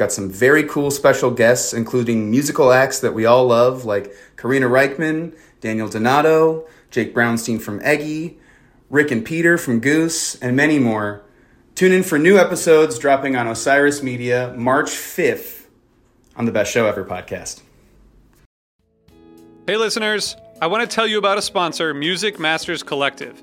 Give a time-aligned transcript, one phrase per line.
[0.00, 4.66] Got some very cool special guests, including musical acts that we all love, like Karina
[4.66, 8.38] Rykman, Daniel Donato, Jake Brownstein from Eggy,
[8.88, 11.20] Rick and Peter from Goose, and many more.
[11.74, 15.66] Tune in for new episodes dropping on Osiris Media March 5th
[16.34, 17.60] on the Best Show Ever podcast.
[19.66, 23.42] Hey, listeners, I want to tell you about a sponsor, Music Masters Collective.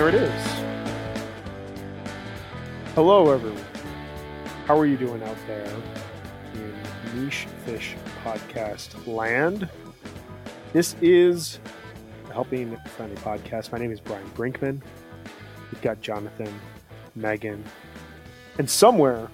[0.00, 0.42] There it is.
[2.94, 3.62] Hello, everyone.
[4.64, 5.70] How are you doing out there
[6.54, 9.68] in Niche Phish Podcast land?
[10.72, 11.60] This is
[12.28, 13.72] the Helping Friendly Podcast.
[13.72, 14.80] My name is Brian Brinkman.
[15.70, 16.58] We've got Jonathan,
[17.14, 17.62] Megan,
[18.56, 19.28] and somewhere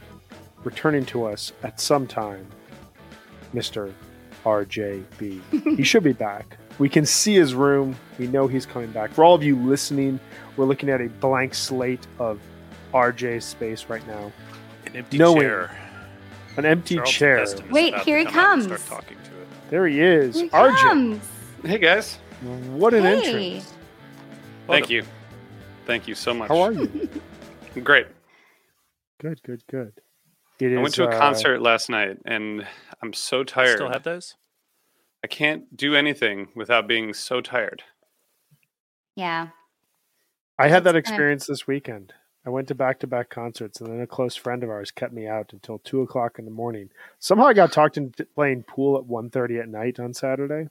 [0.65, 2.45] returning to us at some time,
[3.55, 3.93] Mr.
[4.45, 5.41] RJ Bee.
[5.77, 6.59] he should be back.
[6.81, 7.97] We can see his room.
[8.19, 9.13] We know he's coming back.
[9.13, 10.21] For all of you listening,
[10.57, 12.41] we're looking at a blank slate of
[12.95, 14.33] RJ's space right now.
[14.87, 15.77] An empty Knowing- chair.
[16.57, 17.47] An empty Charlton chair.
[17.71, 18.65] Wait, here he come comes.
[18.65, 19.49] Start talking to it.
[19.69, 20.35] There he is.
[20.37, 20.77] Here he RJ.
[20.81, 21.29] comes.
[21.65, 22.15] Hey, guys.
[22.71, 23.17] What an Hey.
[23.57, 23.75] entrance.
[24.67, 25.05] Thank you.
[25.85, 26.49] Thank you so much.
[26.49, 27.09] How are you?
[27.85, 28.07] Great.
[29.21, 30.01] good, good, good.
[30.59, 32.67] It I went to a uh, concert last night and
[33.03, 33.77] I'm so tired.
[33.77, 34.37] Still have those?
[35.23, 37.83] I can't do anything without being so tired.
[39.15, 39.49] Yeah.
[40.59, 42.15] I had that That's kinda- experience this weekend.
[42.45, 45.13] I went to back to back concerts, and then a close friend of ours kept
[45.13, 46.91] me out until two o'clock in the morning.
[47.19, 50.69] Somehow I got talked into playing pool at 1.30 at night on Saturday,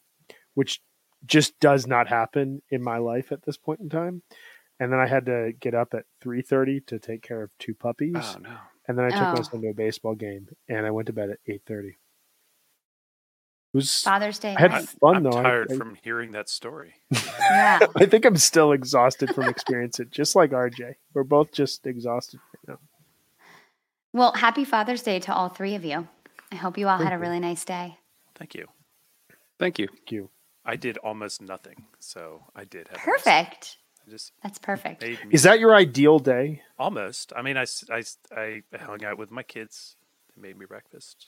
[0.54, 0.81] which
[1.25, 4.21] just does not happen in my life at this point in time.
[4.80, 7.74] And then I had to get up at three thirty to take care of two
[7.74, 8.57] puppies, Oh no.
[8.88, 9.33] and then I took Oh.
[9.33, 11.89] my son to a baseball game, and I went to bed at eight thirty.
[11.89, 11.98] It
[13.75, 14.56] was Father's Day.
[14.57, 14.89] I had night.
[14.89, 15.38] fun I'm though.
[15.38, 16.94] I- tired I- from hearing that story.
[17.39, 17.80] Yeah.
[17.95, 20.95] I think I'm still exhausted from experiencing it, just like RJ.
[21.13, 22.80] We're both just exhausted right now.
[24.13, 26.07] Well, happy Father's Day to all three of you.
[26.51, 27.22] I hope you all Thank had a you.
[27.22, 27.98] really nice day.
[28.36, 28.66] Thank you.
[29.60, 29.88] Thank you.
[29.88, 30.30] Thank you.
[30.66, 33.77] I did almost nothing, so I did have a nice- Perfect.
[34.07, 35.04] I just That's perfect.
[35.31, 36.62] Is that your ideal day?
[36.80, 37.31] almost?
[37.36, 38.04] I mean, I, I,
[38.36, 39.95] I hung out with my kids.
[40.36, 41.27] They made me breakfast.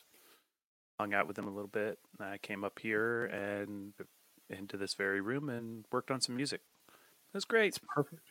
[0.99, 1.99] Hung out with them a little bit.
[2.19, 3.93] I came up here and
[4.49, 6.61] into this very room and worked on some music.
[7.33, 7.67] That's great.
[7.67, 8.21] It's Perfect.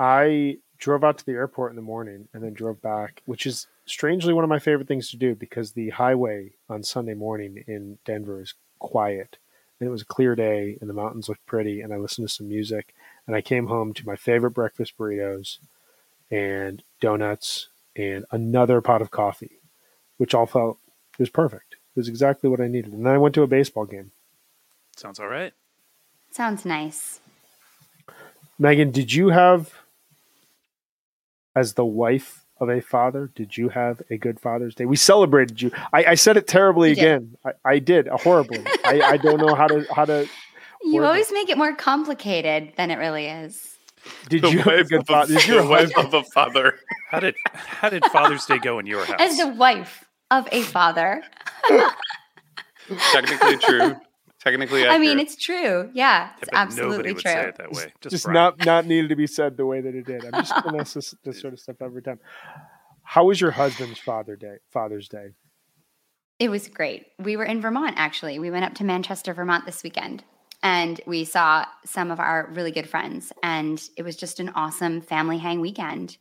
[0.00, 3.66] I drove out to the airport in the morning and then drove back, which is
[3.84, 7.98] strangely one of my favorite things to do because the highway on Sunday morning in
[8.06, 9.36] Denver is quiet.
[9.78, 12.34] And it was a clear day and the mountains looked pretty and I listened to
[12.34, 12.94] some music
[13.26, 15.58] and I came home to my favorite breakfast burritos
[16.30, 19.59] and donuts and another pot of coffee,
[20.20, 20.78] which all felt
[21.14, 21.72] it was perfect.
[21.96, 22.92] It was exactly what I needed.
[22.92, 24.10] And then I went to a baseball game.
[24.94, 25.54] Sounds all right.
[26.30, 27.20] Sounds nice.
[28.58, 29.72] Megan, did you have
[31.56, 34.84] as the wife of a father, did you have a good Father's Day?
[34.84, 35.70] We celebrated you.
[35.92, 37.04] I, I said it terribly You did.
[37.04, 37.36] again.
[37.44, 38.62] I, I did horribly.
[38.84, 40.28] I, I don't know how to how to.
[40.82, 41.06] You Word.
[41.06, 43.78] always make it more complicated than it really is.
[44.28, 45.34] Did The you have a wife good of a- father?
[45.34, 46.78] Did your wife of a father.
[47.10, 49.16] How did how did Father's Day go in your house?
[49.18, 51.22] As the wife of a father.
[53.12, 53.96] Technically true.
[54.40, 54.94] Technically accurate.
[54.96, 55.90] I mean, it's true.
[55.92, 57.30] Yeah, it's Yeah, but absolutely nobody would true.
[57.30, 57.92] say it that way.
[58.00, 60.24] Just, Just not not needed to be said the way that it did.
[60.24, 62.18] I'm just gonna ask this, this sort of stuff every time.
[63.02, 64.56] How was your husband's Father Day?
[64.72, 65.30] Father's Day.
[66.38, 67.06] It was great.
[67.18, 68.38] We were in Vermont, actually.
[68.38, 70.24] We went up to Manchester, Vermont this weekend,
[70.62, 73.30] and we saw some of our really good friends.
[73.42, 76.16] And it was just an awesome family hang weekend.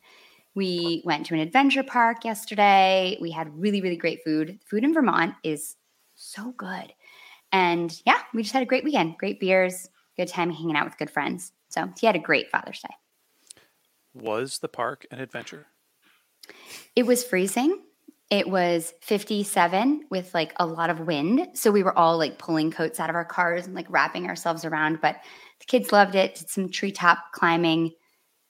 [0.59, 3.17] We went to an adventure park yesterday.
[3.21, 4.59] We had really, really great food.
[4.65, 5.77] Food in Vermont is
[6.15, 6.91] so good.
[7.53, 9.17] And yeah, we just had a great weekend.
[9.17, 11.53] Great beers, good time hanging out with good friends.
[11.69, 12.93] So he had a great Father's Day.
[14.13, 15.67] Was the park an adventure?
[16.93, 17.81] It was freezing.
[18.29, 21.51] It was 57 with like a lot of wind.
[21.53, 24.65] So we were all like pulling coats out of our cars and like wrapping ourselves
[24.65, 24.99] around.
[24.99, 25.21] But
[25.61, 26.35] the kids loved it.
[26.35, 27.93] Did some treetop climbing.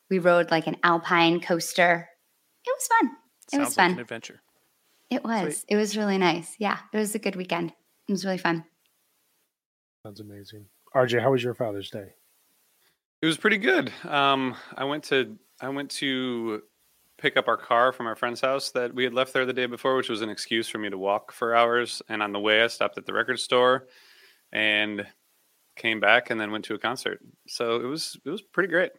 [0.10, 2.10] We rode like an alpine coaster.
[2.66, 3.12] It was fun.
[3.48, 3.90] It Sounds was fun.
[3.92, 4.42] like an adventure.
[5.10, 5.66] it was.
[5.68, 6.56] It was really nice.
[6.60, 6.78] Yeah.
[6.94, 7.74] It was a good weekend.
[8.08, 8.64] It was really fun.
[10.04, 10.66] Sounds amazing.
[10.96, 12.14] RJ, how was your Father's Day?
[13.22, 13.92] It was pretty good.
[14.08, 16.64] Um, I went to I went to
[17.18, 19.66] pick up our car from our friend's house that we had left there the day
[19.66, 22.02] before, which was an excuse for me to walk for hours.
[22.08, 23.88] And on the way, I stopped at the record store
[24.54, 25.06] and
[25.76, 27.20] came back, and then went to a concert.
[27.48, 28.92] So it was it was pretty great.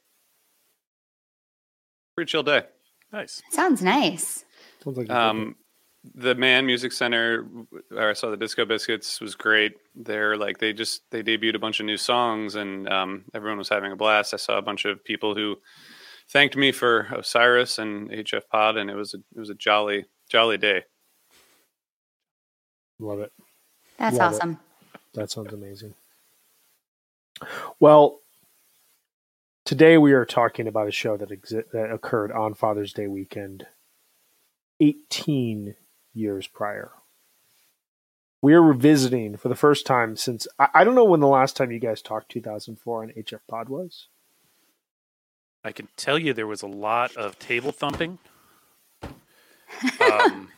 [2.20, 2.64] Pretty chill day.
[3.14, 3.40] Nice.
[3.48, 4.44] Sounds nice.
[4.84, 5.56] Sounds like Um,
[6.14, 7.44] the Mann Music Center,
[7.88, 9.72] where I saw the Disco Biscuits, was great.
[9.94, 13.70] They're like they just they debuted a bunch of new songs, and um, everyone was
[13.70, 14.34] having a blast.
[14.34, 15.56] I saw a bunch of people who
[16.28, 20.04] thanked me for Osiris and HF Pod, and it was a it was a jolly
[20.28, 20.84] jolly day.
[22.98, 23.32] Love it.
[23.98, 24.36] That's Love it.
[24.36, 24.58] awesome.
[25.14, 25.94] That sounds amazing.
[27.80, 28.19] Well,
[29.64, 33.66] today we are talking about a show that exi- that occurred on Father's Day weekend,
[34.80, 35.74] 18
[36.14, 36.90] years prior.
[38.42, 41.56] We are revisiting for the first time since I, I don't know when the last
[41.56, 44.08] time you guys talked 2004 on HF Pod was.
[45.62, 48.18] I can tell you there was a lot of table thumping.
[50.00, 50.48] Um,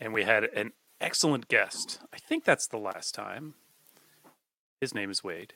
[0.00, 1.98] and we had an excellent guest.
[2.14, 3.54] I think that's the last time.
[4.80, 5.52] His name is Wade.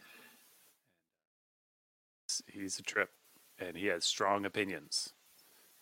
[2.46, 3.10] He's a trip,
[3.58, 5.12] and he has strong opinions.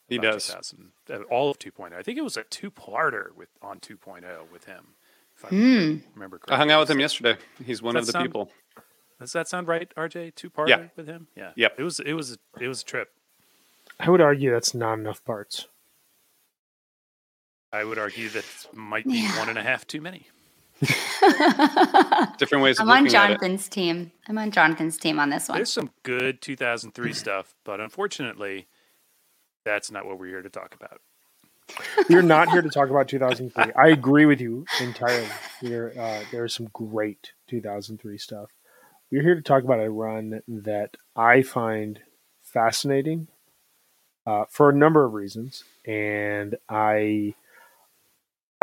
[0.09, 0.47] He does.
[0.47, 1.95] 2000 uh, all of 2.0.
[1.95, 4.95] I think it was a two-parter with on 2.0 with him.
[5.37, 5.97] If I Hmm.
[6.15, 6.55] remember correctly.
[6.55, 7.37] I hung out with him yesterday.
[7.65, 8.53] He's one of the sound- people.
[9.19, 10.33] Does that sound right, RJ?
[10.35, 10.89] Two-parter Yeah.
[10.97, 11.29] with him?
[11.37, 11.53] Yeah.
[11.57, 11.77] Yep.
[11.79, 12.01] It was.
[12.01, 12.39] It was.
[12.61, 13.13] It was a trip.
[14.01, 15.69] I would argue that's not enough parts.
[17.73, 19.39] I would argue that might be Yeah.
[19.39, 20.29] one and a half too many.
[22.39, 23.35] Different ways I'm on looking at it.
[23.35, 24.11] Jonathan's team.
[24.29, 25.59] I'm on Jonathan's team on this one.
[25.59, 28.67] There's some good 2003 stuff, but unfortunately,
[29.65, 31.01] that's not what we're here to talk about.
[32.09, 33.73] We're not here to talk about 2003.
[33.77, 35.29] I agree with you entirely.
[35.63, 38.51] There, uh, there's some great 2003 stuff.
[39.11, 42.01] We're here to talk about a run that I find
[42.43, 43.29] fascinating
[44.27, 47.35] uh, for a number of reasons, and I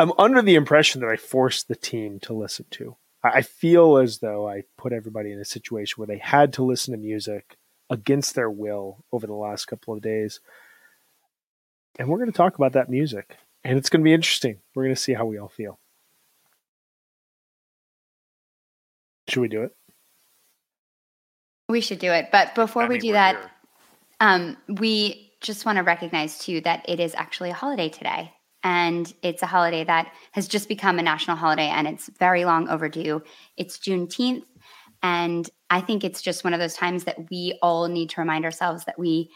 [0.00, 2.96] I'm under the impression that I forced the team to listen to.
[3.24, 6.64] I I feel as though I put everybody in a situation where they had to
[6.64, 7.58] listen to music
[7.90, 10.40] against their will over the last couple of days
[11.98, 14.84] and we're going to talk about that music and it's going to be interesting we're
[14.84, 15.78] going to see how we all feel
[19.28, 19.74] should we do it
[21.68, 22.30] We should do it.
[22.32, 23.50] But before I we mean, do that,
[24.20, 28.32] um, we just want to recognize too that it is actually a holiday today.
[28.62, 32.68] And it's a holiday that has just become a national holiday and it's very long
[32.68, 33.22] overdue.
[33.56, 34.44] It's Juneteenth.
[35.02, 38.44] And I think it's just one of those times that we all need to remind
[38.44, 39.30] ourselves that we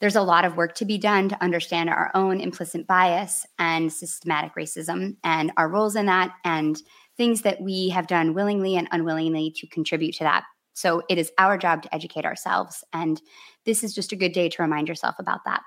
[0.00, 3.90] there's a lot of work to be done to understand our own implicit bias and
[3.90, 6.82] systematic racism and our roles in that and
[7.16, 10.44] things that we have done willingly and unwillingly to contribute to that.
[10.74, 12.84] So it is our job to educate ourselves.
[12.92, 13.22] And
[13.64, 15.62] this is just a good day to remind yourself about that.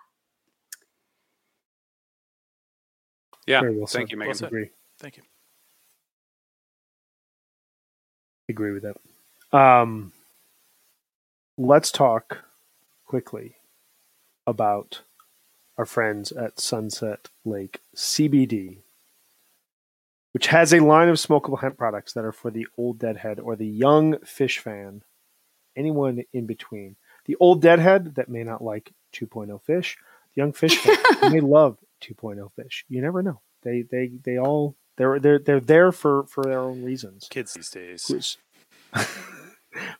[3.49, 3.61] Yeah.
[3.61, 4.11] Very well Thank said.
[4.11, 4.35] you, Well Megan.
[4.37, 4.47] said.
[4.47, 4.69] Agree.
[4.99, 5.23] Thank you.
[8.47, 9.57] Agree with that.
[9.57, 10.11] Um,
[11.57, 12.39] let's talk
[13.05, 13.55] quickly
[14.47, 15.01] about
[15.77, 18.77] our friends at Sunset Lake CBD,
[20.33, 23.55] which has a line of smokable hemp products that are for the old deadhead or
[23.55, 25.03] the young Phish fan,
[25.75, 26.95] anyone in between.
[27.25, 29.95] The old deadhead that may not like 2.0 Phish,
[30.35, 32.83] the young Phish fan may love 2.0 Phish.
[32.87, 33.41] You never know.
[33.63, 37.69] They they they all they're they're they're there for for their own reasons Kids these
[37.69, 38.07] days.
[38.07, 38.37] who is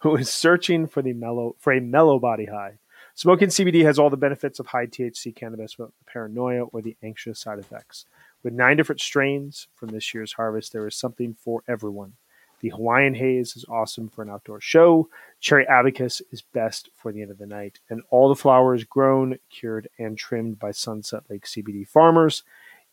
[0.01, 2.79] who is searching for the mellow for a mellow body high.
[3.15, 6.95] Smoking CBD has all the benefits of high THC cannabis without the paranoia or the
[7.03, 8.05] anxious side effects.
[8.43, 12.13] With nine different strains from this year's harvest, there is something for everyone.
[12.59, 15.09] The Hawaiian Haze is awesome for an outdoor show.
[15.39, 17.79] Cherry Abacus is best for the end of the night.
[17.89, 22.43] And all the flowers grown, cured, and trimmed by Sunset Lake CBD farmers.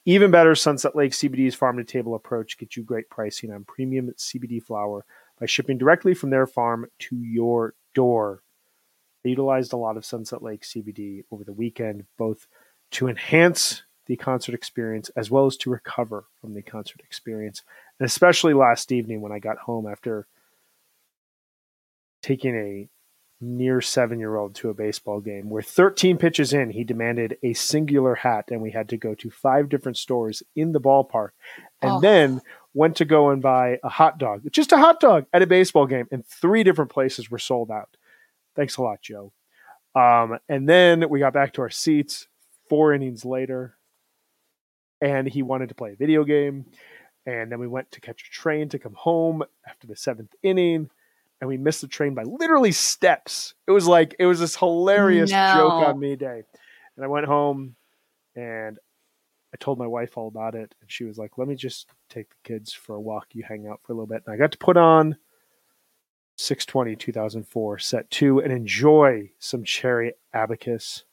[0.04, 4.12] Even better, Sunset Lake CBD's farm to table approach gets you great pricing on premium
[4.16, 5.04] CBD flower
[5.40, 8.42] by shipping directly from their farm to your door.
[9.24, 12.46] They utilized a lot of Sunset Lake CBD over the weekend, both
[12.92, 17.62] to enhance the concert experience as well as to recover from the concert experience.
[17.98, 20.26] And especially last evening when I got home after
[22.22, 22.88] taking a
[23.40, 27.52] near seven year old to a baseball game where 13 pitches in, he demanded a
[27.52, 31.30] singular hat, and we had to go to five different stores in the ballpark.
[31.82, 32.00] And Oh.
[32.00, 32.40] then
[32.74, 35.86] went to go and buy a hot dog, just a hot dog at a baseball
[35.86, 37.96] game, and three different places were sold out.
[38.54, 39.32] Thanks a lot, Joe.
[39.94, 42.28] Um, and then we got back to our seats
[42.68, 43.76] four innings later,
[45.00, 46.66] and he wanted to play a video game.
[47.26, 50.88] And then we went to catch a train to come home after the seventh inning,
[51.40, 53.54] and we missed the train by literally steps.
[53.66, 55.52] It was like it was this hilarious No.
[55.52, 56.42] joke on me day.
[56.96, 57.74] And I went home
[58.36, 58.78] and
[59.52, 62.28] I told my wife all about it, and she was like, "Let me just take
[62.30, 63.28] the kids for a walk.
[63.32, 65.16] You hang out for a little bit." And I got to put on
[66.36, 71.04] 620 2004 set two and enjoy some cherry abacus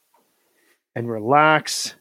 [0.94, 1.94] and relax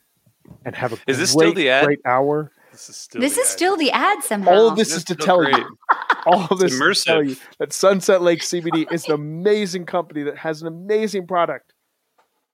[0.65, 1.85] and have a Is this still the ad?
[1.85, 2.51] great hour.
[2.73, 3.21] This is still.
[3.21, 3.51] this the is ad.
[3.53, 4.51] still the ad somehow.
[4.51, 5.55] All of this This is to is so tell great.
[5.55, 5.77] you,
[6.25, 10.23] all of this is to tell you that Sunset Lake CBD is an amazing company
[10.23, 11.73] that has an amazing product,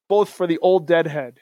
[0.10, 1.40] both for the old deadhead,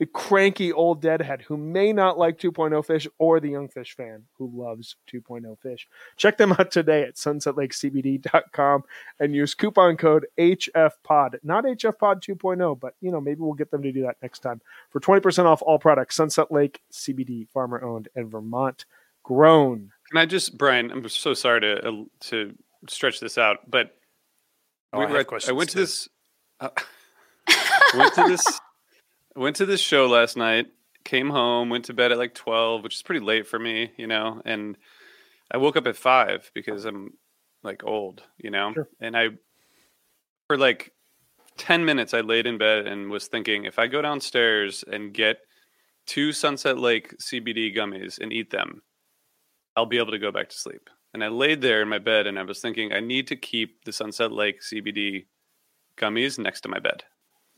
[0.00, 4.24] the cranky old deadhead who may not like 2.0 Phish, or the young Phish fan
[4.38, 5.82] who loves 2.0 Phish.
[6.16, 8.82] Check them out today at sunsetlakecbd.com
[9.20, 11.38] and use coupon code HFPOD.
[11.42, 14.60] Not HFPOD 2.0, but you know, maybe we'll get them to do that next time.
[14.90, 18.86] For 20% off all products, Sunset Lake CBD, farmer owned and Vermont
[19.22, 19.92] grown.
[20.10, 20.90] Can I just, Brian?
[20.90, 21.92] I'm so sorry to uh,
[22.30, 22.54] to
[22.88, 23.94] stretch this out, but
[24.92, 25.80] Oh, we I were have at- I questions went to too.
[25.80, 26.08] this.
[26.58, 26.70] Uh,
[27.96, 28.60] went to this.
[29.36, 30.66] Went to this show last night.
[31.04, 31.70] Came home.
[31.70, 34.42] Went to bed at like twelve, which is pretty late for me, you know.
[34.44, 34.76] And
[35.50, 37.14] I woke up at five because I'm
[37.62, 38.72] like old, you know.
[38.74, 38.88] Sure.
[39.00, 39.28] And I,
[40.46, 40.92] for like
[41.56, 45.38] ten minutes, I laid in bed and was thinking, if I go downstairs and get
[46.06, 48.82] two Sunset Lake CBD gummies and eat them,
[49.76, 50.90] I'll be able to go back to sleep.
[51.12, 53.84] And I laid there in my bed and I was thinking, I need to keep
[53.84, 55.26] the Sunset Lake CBD
[55.96, 57.04] gummies next to my bed.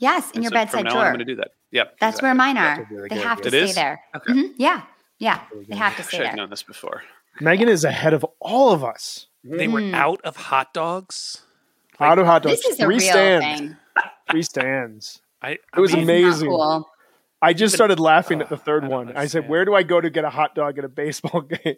[0.03, 1.05] Yes, in And your so bedside from on, drawer.
[1.07, 1.53] I'm going to do that.
[1.71, 1.97] Yep.
[2.01, 2.27] That's exactly.
[2.27, 2.87] where mine are.
[2.91, 3.49] really they good have to.
[3.49, 3.75] It stay is?
[3.75, 4.01] there.
[4.15, 4.33] Okay.
[4.33, 4.53] Mhm.
[4.59, 4.83] Yeah,
[5.19, 6.27] yeah, Really they have to stay there.
[6.27, 6.37] I've there.
[6.37, 7.03] known this before.
[7.41, 9.27] Megan is ahead of all of us.
[9.43, 9.95] They were Mm.
[9.95, 11.43] out of hot dogs.
[11.99, 13.77] Out of hot dogs, This is a three real stands, thing.
[14.31, 15.23] three stands.
[15.41, 15.51] I.
[15.53, 16.49] It was I mean, not amazing.
[16.51, 16.89] cool.
[17.41, 19.17] I just started laughing at the Ugh, third I don't one.
[19.17, 21.77] I said, "Where do I go to get a hot dog at a baseball game?"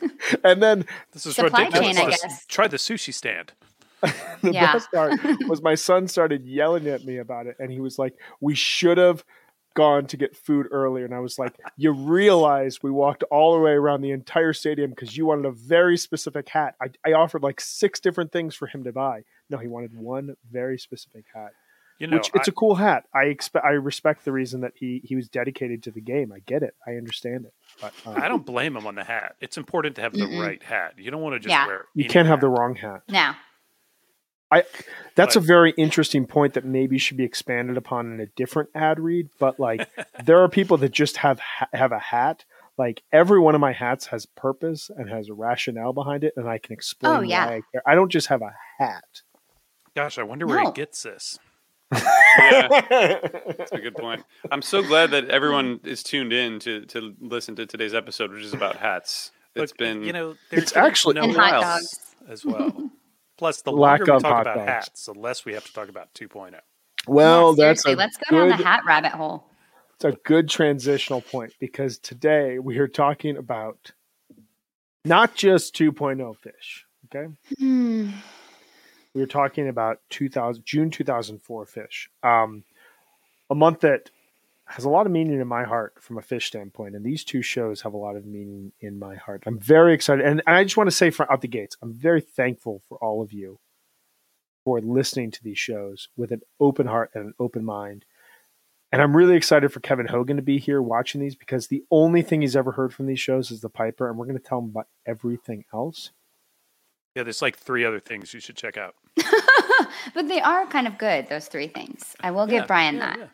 [0.44, 1.96] and then This is Supply ridiculous.
[1.96, 2.46] chain, I guess.
[2.46, 3.52] Try the sushi stand.
[4.42, 4.72] the Yeah.
[4.72, 8.14] best part was my son started yelling at me about it, and he was like,
[8.40, 9.24] "We should have
[9.74, 13.60] gone to get food earlier." And I was like, "You realize we walked all the
[13.60, 16.74] way around the entire stadium because you wanted a very specific hat.
[16.80, 19.22] I, I offered like six different things for him to buy.
[19.48, 21.52] No, he wanted one very specific hat."
[21.98, 23.04] You know, which it's I- a cool hat.
[23.14, 23.62] I expect.
[23.66, 26.32] I respect the reason that he he was dedicated to the game.
[26.32, 26.74] I get it.
[26.86, 27.52] I understand it.
[27.78, 29.36] But um, I don't blame him on the hat.
[29.42, 30.40] It's important to have the Mm-mm.
[30.42, 30.94] right hat.
[30.96, 31.66] You don't want to just Yeah.
[31.66, 31.84] wear.
[31.94, 33.02] You can't have the wrong hat.
[33.10, 33.32] No.
[35.14, 38.98] That's a very interesting point that maybe should be expanded upon in a different ad
[39.00, 39.28] read.
[39.38, 39.88] But like,
[40.24, 41.40] there are people that just have
[41.72, 42.44] have a hat.
[42.78, 46.48] Like every one of my hats has purpose and has a rationale behind it, and
[46.48, 47.46] I can oh, explain Oh, yeah.
[47.46, 47.82] why I care.
[47.86, 49.04] I don't just have a hat.
[49.94, 50.66] Gosh, I wonder where No.
[50.66, 51.38] he gets this.
[52.38, 52.68] Yeah,
[53.58, 54.24] that's a good point.
[54.52, 58.44] I'm so glad that everyone is tuned in to to listen to today's episode, which
[58.44, 59.32] is about hats.
[59.54, 62.14] that's Look, been you know, It's there's actually- no And hot dogs.
[62.28, 62.90] as well.
[63.40, 64.68] Plus, the Lack longer we of talk about dogs.
[64.68, 66.26] hats, the less we have to talk about oh.
[66.26, 66.60] 2.0.
[67.06, 69.46] Well, Yeah, that's a let's go down the hat rabbit hole.
[69.94, 73.92] It's a good transitional point because today we are talking about
[75.06, 76.82] not just 2.0 Phish.
[77.06, 78.10] Okay, Hmm.
[79.14, 82.08] We are talking about 2000 June 2004 Phish.
[82.22, 82.62] Um,
[83.48, 84.10] a month that
[84.70, 87.42] has a lot of meaning in my heart from a Phish standpoint, and these two
[87.42, 89.42] shows have a lot of meaning in my heart.
[89.46, 91.92] I'm very excited, and, and I just want to say from out the gates, I'm
[91.92, 93.58] very thankful for all of you
[94.64, 98.04] for listening to these shows with an open heart and an open mind.
[98.92, 102.22] And I'm really excited for Kevin Hogan to be here watching these because the only
[102.22, 104.58] thing he's ever heard from these shows is the Piper, and we're going to tell
[104.58, 106.10] him about everything else.
[107.16, 108.94] Yeah, there's like three other things you should check out.
[110.14, 112.14] but they are kind of good, those three things.
[112.20, 113.18] I will give Yeah, Brian yeah, that.
[113.18, 113.26] yeah.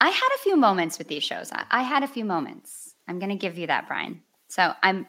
[0.00, 1.50] I had a few moments with these shows.
[1.52, 2.94] I, I had a few moments.
[3.06, 4.22] I'm going to give you that, Brian.
[4.48, 5.06] So I'm,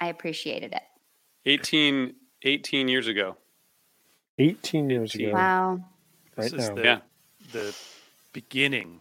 [0.00, 0.82] I appreciated it.
[1.46, 3.36] 18, 18 years ago.
[4.38, 5.80] 18 years ago, Wow.
[6.36, 6.74] This right is now.
[6.76, 6.98] the, Yeah.
[7.52, 7.74] the
[8.32, 9.00] beginning.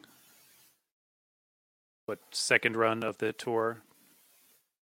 [2.06, 3.82] What second run of the tour?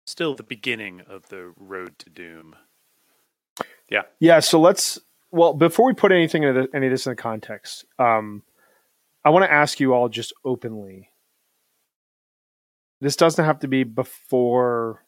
[0.06, 2.56] Still the beginning of the road to doom.
[3.90, 4.02] Yeah.
[4.20, 4.98] Yeah, so let's.
[5.30, 8.42] Well, before we put anything into the, any of this in context, um,
[9.24, 11.08] I want to ask you all just openly.
[13.00, 15.04] This doesn't have to be before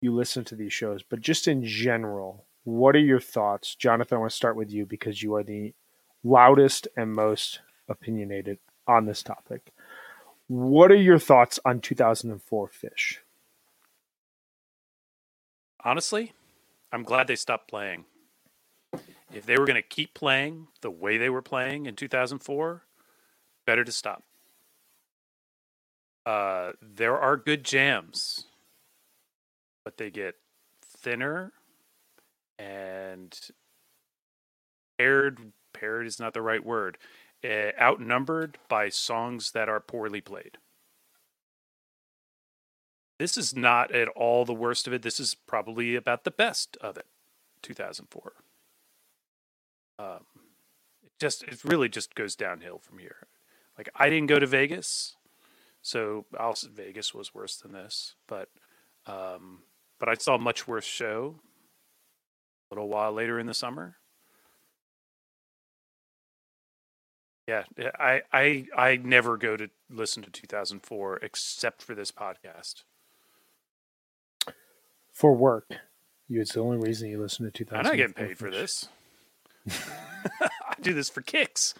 [0.00, 4.16] you listen to these shows, but just in general, what are your thoughts, Jonathan?
[4.16, 5.74] I want to start with you because you are the
[6.22, 9.72] loudest and most opinionated on this topic.
[10.46, 13.16] What are your thoughts on 2004 Phish?
[15.82, 16.32] Honestly,
[16.92, 18.04] I'm glad they stopped playing.
[19.34, 22.82] If they were going to keep playing the way they were playing in 2004,
[23.66, 24.22] better to stop.
[26.24, 28.46] Uh, there are good jams,
[29.84, 30.36] but they get
[30.82, 31.52] thinner
[32.58, 33.38] and
[34.98, 35.52] paired.
[35.72, 36.96] Paired is not the right word.
[37.44, 40.56] Uh, outnumbered by songs that are poorly played.
[43.18, 45.02] This is not at all the worst of it.
[45.02, 47.06] This is probably about the best of it.
[47.62, 48.32] 2004.
[49.98, 50.24] Um,
[51.02, 53.26] it just it really just goes downhill from here.
[53.78, 55.16] Like I didn't go to Vegas,
[55.82, 58.48] so I'll, Vegas was worse than this, but
[59.06, 59.60] um,
[59.98, 61.36] but I saw a much worse show
[62.70, 63.96] a little while later in the summer.
[67.46, 72.84] Yeah, yeah, I I I never go to listen to 2004 except for this podcast.
[75.12, 75.70] For work.
[76.26, 78.88] You, it's the only reason you listen to 2004 I'm not getting paid for this.
[79.70, 81.74] I do this for kicks.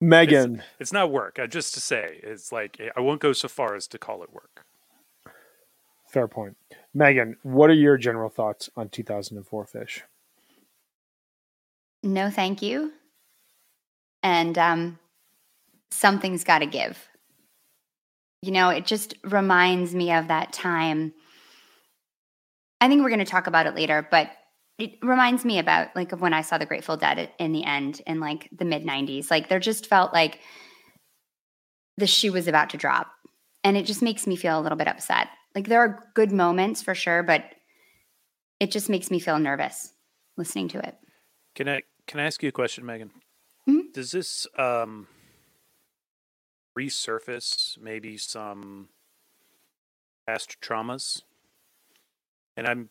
[0.00, 1.38] Megan, It's not work.
[1.40, 4.32] I just to say, it's like I won't go so far as to call it
[4.32, 4.64] work.
[6.08, 6.56] fair point.
[6.92, 10.00] Megan, what are your general thoughts on 2004 Phish?
[12.02, 12.92] No, thank you.
[14.24, 14.98] And um,
[15.92, 17.08] something's got to give.
[18.42, 21.14] You know, it just reminds me of that time.
[22.82, 24.28] I think we're going to talk about it later, but
[24.76, 28.02] it reminds me about like of when I saw the Grateful Dead in the end
[28.08, 29.30] in like the mid 90s.
[29.30, 30.40] Like there just felt like
[31.96, 33.06] the shoe was about to drop.
[33.62, 35.28] And it just makes me feel a little bit upset.
[35.54, 37.44] Like there are good moments for sure, but
[38.58, 39.92] it just makes me feel nervous
[40.36, 40.96] listening to it.
[41.54, 43.12] Can I can I ask you a question, Megan?
[43.68, 43.92] Mhm.
[43.92, 45.06] Does this um
[46.76, 48.88] resurface maybe some
[50.26, 51.22] past traumas?
[52.56, 52.88] And I'm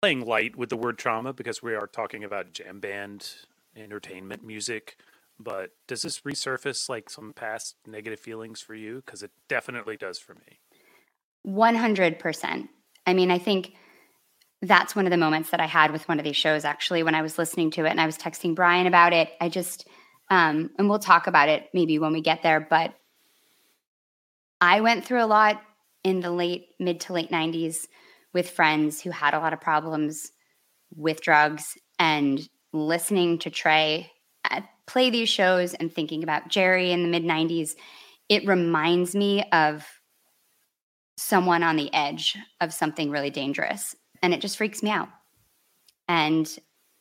[0.00, 3.32] playing light with the word trauma because we are talking about jam band
[3.76, 4.96] entertainment music.
[5.38, 9.02] But does this resurface like some past negative feelings for you?
[9.04, 10.60] Because it definitely does for me.
[11.46, 12.68] 100%.
[13.06, 13.74] I mean, I think
[14.60, 17.16] that's one of the moments that I had with one of these shows actually when
[17.16, 19.30] I was listening to it and I was texting Brian about it.
[19.40, 19.88] I just,
[20.30, 22.94] um, and we'll talk about it maybe when we get there, but
[24.60, 25.60] I went through a lot
[26.04, 27.86] in the late, mid to late 90s
[28.32, 30.32] with friends who had a lot of problems
[30.94, 34.10] with drugs and listening to Trey
[34.86, 37.74] play these shows and thinking about Jerry in the mid 90s.
[38.28, 39.86] It reminds me of
[41.16, 43.94] someone on the edge of something really dangerous.
[44.22, 45.08] And it just freaks me out.
[46.08, 46.48] And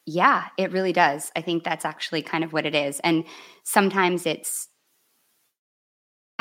[0.06, 1.32] yeah it really does.
[1.36, 3.00] I think that's actually kind of what it is.
[3.02, 3.26] And
[3.64, 4.68] sometimes it's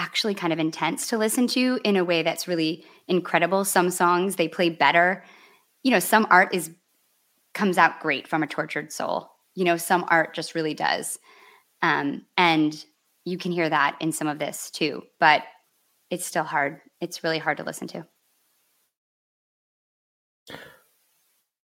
[0.01, 3.67] actually kind of intense to listen to in a way that's really incredible.
[3.67, 5.23] Some songs they play better.
[5.83, 6.71] You know some art is
[7.53, 9.31] comes out great from a tortured soul.
[9.55, 11.19] You know some art just really does.
[11.83, 12.83] Um and
[13.27, 15.43] you can hear that in some of this too, but
[16.09, 16.81] it's still hard.
[17.03, 18.07] It's really hard to listen to.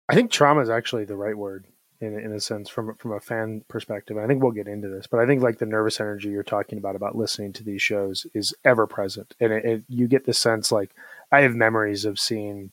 [0.08, 1.66] I think trauma is actually the right word
[2.00, 4.16] in in a sense from from a fan perspective.
[4.16, 6.78] I think we'll get into this, but I think like the nervous energy you're talking
[6.78, 10.32] about about listening to these shows is ever present, and it, it, you get the
[10.32, 10.90] sense like
[11.30, 12.72] I have memories of seeing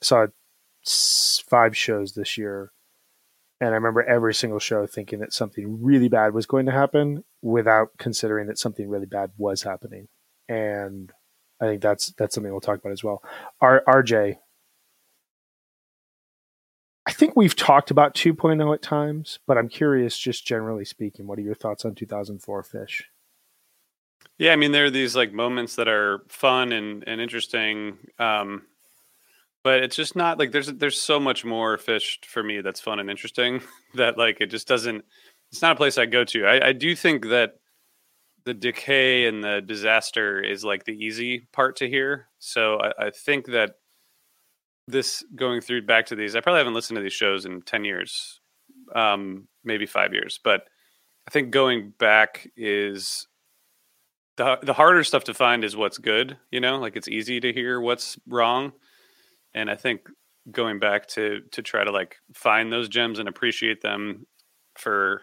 [0.00, 0.26] saw
[1.48, 2.70] five shows this year,
[3.60, 7.24] and I remember every single show thinking that something really bad was going to happen
[7.42, 10.08] without considering that something really bad was happening,
[10.48, 11.12] and
[11.60, 13.24] I think that's that's something we'll talk about as well.
[13.60, 14.38] R, RJ,
[17.08, 21.38] I think we've talked about 2.0 at times, but I'm curious, just generally speaking, what
[21.38, 23.00] are your thoughts on 2004 Phish?
[24.36, 27.96] Yeah, I mean, there are these like moments that are fun and, and interesting.
[28.18, 28.66] Um,
[29.64, 33.00] but it's just not like there's there's so much more Phish for me that's fun
[33.00, 33.62] and interesting
[33.94, 35.02] that like it just doesn't
[35.50, 36.44] it's not a place I go to.
[36.44, 37.54] I, I do think that
[38.44, 42.28] the decay and the disaster is like the easy part to hear.
[42.38, 43.76] So I, I think that
[44.88, 46.34] this going through back to these.
[46.34, 48.40] I probably haven't listened to these shows in ten years,
[48.94, 50.40] um, maybe five years.
[50.42, 50.62] But
[51.26, 53.28] I think going back is
[54.36, 56.38] the the harder stuff to find is what's good.
[56.50, 58.72] You know, like it's easy to hear what's wrong,
[59.54, 60.08] and I think
[60.50, 64.26] going back to to try to like find those gems and appreciate them
[64.78, 65.22] for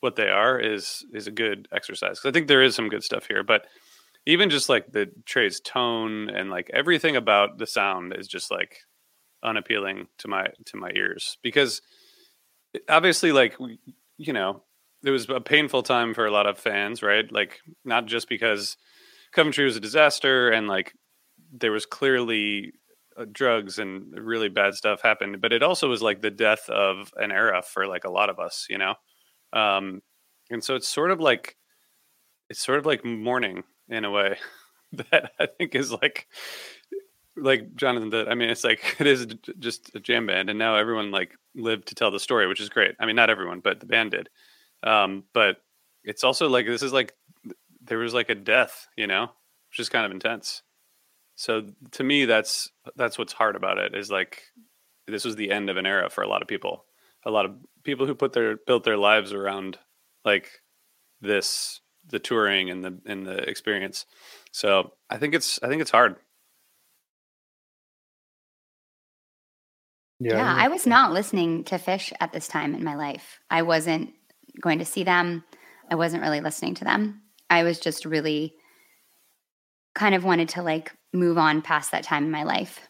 [0.00, 2.20] what they are is is a good exercise.
[2.20, 3.66] Cause I think there is some good stuff here, but
[4.26, 8.78] even just like the Trey's tone and like everything about the sound is just like
[9.44, 11.38] unappealing to my to my ears.
[11.42, 11.82] Because
[12.88, 13.56] obviously like
[14.16, 14.62] you know
[15.04, 17.30] it was a painful time for a lot of fans right?
[17.30, 18.76] Like not just because
[19.32, 20.92] coventry was a disaster and like
[21.52, 22.72] there was clearly
[23.16, 27.12] uh, drugs and really bad stuff happened but it also was like the death of
[27.16, 28.94] an era for like a lot of us you know?
[29.52, 30.02] Um
[30.50, 31.56] and so it's sort of like
[32.50, 34.36] it's sort of like mourning in a way
[34.92, 36.26] that i think is like
[37.36, 38.28] like Jonathan did.
[38.28, 39.26] I mean, it's like it is
[39.58, 42.68] just a jam band, and now everyone like lived to tell the story, which is
[42.68, 42.94] great.
[42.98, 44.28] I mean, not everyone, but the band did.
[44.82, 45.56] Um, but
[46.04, 47.14] it's also like this is like
[47.82, 49.30] there was like a death, you know,
[49.70, 50.62] which is kind of intense.
[51.36, 54.42] So to me, that's that's what's hard about it is like
[55.06, 56.84] this was the end of an era for a lot of people.
[57.26, 59.78] A lot of people who put their built their lives around
[60.24, 60.50] like
[61.20, 64.06] this, the touring and the and the experience.
[64.52, 66.16] So I think it's I think it's hard.
[70.24, 73.40] Yeah, yeah I was not listening to Phish at this time in my life.
[73.50, 74.14] I wasn't
[74.58, 75.44] going to see them.
[75.90, 77.20] I wasn't really listening to them.
[77.50, 78.54] I was just really
[79.94, 82.80] kind of wanted to like move on past that time in my life.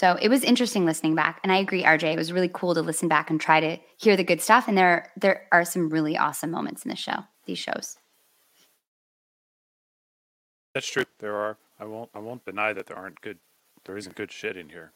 [0.00, 1.38] So it was interesting listening back.
[1.44, 4.16] And I agree, RJ, it was really cool to listen back and try to hear
[4.16, 4.66] the good stuff.
[4.66, 7.98] And there there are some really awesome moments in the show, these shows.
[10.74, 11.04] That's true.
[11.20, 11.56] There are.
[11.78, 13.38] I won't I won't deny that there aren't good
[13.84, 14.92] there isn't good shit in here.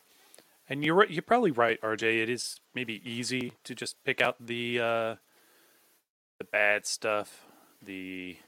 [0.68, 2.22] And you're you're probably right, RJ.
[2.22, 5.16] It is maybe easy to just pick out the uh,
[6.38, 7.46] the bad stuff,
[7.82, 8.38] the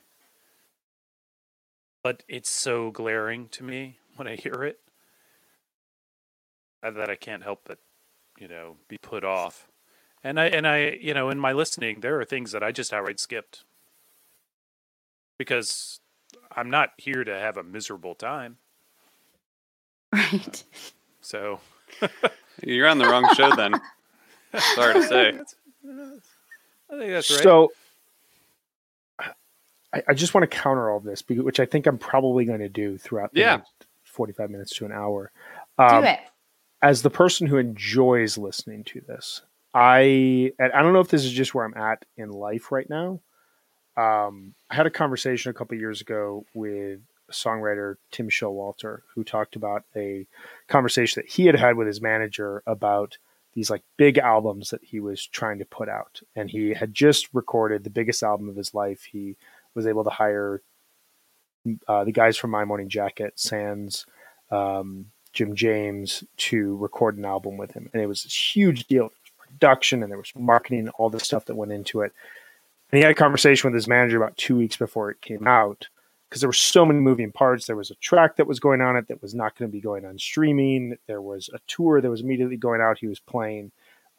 [2.03, 4.81] but it's so glaring to me when I hear it
[6.83, 7.79] that I can't help but
[8.39, 9.69] you know be put off.
[10.25, 12.93] And I and I you know in my listening there are things that I just
[12.93, 13.65] outright skipped
[15.39, 16.01] because
[16.55, 18.59] I'm not here to have a miserable time.
[20.13, 20.65] Right.
[21.21, 21.61] So
[22.63, 23.75] you're on the wrong show then.
[24.75, 25.29] Sorry to say.
[26.89, 27.43] I think that's right.
[27.43, 27.73] So
[29.93, 32.69] I, I just want to counter all this, which I think I'm probably going to
[32.69, 33.61] do throughout the yeah.
[34.05, 35.31] 45 minutes to an hour.
[35.79, 36.21] Um, do it.
[36.83, 39.43] As the person who enjoys listening to this,
[39.75, 42.89] I and I don't know if this is just where I'm at in life right
[42.89, 43.21] now.
[43.97, 47.01] Um, I had a conversation a couple years ago with
[47.33, 50.27] songwriter Tim Showalter, who talked about a
[50.69, 53.19] conversation that he had had with his manager about
[53.55, 56.21] these like big albums that he was trying to put out.
[56.35, 59.05] And he had just recorded the biggest album of his life.
[59.05, 59.37] He
[59.75, 60.63] was able to hire
[61.89, 64.07] uh, the guys from My Morning Jacket, Sands,
[64.51, 67.89] um, Jim James, to record an album with him.
[67.93, 69.11] And it was this huge deal.
[69.39, 72.13] Production and there was marketing, and all the stuff that went into it.
[72.91, 75.89] And he had a conversation with his manager about two weeks before it came out
[76.29, 77.67] because there were so many moving parts.
[77.67, 79.81] There was a track that was going on it that was not going to be
[79.81, 80.97] going on streaming.
[81.07, 82.99] There was a tour that was immediately going out.
[82.99, 83.71] He was playing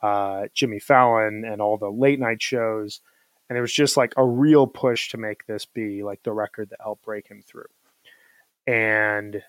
[0.02, 3.02] uh, Jimmy Fallon and all the late night shows.
[3.50, 6.70] And it was just like a real push to make this be like the record
[6.70, 7.68] that helped break him through.
[8.66, 9.42] And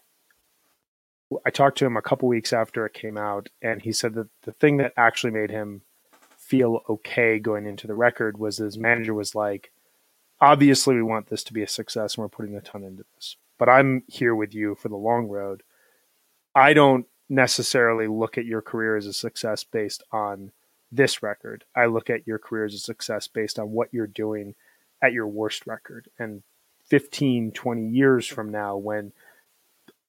[1.44, 4.28] I talked to him a couple weeks after it came out, and he said that
[4.42, 5.82] the thing that actually made him
[6.36, 9.70] feel okay going into the record was his manager was like,
[10.40, 13.36] obviously we want this to be a success and we're putting a ton into this.
[13.58, 15.62] But I'm here with you for the long road.
[16.54, 20.52] I don't necessarily look at your career as a success based on
[20.90, 21.64] this record.
[21.74, 24.54] I look at your career as a success based on what you're doing
[25.02, 26.08] at your worst record.
[26.18, 26.42] And
[26.86, 29.12] 15, 20 years from now, when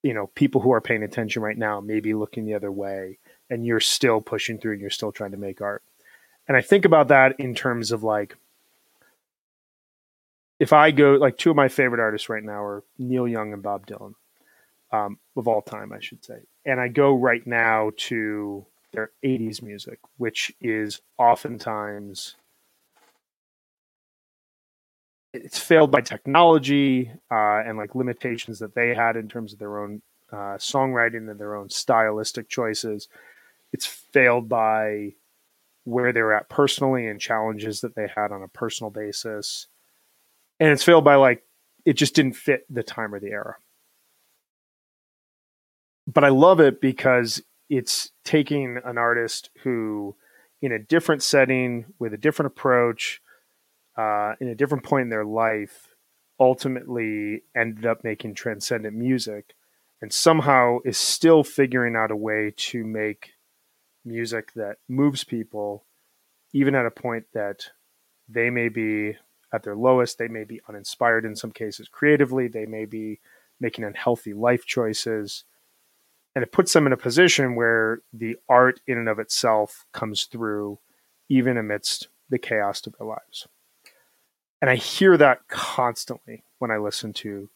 [0.01, 3.17] you know people who are paying attention right now may be looking the other way,
[3.49, 5.83] and you're still pushing through and you're still trying to make art.
[6.47, 8.37] And I think about that in terms of like
[10.59, 13.63] if I go like two of my favorite artists right now are Neil Young and
[13.63, 14.13] Bob Dylan,
[14.91, 16.39] um, of all time, I should say.
[16.65, 22.35] And I go right now to their 80s music, which is oftentimes
[25.33, 29.79] it's failed by technology uh, and like limitations that they had in terms of their
[29.79, 33.07] own uh, songwriting and their own stylistic choices.
[33.71, 35.13] It's failed by
[35.85, 39.67] where they're at personally and challenges that they had on a personal basis
[40.59, 41.43] and it's failed by like
[41.85, 43.55] it just didn't fit the time or the era.
[46.07, 50.15] But I love it because it's taking an artist who,
[50.61, 53.21] in a different setting, with a different approach,
[53.95, 55.89] uh, in a different point in their life,
[56.39, 59.55] ultimately ended up making transcendent music
[60.01, 63.33] and somehow is still figuring out a way to make
[64.05, 65.85] music that moves people,
[66.53, 67.67] even at a point that
[68.27, 69.17] they may be
[69.53, 70.17] at their lowest.
[70.17, 72.47] They may be uninspired in some cases creatively.
[72.47, 73.19] They may be
[73.59, 75.43] making unhealthy life choices.
[76.35, 80.25] And it puts them in a position where the art in and of itself comes
[80.25, 80.79] through
[81.27, 83.47] even amidst the chaos of their lives.
[84.61, 87.49] And I hear that constantly when I listen to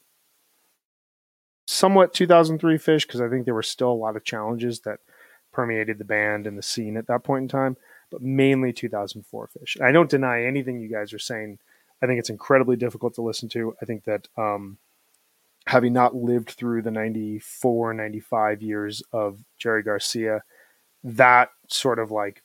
[1.65, 4.99] somewhat 2003 Phish, because I think there were still a lot of challenges that
[5.51, 7.77] permeated the band and the scene at that point in time,
[8.09, 9.81] but mainly 2004 Phish.
[9.81, 11.59] I don't deny anything you guys are saying
[12.03, 13.77] I think it's incredibly difficult to listen to.
[13.81, 14.77] I think that um,
[15.67, 20.43] having not lived through the 94, 95 years of Jerry Garcia,
[21.05, 22.43] that sort of like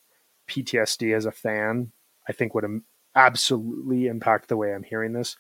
[0.48, 1.90] PTSD as a fan,
[2.28, 2.82] I think would
[3.16, 5.36] absolutely impact the way I'm hearing this.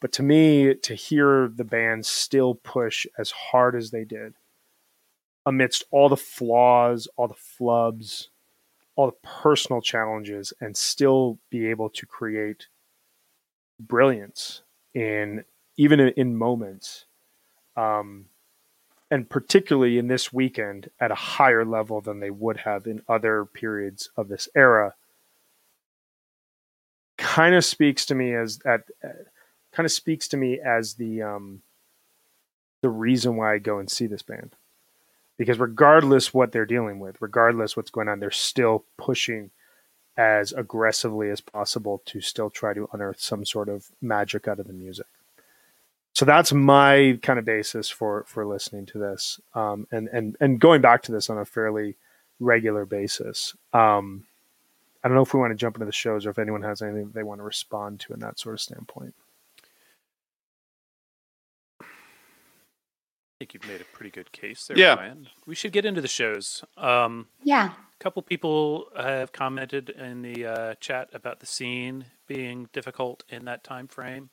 [0.00, 4.34] But to me, to hear the band still push as hard as they did,
[5.46, 8.28] amidst all the flaws, all the flubs,
[8.96, 12.66] all the personal challenges, and still be able to create
[13.88, 14.62] brilliance
[14.94, 15.44] in
[15.76, 17.06] even in, moments,
[17.76, 18.26] um,
[19.10, 23.44] and particularly in this weekend at a higher level than they would have in other
[23.44, 24.94] periods of this era.
[27.16, 28.82] Kind of speaks to me as at
[29.72, 31.62] kind of speaks to me as the um,
[32.82, 34.56] the reason why I go and see this band
[35.38, 39.50] because regardless what they're dealing with, regardless what's going on, they're still pushing
[40.16, 44.66] as aggressively as possible to still try to unearth some sort of magic out of
[44.66, 45.06] the music.
[46.14, 50.60] So that's my kind of basis for for listening to this, um, and and and
[50.60, 51.96] going back to this on a fairly
[52.38, 53.56] regular basis.
[53.72, 54.24] Um,
[55.02, 56.82] I don't know if we want to jump into the shows or if anyone has
[56.82, 59.14] anything they want to respond to in that sort of standpoint.
[61.80, 61.86] I
[63.38, 64.94] think you've made a pretty good case there, yeah.
[64.94, 65.28] Ryan.
[65.46, 66.62] We should get into the shows.
[66.76, 67.72] Um, yeah
[68.02, 73.62] couple people have commented in the uh, chat about the scene being difficult in that
[73.62, 74.28] time frame.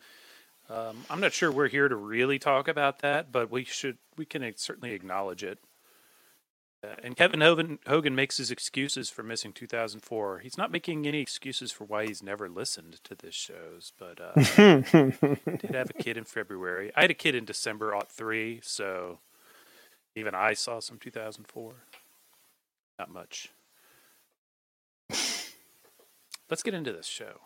[0.69, 4.25] Um, I'm not sure we're here to really talk about that, but we should we
[4.25, 5.59] can certainly acknowledge it.
[6.83, 10.39] Uh, and Kevin Hogan, Hogan makes his excuses for missing 2004.
[10.39, 14.33] He's not making any excuses for why he's never listened to this shows, but uh,
[15.57, 16.91] did have a kid in February.
[16.95, 19.19] I had a kid in December '03, so
[20.15, 21.73] even I saw some 2004.
[22.97, 23.49] Not much.
[26.49, 27.41] Let's get into this show.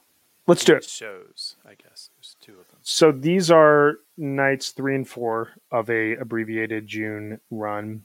[0.46, 0.84] Let's do it.
[0.84, 2.10] Shows, I guess.
[2.16, 2.80] There's two of them.
[2.82, 8.04] So these are nights three and four of a abbreviated June run.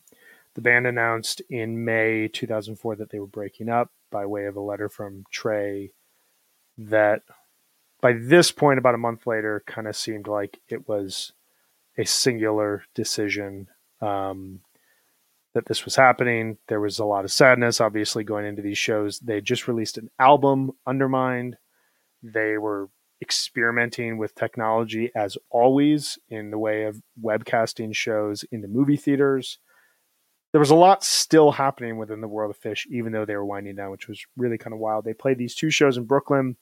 [0.55, 4.61] The band announced in May 2004 that they were breaking up by way of a
[4.61, 5.93] letter from Trey.
[6.77, 7.23] That
[8.01, 11.33] by this point, about a month later, kind of seemed like it was
[11.97, 13.69] a singular decision.
[14.01, 14.61] Um,
[15.59, 16.57] that this was happening.
[16.69, 19.19] There was a lot of sadness, obviously, going into these shows.
[19.19, 21.55] They just released an album, Undermind.
[22.23, 22.91] They were
[23.21, 29.59] experimenting with technology as always in the way of webcasting shows into movie theaters.
[30.53, 33.45] There was a lot still happening within the world of Phish, even though they were
[33.45, 35.05] winding down, which was really kind of wild.
[35.05, 36.57] They played these two shows in Brooklyn.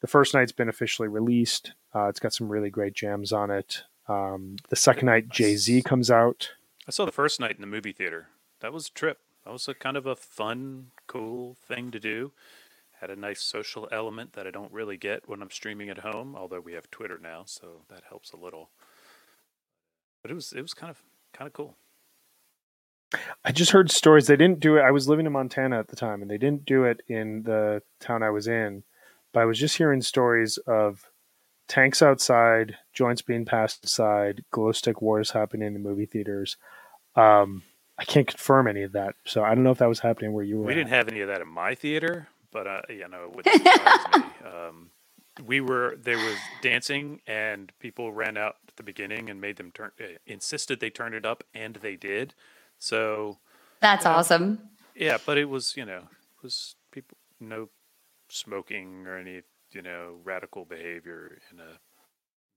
[0.00, 1.72] The first night's been officially released.
[1.94, 3.84] Uh, it's got some really great jams on it.
[4.08, 6.50] Um, the second night, Jay Z comes out.
[6.88, 8.28] I saw the first night in the movie theater.
[8.60, 9.18] That was a trip.
[9.44, 12.32] That was a kind of a fun, cool thing to do.
[13.00, 16.34] had a nice social element that I don't really get when I'm streaming at home.
[16.34, 18.70] Although we have Twitter now, so that helps a little.
[20.22, 21.02] But it was it was kind of
[21.34, 21.76] kind of cool.
[23.44, 24.26] I just heard stories.
[24.26, 24.82] They didn't do it.
[24.82, 27.82] I was living in Montana at the time, and they didn't do it in the
[28.00, 28.82] town I was in.
[29.32, 31.07] But I was just hearing stories of
[31.68, 36.56] tanks outside, joints being passed aside, glow stick wars happening in movie theaters.
[37.14, 37.62] Um,
[37.98, 40.44] I can't confirm any of that, so I don't know if that was happening where
[40.44, 40.66] you were.
[40.66, 43.62] We didn't have any of that in my theater, but uh, you know, it wouldn't
[43.62, 44.48] surprise me.
[44.48, 44.90] Um,
[45.44, 49.70] we were there was dancing, and people ran out at the beginning and made them
[49.72, 52.34] turn, uh, insisted they turn it up, and they did.
[52.78, 53.38] So
[53.80, 54.60] That's awesome.
[54.94, 57.68] yeah, but it was you know it was people no
[58.28, 61.78] smoking or any you know radical behavior in a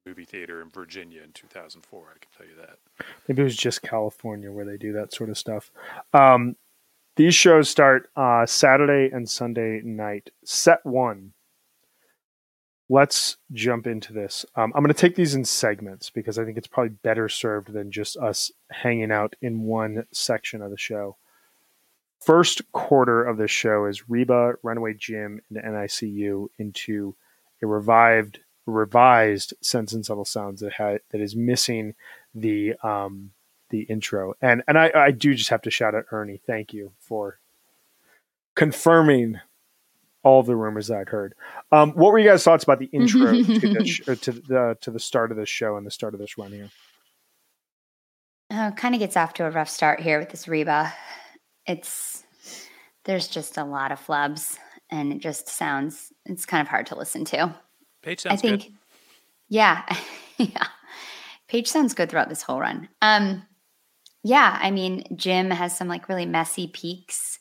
[0.05, 2.01] movie theater in Virginia in 2004.
[2.01, 3.05] I can tell you that.
[3.27, 5.71] Maybe it was just California where they do that sort of stuff.
[6.13, 6.55] Um,
[7.17, 10.29] these shows start uh, Saturday and Sunday night.
[10.43, 11.33] Set one.
[12.89, 14.45] Let's jump into this.
[14.55, 17.71] Um, I'm going to take these in segments because I think it's probably better served
[17.71, 21.15] than just us hanging out in one section of the show.
[22.21, 27.15] First quarter of this show is Reba, Runaway Jim, and NICU into
[27.63, 31.95] a revived, revised Scents and Subtle Sounds that ha- that is missing
[32.35, 33.31] the um,
[33.69, 34.35] the intro.
[34.39, 36.39] And and I, I do just have to shout out Ernie.
[36.45, 37.39] Thank you for
[38.53, 39.39] confirming
[40.21, 41.33] all the rumors that I'd heard.
[41.71, 44.77] Um, what were you guys' thoughts about the intro to the sh- uh, to the
[44.81, 46.69] to the start of this show and the start of this run here?
[48.51, 50.93] Oh, kind of gets off to a rough start here with this Reba.
[51.71, 52.23] It's
[53.05, 54.57] there's just a lot of flubs,
[54.89, 57.55] and it just sounds it's kind of hard to listen to.
[58.01, 58.73] Page I sounds think, good.
[59.49, 59.83] yeah,
[60.37, 60.67] yeah.
[61.47, 62.89] Page sounds good throughout this whole run.
[63.01, 63.43] Um,
[64.23, 67.39] yeah, I mean, Jim has some like really messy peaks.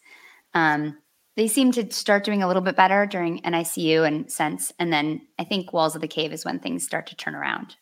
[0.55, 0.99] Um,
[1.37, 5.23] they seem to start doing a little bit better during NICU and Scents, and then
[5.39, 7.77] I think Walls of the Cave is when things start to turn around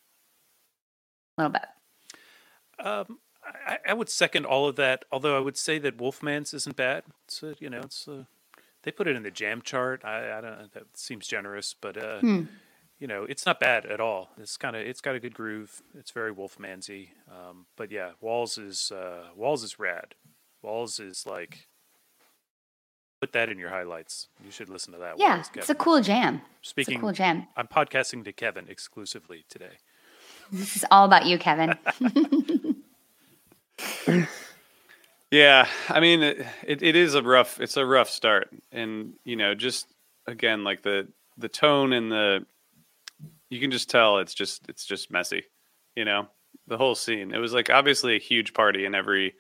[1.37, 2.87] a little bit.
[2.87, 3.19] Um,
[3.67, 5.05] I, I would second all of that.
[5.13, 7.05] Although I would say that Wolfman's isn't bad.
[7.27, 8.27] It's a, you know, it's a,
[8.83, 10.05] they put it in the jam chart.
[10.05, 10.73] I, I don't.
[10.73, 12.43] That seems generous, but uh, Hmm.
[12.99, 14.31] you know, it's not bad at all.
[14.39, 15.83] It's kind of it's got a good groove.
[15.99, 17.09] It's very Wolfmansy.
[17.31, 20.15] Um, but yeah, Walls is uh, Walls is rad.
[20.63, 21.67] Walls is like
[23.21, 24.29] put that in your highlights.
[24.45, 25.19] You should listen to that.
[25.19, 26.41] Yeah, it's a cool jam.
[26.61, 27.47] It's a Speaking, cool jam.
[27.57, 29.79] I'm podcasting to Kevin exclusively today.
[30.51, 31.75] This is all about you, Kevin.
[35.31, 37.61] Yeah, I mean, it, it, is a rough.
[37.61, 39.87] It's a rough start, and you know, just
[40.27, 42.47] again, like the the tone and the,
[43.51, 45.45] you can just tell it's just it's just messy.
[45.95, 46.29] You know,
[46.67, 47.35] the whole scene.
[47.35, 49.35] It was like obviously a huge party in every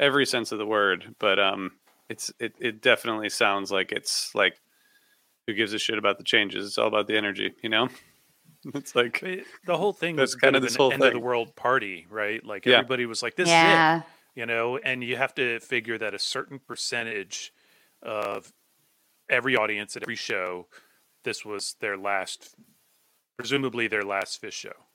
[0.00, 1.70] every sense of the word, but um,
[2.08, 4.58] it's it it definitely sounds like it's like,
[5.46, 6.66] who gives a shit about the changes?
[6.66, 7.54] It's all about the energy.
[7.62, 7.88] You know,
[8.74, 11.02] it's like It- the whole thing That's was kind kind of of this whole end
[11.04, 12.44] of the world party, right?
[12.44, 12.76] Like Yeah.
[12.78, 13.86] everybody was like, "This is it,"
[14.34, 14.78] you know.
[14.78, 17.52] And you have to figure that a certain percentage
[18.02, 18.52] of
[19.30, 20.68] every audience at every show,
[21.24, 22.54] this was their last,
[23.38, 24.86] presumably their last Phish show,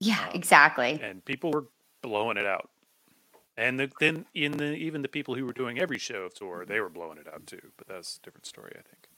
[0.00, 1.00] Yeah, Um, exactly.
[1.02, 1.66] and people were
[2.02, 2.70] blowing it out.
[3.56, 6.64] And the, then in the even the people who were doing every show of tour,
[6.66, 7.72] they were blowing it out too.
[7.76, 9.08] But that's a different story, I think.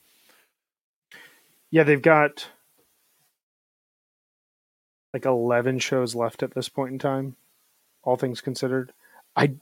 [1.70, 2.48] Yeah, they've got
[5.16, 7.36] like 11 shows left at this point in time,
[8.02, 8.92] all things considered.
[9.34, 9.54] I,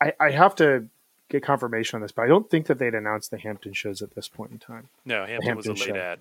[0.00, 0.88] I, I have to
[1.28, 4.14] get confirmation on this, but I don't think that they'd announced the Hampton shows at
[4.14, 4.88] this point in time.
[5.04, 5.96] No, Hampton was a Hampton late show.
[5.96, 6.18] ad.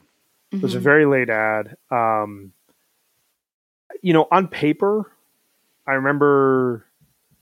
[0.52, 1.78] It was a very late ad.
[1.90, 2.52] Um,
[4.02, 5.10] you know, on paper,
[5.88, 6.86] I remember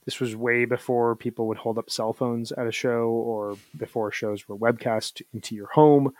[0.04, 4.12] this was way before people would hold up cell phones at a show or before
[4.12, 6.14] shows were webcast into your home.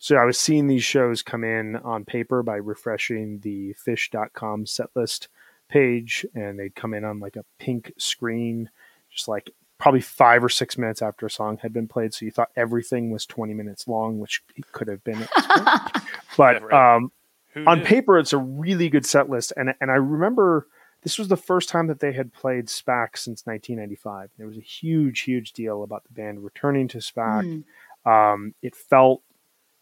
[0.00, 4.88] So I was seeing these shows come in on paper by refreshing the phish.com set
[4.94, 5.28] list
[5.68, 8.70] page, and they'd come in on like a pink screen,
[9.10, 12.14] just like probably five or six minutes after a song had been played.
[12.14, 15.46] So you thought everything was 20 minutes long, which it could have been at this
[15.46, 16.04] point.
[16.36, 17.12] But um,
[17.52, 17.84] Who on knew?
[17.84, 20.66] paper, it's a really good set list, and and I remember
[21.02, 24.30] this was the first time that they had played SPAC since 1995.
[24.38, 27.62] There was a huge, huge deal about the band returning to SPAC.
[28.06, 28.32] Mm.
[28.32, 29.22] Um, it felt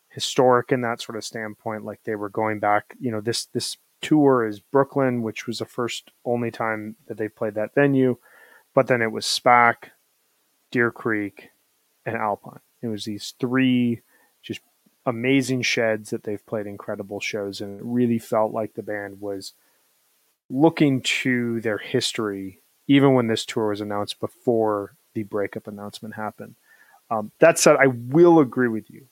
[0.08, 2.94] historic in that sort of standpoint, like they were going back.
[3.00, 7.28] You know, this this tour is Brooklyn, which was the first only time that they
[7.28, 8.16] played that venue,
[8.74, 9.90] but then it was SPAC,
[10.70, 11.50] Deer Creek,
[12.06, 12.60] and Alpine.
[12.82, 14.02] It was these three
[14.42, 14.60] just
[15.04, 19.54] amazing sheds that they've played incredible shows and it really felt like the band was
[20.50, 26.54] looking to their history even when this tour was announced before the breakup announcement happened
[27.10, 29.06] um, that said i will agree with you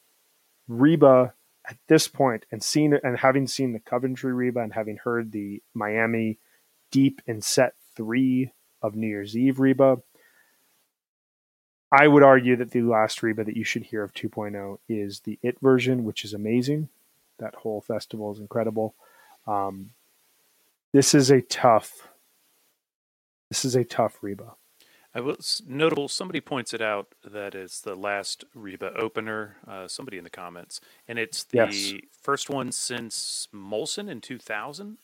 [0.68, 1.34] Reba
[1.68, 5.62] at this point and seen and having seen the Coventry Reba and having heard the
[5.74, 6.38] Miami
[6.90, 8.52] deep in set three
[8.82, 9.98] of New Year's Eve Reba,
[11.90, 15.38] I would argue that the last Reba that you should hear of 2.0 is the
[15.42, 16.88] It version, which is amazing.
[17.38, 18.94] That whole festival is incredible.
[19.46, 19.90] Um,
[20.92, 22.08] this is a tough.
[23.48, 24.54] This is a tough Reba.
[25.16, 26.08] I was notable.
[26.08, 29.58] Somebody points it out that it's the last Reba opener.
[29.68, 31.96] Uh, somebody in the comments, and it's the Yes.
[32.22, 34.98] first one since Molson in 2000.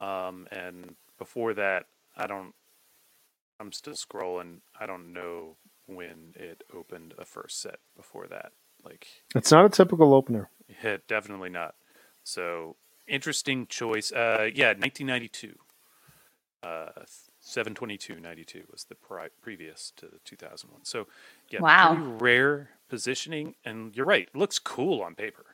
[0.00, 2.54] Um, and before that, I don't.
[3.60, 4.58] I'm still scrolling.
[4.80, 5.56] I don't know
[5.86, 8.52] when it opened a first set before that.
[8.84, 10.50] Like, It's not a typical opener.
[10.84, 11.74] yeah, definitely not.
[12.24, 12.76] So
[13.08, 14.12] interesting choice.
[14.12, 15.54] Uh, yeah, 1992.
[16.62, 16.88] Uh,
[17.44, 20.84] 722.92 was the pri- previous to the 2001.
[20.84, 21.06] So
[21.50, 21.94] yeah, Wow.
[21.94, 24.28] pretty rare positioning, and you're right.
[24.34, 25.44] Looks cool on paper.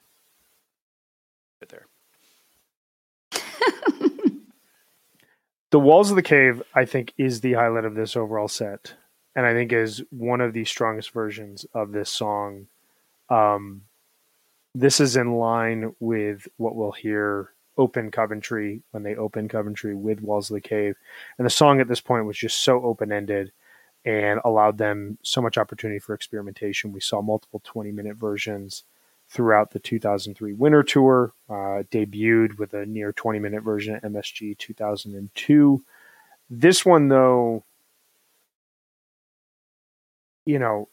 [1.61, 1.87] Right there.
[5.71, 8.95] The Walls of the Cave, I think, is the highlight of this overall set,
[9.37, 12.67] and I think is one of the strongest versions of this song.
[13.29, 13.83] Um,
[14.75, 20.21] this is in line with what we'll hear open Coventry when they open Coventry with
[20.21, 20.97] Walls of the Cave,
[21.39, 23.53] and the song at this point was just so open ended
[24.05, 26.93] and allowed them so much opportunity for experimentation.
[26.93, 28.85] We saw multiple twenty minute versions
[29.31, 34.59] throughout the 2003 Winter Tour, uh, debuted with a near 20 minute version at MSG
[34.59, 35.85] 2002.
[36.51, 37.65] This one, though,
[40.45, 40.89] you know,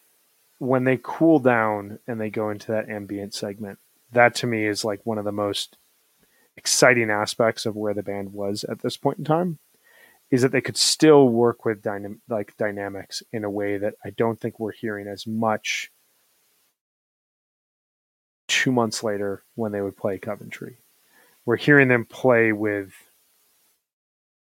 [0.60, 3.80] when they cool down and they go into that ambient segment,
[4.12, 5.78] that to me is like one of the most
[6.58, 9.60] exciting aspects of where the band was at this point in time
[10.30, 14.10] is that they could still work with dynam- like dynamics in a way that I
[14.10, 15.92] don't think we're hearing as much
[18.48, 20.78] two months later when they would play Coventry.
[21.46, 22.92] We're hearing them play with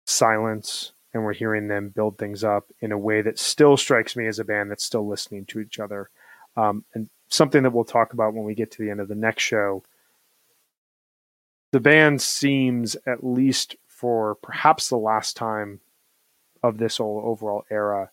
[0.06, 4.26] silence and we're hearing them build things up in a way that still strikes me
[4.26, 6.10] as a band that's still listening to each other.
[6.56, 9.14] Um, and something that we'll talk about when we get to the end of the
[9.14, 9.82] next show.
[11.72, 15.80] The band seems, at least for perhaps the last time
[16.62, 18.10] of this whole overall era,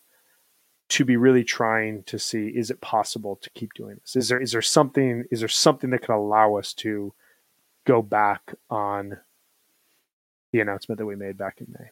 [0.90, 4.40] to be really trying to see is it possible to keep doing this is there
[4.40, 7.14] is there something is there something that can allow us to
[7.86, 9.18] go back on
[10.52, 11.90] the announcement that we made back in may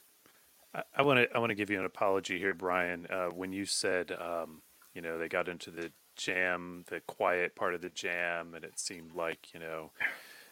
[0.93, 3.05] I want to I want to give you an apology here, Brian.
[3.09, 4.62] Uh, when you said um,
[4.93, 8.80] you know they got into the jam, the quiet part of the jam, and it
[8.80, 9.91] seemed like you know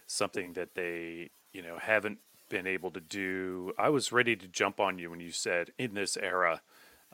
[0.10, 3.74] something that they you know haven't been able to do.
[3.80, 6.62] I was ready to jump on you when you said in this era.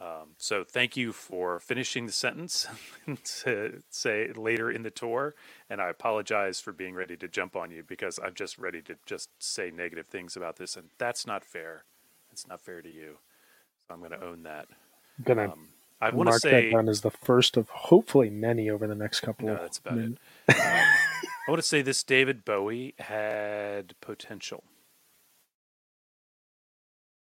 [0.02, 2.68] Um, so thank you for finishing the sentence
[3.44, 5.36] to say later in the tour,
[5.70, 8.98] and I apologize for being ready to jump on you because I'm just ready to
[9.08, 11.86] just say negative things about this, and that's not fair.
[12.34, 13.20] It's not fair to you.
[13.88, 14.68] So I'm going to own that.
[15.20, 15.70] i'm gonna Um,
[16.02, 18.96] I want to mark say that down as the first of hopefully many over the
[18.96, 20.06] next couple no, of that's about it.
[20.06, 20.18] minutes.
[20.18, 20.20] Um,
[20.50, 24.64] I want to say this David Bowie had potential.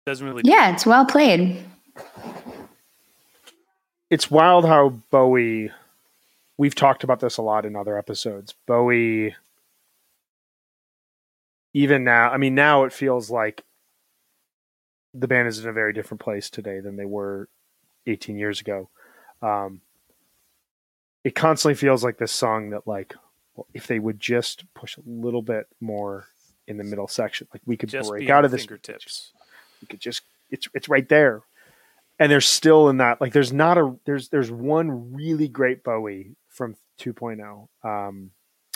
[0.06, 0.42] Doesn't really.
[0.44, 1.64] Yeah, it's well played.
[4.10, 5.70] it's wild how Bowie.
[6.58, 8.54] We've talked about this a lot in other episodes.
[8.66, 9.34] Bowie,
[11.72, 13.64] even now, I mean, now it feels like
[15.14, 17.48] the band is in a very different place today than they were
[18.06, 18.88] 18 years ago.
[19.42, 19.80] Um,
[21.24, 23.14] it constantly feels like this song that, like,
[23.54, 26.26] well, if they would just push a little bit more
[26.66, 29.32] in the middle section, like we could just break out of this fingertips.
[29.80, 31.42] you could just it's it's right there.
[32.18, 36.36] And there's still in that like there's not a there's there's one really great bowie
[36.48, 38.30] from 2.0 um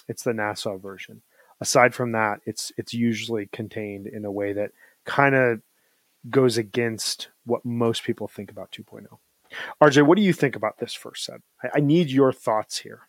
[0.08, 1.22] it's the nassau version.
[1.60, 4.72] Aside from that it's it's usually contained in a way that
[5.04, 5.60] kind of
[6.30, 9.06] goes against what most people think about 2.0
[9.82, 13.00] rj what do you think about this first set i, I need your thoughts here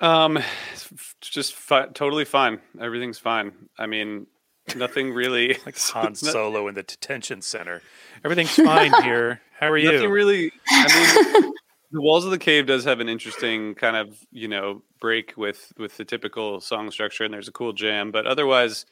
[0.00, 0.36] Um,
[0.72, 0.90] it's
[1.22, 2.58] just fi- totally fine.
[2.80, 3.52] Everything's fine.
[3.78, 4.26] I mean,
[4.76, 5.56] nothing really.
[5.66, 7.80] Like Han Solo in the detention center.
[8.24, 9.40] Everything's fine here.
[9.58, 9.92] How are you?
[9.92, 10.14] Nothing you?
[10.14, 10.52] really.
[10.68, 11.52] I mean,
[11.92, 15.72] the walls of the cave does have an interesting kind of you know break with
[15.78, 18.10] with the typical song structure, and there's a cool jam.
[18.10, 18.84] But otherwise,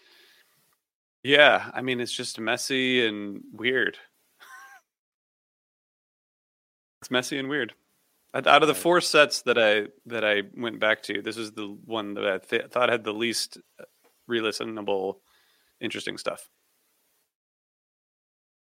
[1.25, 3.99] yeah, I mean, it's just messy and weird.
[7.03, 7.75] It's messy and weird.
[8.33, 11.53] Out out of the four sets that I that I went back to, this is
[11.53, 13.85] the one that I th- thought had the least uh,
[14.27, 15.17] re-listenable,
[15.81, 16.49] interesting stuff.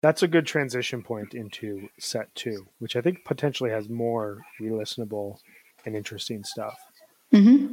[0.02, 5.38] that's a good transition point into set two which i think potentially has more re-listenable
[5.86, 6.78] and interesting stuff
[7.32, 7.68] hmm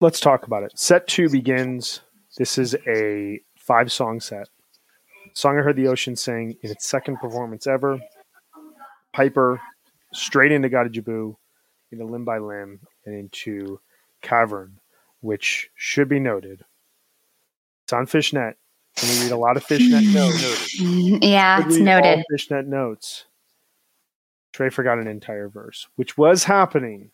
[0.00, 0.72] let's talk about it.
[0.78, 2.00] Set two begins.
[2.36, 4.48] This is a five song set.
[5.34, 7.98] Song I Heard the Ocean Sing in its second performance ever.
[9.18, 9.60] Piper
[10.12, 10.90] straight into Gotta
[11.90, 13.80] into Limb by Limb, and into
[14.22, 14.78] Cavern,
[15.22, 16.64] which should be noted.
[17.82, 18.56] It's on Phish.net.
[19.02, 20.14] And we read a lot of Phish.net hmm.
[20.14, 20.80] notes.
[21.28, 22.24] Yeah, it's noted.
[22.32, 23.24] Phish.net notes.
[24.52, 27.10] Trey forgot an entire verse, which was happening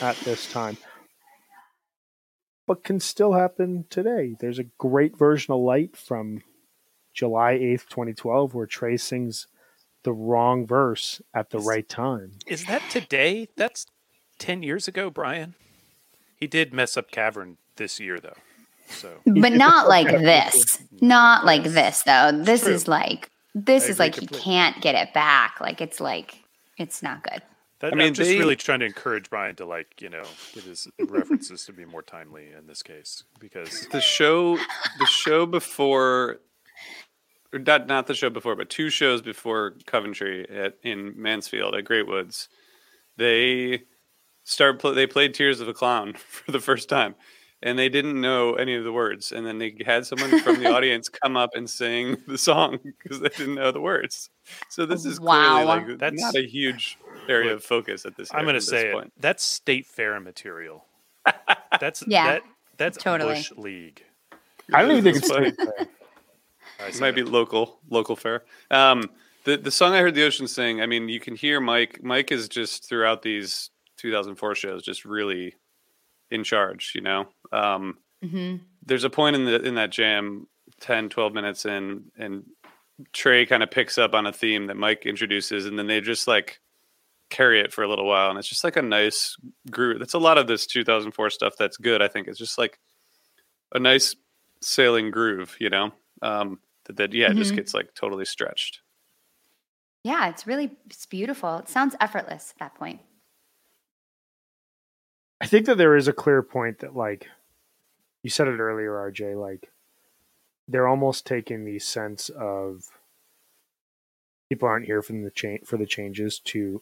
[0.00, 0.78] at this time,
[2.66, 4.34] but can still happen today.
[4.40, 6.42] There's a great version of Light from
[7.12, 9.46] July 8th, 2012, where Trey sings
[10.04, 12.32] the wrong verse at the Is- right time.
[12.46, 13.48] Is that today?
[13.56, 13.86] That's
[14.38, 15.54] 10 years ago, Brian.
[16.36, 18.36] He did mess up Cavern this year, though.
[18.88, 20.82] So But not like this.
[21.00, 22.30] Not like this though.
[22.32, 24.44] This is like this I is agree like he completely.
[24.44, 25.58] can't get it back.
[25.60, 26.38] Like it's like
[26.76, 27.40] it's not good.
[27.78, 30.24] that, I mean, I'm just they- really trying to encourage Brian to, like, you know,
[30.54, 34.56] get his references to be more timely in this case because the show
[34.98, 36.40] the show before or
[37.58, 42.06] not not the show before but two shows before coventry at in mansfield at great
[42.06, 42.48] woods
[43.16, 43.82] they
[44.44, 47.14] start pl- they played tears of a clown for the first time
[47.62, 50.66] and they didn't know any of the words and then they had someone from the
[50.74, 54.28] audience come up and sing the song because they didn't know the words
[54.68, 55.62] so this is Wow.
[55.62, 56.98] clearly like That's- not a huge
[57.28, 59.06] area of focus at this I'm going to say point.
[59.06, 59.12] it.
[59.22, 60.84] That's state fair material.
[61.80, 62.42] That's Yeah, that,
[62.76, 63.36] that's totally.
[63.36, 64.04] Bush League.
[64.74, 65.52] I don't even think it's funny.
[66.76, 68.44] Straight It might be local, local fair.
[68.70, 69.10] Um,
[69.44, 70.80] the the song I heard the ocean sing.
[70.80, 72.00] I mean, you can hear Mike.
[72.02, 75.54] Mike is just throughout these 2004 shows, just really
[76.30, 76.92] in charge.
[76.94, 78.56] You know, um, hmm
[78.86, 80.46] there's a point in the in that jam,
[80.80, 82.44] 10, 12 minutes in, and
[83.12, 86.28] Trey kind of picks up on a theme that Mike introduces, and then they just
[86.28, 86.60] like
[87.30, 89.36] carry it for a little while, and it's just like a nice
[89.70, 89.98] groove.
[89.98, 92.02] That's a lot of this 2004 stuff that's good.
[92.02, 92.78] I think it's just like
[93.74, 94.14] a nice
[94.60, 95.92] sailing groove, you know.
[96.22, 97.56] Um, that, that yeah, it just mm-hmm.
[97.56, 98.80] gets like totally stretched.
[100.02, 101.58] Yeah, it's really it's beautiful.
[101.58, 103.00] It sounds effortless at that point.
[105.40, 107.28] I think that there is a clear point that, like,
[108.22, 109.70] you said it earlier, RJ, like,
[110.68, 112.88] they're almost taking the sense of
[114.48, 116.80] people aren't here from the cha- for the changes to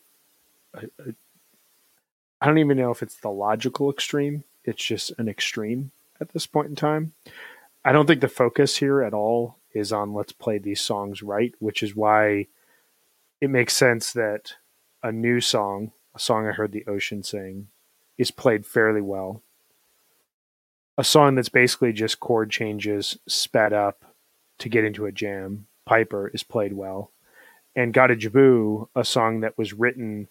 [0.75, 1.15] a, a,
[2.41, 4.45] I don't even know if it's the logical extreme.
[4.65, 7.15] It's just an extreme at this point in time.
[7.85, 11.55] I don't think the focus here at all is on let's play these songs right,
[11.59, 12.47] which is why
[13.41, 14.55] it makes sense that
[15.03, 17.69] a new song, a song I heard the ocean sing,
[18.19, 19.43] is played fairly well.
[20.97, 24.05] A song that's basically just chord changes sped up
[24.59, 27.11] to get into a jam, Piper, is played well.
[27.75, 30.29] And Gotta Jibboo, a song that was written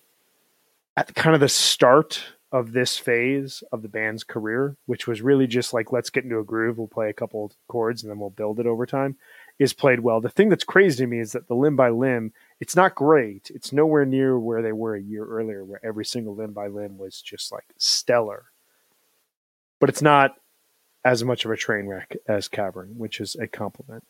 [0.95, 5.47] at kind of the start of this phase of the band's career, which was really
[5.47, 8.29] just like, let's get into a groove, we'll play a couple chords and then we'll
[8.29, 9.15] build it over time,
[9.57, 10.19] is played well.
[10.19, 13.51] The thing that's crazy to me is that the limb by limb, it's not great.
[13.53, 16.97] It's nowhere near where they were a year earlier, where every single limb by limb
[16.97, 18.45] was just like stellar.
[19.79, 20.35] But it's not
[21.03, 24.03] as much of a train wreck as Cavern, which is a compliment.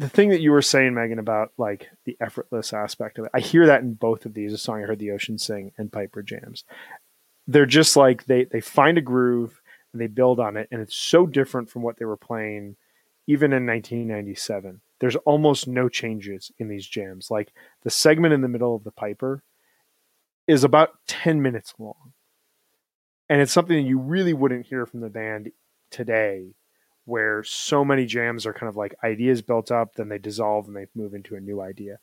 [0.00, 3.40] The thing that you were saying, Megan, about like the effortless aspect of it, I
[3.40, 4.50] hear that in both of these.
[4.54, 6.64] A song I heard the ocean sing and Piper jams.
[7.46, 9.60] They're just like they they find a groove
[9.92, 12.76] and they build on it, and it's so different from what they were playing
[13.26, 14.80] even in 1997.
[15.00, 17.30] There's almost no changes in these jams.
[17.30, 19.42] Like the segment in the middle of the Piper
[20.46, 22.14] is about 10 minutes long.
[23.28, 25.50] And it's something that you really wouldn't hear from the band
[25.90, 26.54] today,
[27.04, 30.76] where so many jams are kind of like ideas built up, then they dissolve and
[30.76, 31.98] they move into a new idea.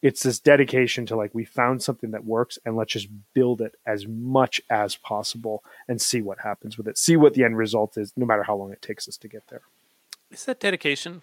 [0.00, 3.74] It's this dedication to like, we found something that works and let's just build it
[3.84, 6.96] as much as possible and see what happens with it.
[6.96, 9.48] See what the end result is, no matter how long it takes us to get
[9.48, 9.62] there.
[10.30, 11.22] Is that dedication?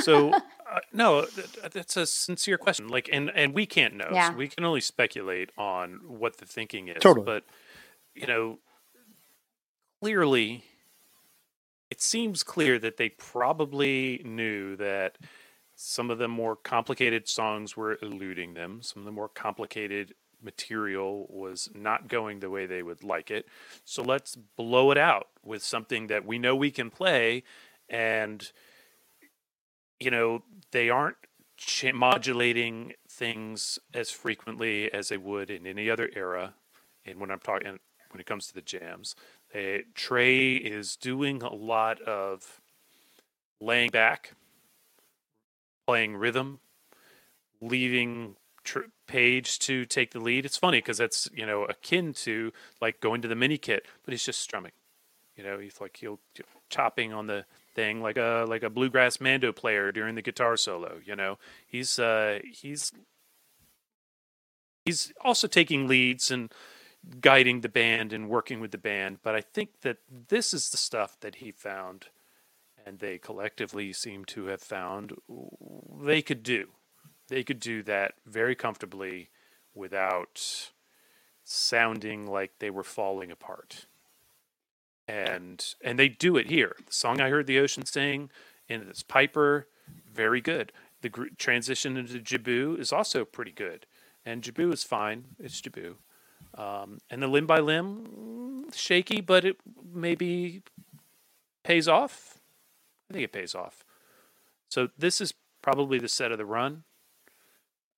[0.00, 0.32] So
[0.70, 2.88] uh, no, th- that's a sincere question.
[2.88, 4.08] Like, and and we can't know.
[4.12, 4.30] Yeah.
[4.30, 6.98] So we can only speculate on what the thinking is.
[7.00, 7.24] Totally.
[7.24, 7.44] But
[8.14, 8.58] you know,
[10.00, 10.64] clearly,
[11.90, 15.18] it seems clear that they probably knew that
[15.74, 18.80] some of the more complicated songs were eluding them.
[18.82, 23.46] Some of the more complicated material was not going the way they would like it.
[23.84, 27.42] So let's blow it out with something that we know we can play
[27.88, 28.50] and
[29.98, 31.16] you know they aren't
[31.56, 36.54] ch- modulating things as frequently as they would in any other era
[37.04, 37.78] and when i'm talking
[38.10, 39.14] when it comes to the jams
[39.52, 42.60] they, trey is doing a lot of
[43.60, 44.34] laying back
[45.86, 46.60] playing rhythm
[47.60, 50.44] leaving tr- Page to take the lead.
[50.44, 54.12] It's funny because that's you know akin to like going to the mini kit, but
[54.12, 54.70] he's just strumming.
[55.36, 56.20] You know, he's like he'll
[56.68, 57.44] chopping on the
[57.74, 61.00] thing like a like a bluegrass mando player during the guitar solo.
[61.04, 62.92] You know, he's uh, he's
[64.84, 66.52] he's also taking leads and
[67.20, 69.18] guiding the band and working with the band.
[69.22, 69.98] But I think that
[70.28, 72.06] this is the stuff that he found,
[72.84, 75.14] and they collectively seem to have found
[76.02, 76.68] they could do
[77.30, 79.30] they could do that very comfortably
[79.74, 80.70] without
[81.44, 83.86] sounding like they were falling apart.
[85.08, 86.76] And and they do it here.
[86.86, 88.30] The song I heard the ocean sing
[88.68, 89.66] in this Piper,
[90.12, 90.72] very good.
[91.00, 93.86] The gr- transition into Jibboo is also pretty good,
[94.24, 95.24] and Jibboo is fine.
[95.38, 95.94] It's Jibboo,
[96.54, 99.56] um, and the limb by limb, shaky, but it
[99.92, 100.62] maybe
[101.62, 102.38] pays off.
[103.08, 103.84] I think it pays off.
[104.68, 106.84] So this is probably the set of the run.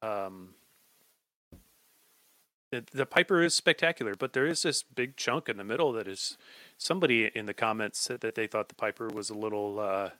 [0.00, 0.54] Um,
[2.70, 6.08] the, the Piper is spectacular, but there is this big chunk in the middle that
[6.08, 6.38] is.
[6.78, 9.78] Somebody in the comments said that they thought the Piper was a little.
[9.78, 10.10] Uh,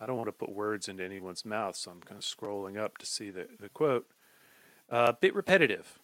[0.00, 2.98] I don't want to put words into anyone's mouth, so I'm kind of scrolling up
[2.98, 4.06] to see the, the quote.
[4.90, 5.98] A uh, bit repetitive.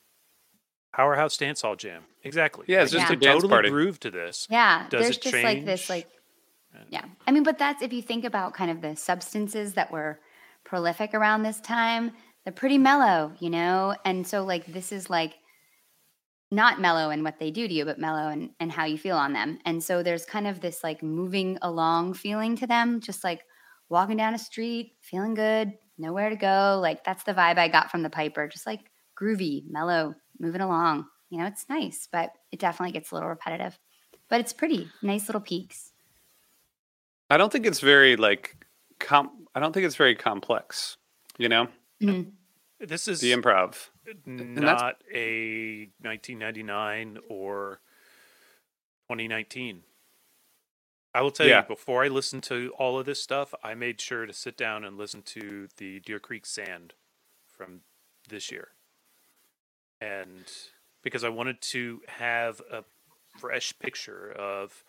[0.94, 2.04] Powerhouse dance hall jam.
[2.22, 2.66] Exactly.
[2.68, 3.12] Yeah, it's just Yeah.
[3.12, 3.70] a dance totally party.
[3.70, 4.46] groove to this.
[4.48, 6.08] Yeah, Does there's it just like this like
[6.90, 7.04] yeah.
[7.26, 10.20] I mean, but that's if you think about kind of the substances that were
[10.64, 12.12] prolific around this time,
[12.44, 13.94] they're pretty mellow, you know?
[14.04, 15.34] And so like this is like
[16.50, 19.16] not mellow in what they do to you, but mellow and, and how you feel
[19.16, 19.58] on them.
[19.64, 23.42] And so there's kind of this like moving along feeling to them, just like
[23.88, 26.78] walking down a street, feeling good, nowhere to go.
[26.80, 28.80] Like that's the vibe I got from the Piper, just like
[29.20, 31.06] groovy, mellow, moving along.
[31.30, 33.78] You know, it's nice, but it definitely gets a little repetitive.
[34.28, 35.92] But it's pretty, nice little peaks.
[37.30, 38.64] I don't think it's very like
[38.98, 39.46] com.
[39.54, 40.96] I don't think it's very complex.
[41.38, 41.68] You know,
[42.00, 42.32] Mhm.
[42.78, 43.88] This is the improv.
[44.26, 47.80] not a 1999 or
[49.08, 49.84] 2019.
[51.14, 51.62] I will tell Yeah.
[51.62, 54.84] you, before I listened to all of this stuff, I made sure to sit down
[54.84, 56.94] and listen to the Deer Creek Sand
[57.48, 57.84] from
[58.28, 58.73] this year.
[60.04, 60.44] And
[61.02, 62.84] because I wanted to have a
[63.38, 64.84] fresh picture of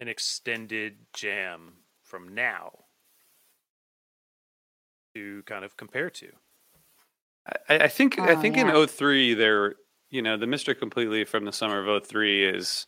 [0.00, 1.72] an extended jam
[2.02, 2.84] from now
[5.14, 6.28] to kind of compare to.
[7.68, 8.76] I, I think I Oh, think yeah.
[8.76, 9.76] in 03 there,
[10.10, 12.86] you know, the Mister Completely from the summer of 03 is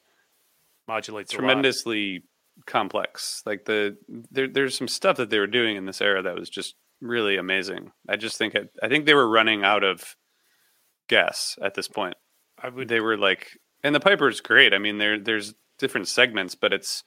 [0.87, 2.23] Modulates tremendously
[2.67, 3.43] complex.
[3.47, 3.97] Like the
[4.31, 7.37] there, there's some stuff that they were doing in this era that was just really
[7.37, 7.93] amazing.
[8.09, 10.17] I just think I, I think they were running out of
[11.09, 12.15] gas at this point.
[12.63, 14.73] I would They were like, and the Piper's great.
[14.75, 17.05] I mean, there there's different segments, but it's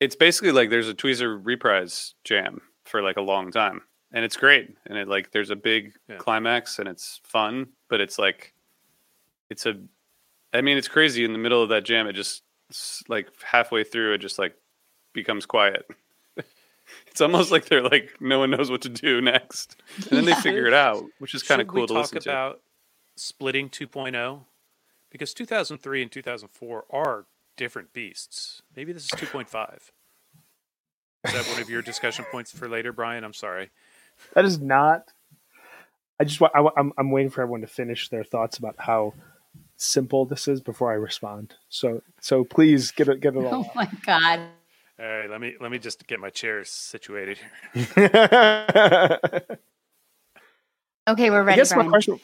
[0.00, 3.82] it's basically like there's a Tweezer reprise jam for like a long time,
[4.12, 4.74] and it's great.
[4.86, 6.16] And it like there's a big Yeah.
[6.16, 8.54] climax, and it's fun, but it's like
[9.50, 9.74] it's a,
[10.54, 11.24] I mean, it's crazy.
[11.24, 12.42] In the middle of that jam, it just
[13.08, 14.54] like halfway through, it just like
[15.12, 15.86] becomes quiet.
[17.08, 20.34] it's almost like they're like no one knows what to do next, and then they
[20.34, 22.56] figure it out, which is kind of cool to talk listen to.
[23.20, 24.40] About splitting 2.0
[25.10, 28.62] because 2003 and 2004 are different beasts.
[28.76, 29.74] Maybe this is 2.5.
[31.24, 33.24] Is that one of your discussion points for later, Brian?
[33.24, 33.70] I'm sorry.
[34.34, 35.12] That is not.
[36.18, 39.14] I just wa- I, I'm I'm waiting for everyone to finish their thoughts about how
[39.76, 41.54] simple this is before I respond.
[41.70, 43.66] So so please get it get it all.
[43.66, 44.40] Oh my God.
[44.98, 47.38] All right, let me let me just get my chair situated
[47.72, 49.18] here.
[51.08, 52.20] Okay, we're ready, guess my question.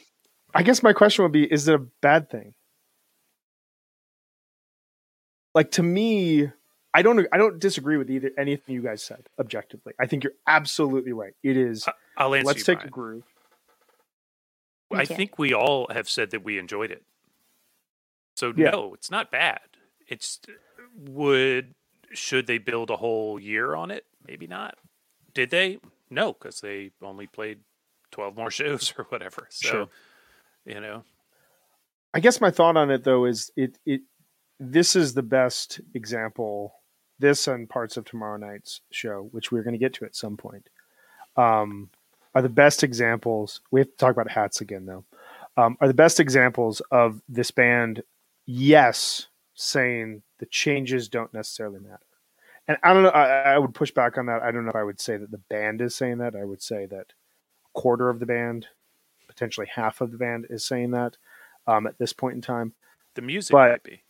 [0.56, 2.54] I guess my question would be: Is it a bad thing?
[5.54, 6.50] Like to me,
[6.92, 7.26] I don't.
[7.32, 9.92] I don't disagree with either anything you guys said objectively.
[10.00, 11.32] I think you're absolutely right.
[11.42, 11.88] It is.
[12.16, 12.90] I'll answer Let's you, take a Brian.
[12.90, 13.24] groove.
[14.92, 15.16] I Thank you.
[15.16, 17.02] think we all have said that we enjoyed it.
[18.36, 18.70] So Yeah.
[18.70, 19.60] no, it's not bad.
[20.08, 20.40] It's
[20.96, 21.74] would
[22.12, 24.04] should they build a whole year on it?
[24.26, 24.78] Maybe not.
[25.34, 25.78] Did they?
[26.08, 27.60] No, because they only played
[28.10, 29.46] twelve more shows or whatever.
[29.50, 29.88] So Sure.
[30.66, 31.04] You know,
[32.12, 34.02] I guess my thought on it though is it it
[34.58, 36.74] this is the best example.
[37.18, 40.36] This and parts of tomorrow night's show, which we're going to get to at some
[40.36, 40.68] point,
[41.36, 41.88] um,
[42.34, 43.62] are the best examples.
[43.70, 45.04] We have to talk about hats again though.
[45.56, 48.02] Um, are the best examples of this band?
[48.44, 52.00] Yes, saying the changes don't necessarily matter.
[52.68, 53.10] And I don't know.
[53.10, 54.42] I, I would push back on that.
[54.42, 56.34] I don't know if I would say that the band is saying that.
[56.34, 57.12] I would say that
[57.64, 58.66] a quarter of the band,
[59.36, 61.16] potentially half of the band, is saying that
[61.66, 62.72] um, at this point in time.
[63.14, 64.02] the music But- might be.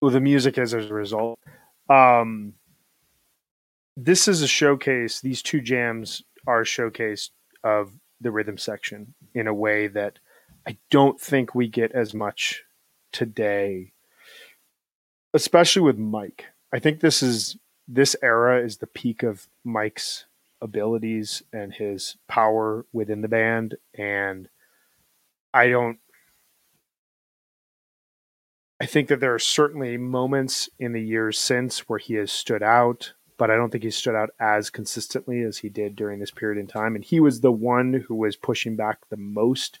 [0.00, 1.38] Well, the music is as a result.
[1.88, 2.54] Um,
[3.96, 5.20] this is a showcase.
[5.20, 7.30] These two jams are a showcase
[7.62, 10.18] of the rhythm section in a way that
[10.66, 12.64] I don't think we get as much
[13.12, 13.92] today,
[15.34, 16.46] especially with Mike.
[16.72, 17.56] I think this is
[17.86, 20.24] this era is the peak of Mike's
[20.62, 24.48] abilities and his power within the band and
[25.52, 25.98] I don't
[28.82, 32.64] I think that there are certainly moments in the years since where he has stood
[32.64, 36.32] out, but I don't think he stood out as consistently as he did during this
[36.32, 36.96] period in time.
[36.96, 39.78] And he was the one who was pushing back the most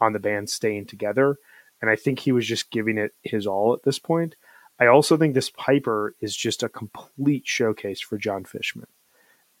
[0.00, 1.36] on the band staying together.
[1.80, 4.34] And I think he was just giving it his all at this point.
[4.80, 8.88] I also think this Piper is just a complete showcase for John Fishman.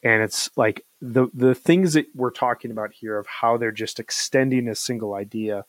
[0.02, 4.00] And it's like the the things that we're talking about here of how they're just
[4.00, 5.64] extending a single idea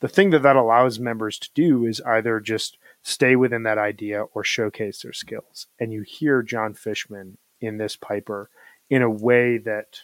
[0.00, 4.22] the thing that that allows members to do is either just stay within that idea
[4.22, 5.66] or showcase their skills.
[5.78, 8.50] And you hear john Fishman in this Piper
[8.88, 10.00] in a way that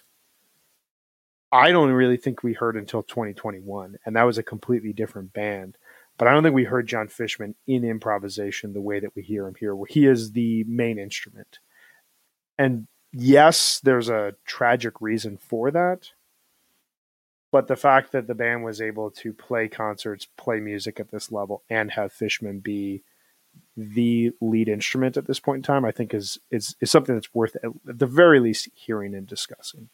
[1.50, 3.96] I don't really think we heard until 2021.
[4.04, 5.78] And that was a completely different band.
[6.18, 9.46] But I don't think we heard john Fishman in improvisation the way that we hear
[9.46, 11.58] him here, where he is the main instrument.
[12.58, 12.86] And
[13.16, 16.10] yes, there's a tragic reason for that
[17.56, 21.32] but the fact that the band was able to play concerts, play music at this
[21.32, 23.02] level, and have Fishman be
[23.74, 27.34] the lead instrument at this point in time, I think is is is something that's
[27.34, 29.88] worth at the very least hearing and discussing.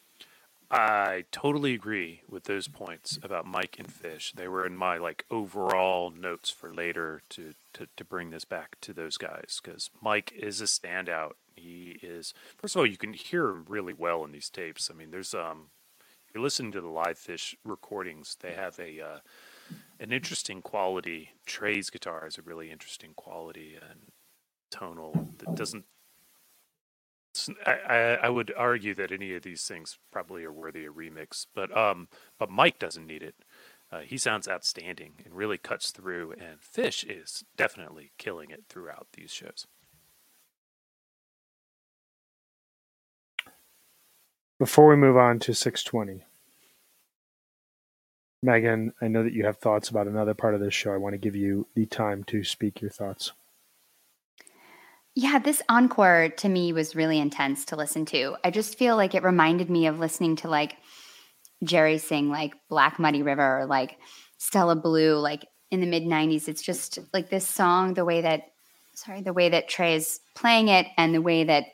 [0.69, 4.33] I totally agree with those points about Mike and Fish.
[4.35, 8.77] They were in my like overall notes for later to to, to bring this back
[8.81, 11.33] to those guys because Mike is a standout.
[11.63, 14.91] He is first of all you can hear him really well in these tapes.
[14.91, 15.69] I mean, there's um
[16.33, 19.19] you're listening to the LivePhish recordings, they have a uh,
[19.99, 21.31] an interesting quality.
[21.45, 24.11] Trey's guitar is a really interesting quality and
[24.71, 25.85] tonal that doesn't.
[27.65, 31.75] I, I, would argue that any of these things probably are worthy of remix, but
[31.75, 32.07] um,
[32.37, 33.35] but Mike doesn't need it.
[33.91, 39.07] Uh, he sounds outstanding and really cuts through, and Fish is definitely killing it throughout
[39.13, 39.65] these shows.
[44.63, 46.23] Before we move on to 620,
[48.41, 50.93] Megan, I know that you have thoughts about another part of this show.
[50.93, 53.33] I want to give you the time to speak your thoughts.
[55.15, 58.37] Yeah, this encore to me was really intense to listen to.
[58.41, 60.77] I just feel like it reminded me of listening to like
[61.61, 63.97] Jerry sing like Black Muddy River or like
[64.37, 66.47] Stella Blue, like in the mid 90s.
[66.47, 68.43] It's just like this song, the way that,
[68.93, 71.65] sorry, the way that Trey is playing it and the way that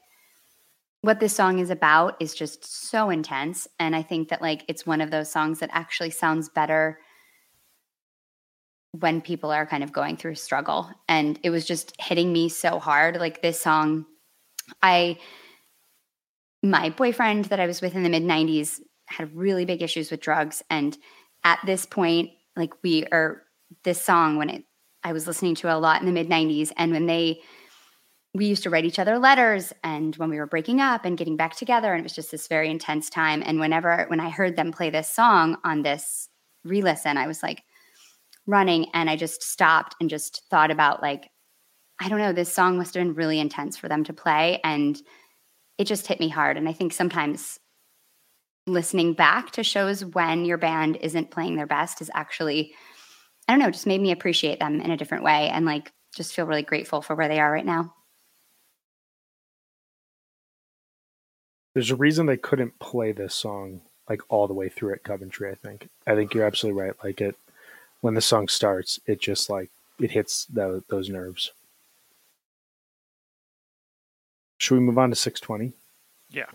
[1.01, 4.85] what this song is about is just so intense and i think that like it's
[4.85, 6.99] one of those songs that actually sounds better
[8.91, 12.79] when people are kind of going through struggle and it was just hitting me so
[12.79, 13.17] hard.
[13.17, 14.05] Like this song
[14.81, 15.17] i
[16.61, 20.19] my boyfriend that i was with in the mid 90s had really big issues with
[20.19, 20.97] drugs and
[21.43, 23.41] at this point like we are
[23.83, 24.63] this song when it
[25.03, 27.39] i was listening to a lot in the mid 90s and when they
[28.33, 31.35] we used to write each other letters and when we were breaking up and getting
[31.35, 33.41] back together and it was just this very intense time.
[33.45, 36.29] And whenever when i heard them play this song on this
[36.65, 37.63] re-listen i was like
[38.45, 41.29] running and i just stopped and just thought about like
[42.01, 45.01] i don't know this song must have been really intense for them to play and
[45.77, 46.57] it just hit me hard.
[46.57, 47.59] And i think sometimes
[48.67, 52.73] listening back to shows when your band isn't playing their best is actually
[53.47, 56.35] i don't know just made me appreciate them in a different way and like just
[56.35, 57.91] feel really grateful for where they are right now
[61.73, 65.51] There's a reason they couldn't play this song like all the way through at Coventry.
[65.51, 65.89] I think.
[66.07, 66.93] I think you're absolutely right.
[67.03, 67.35] Like it,
[68.01, 71.51] when the song starts, it just like it hits the, those nerves.
[74.57, 75.73] Should we move on to 620?
[76.31, 76.45] Yeah.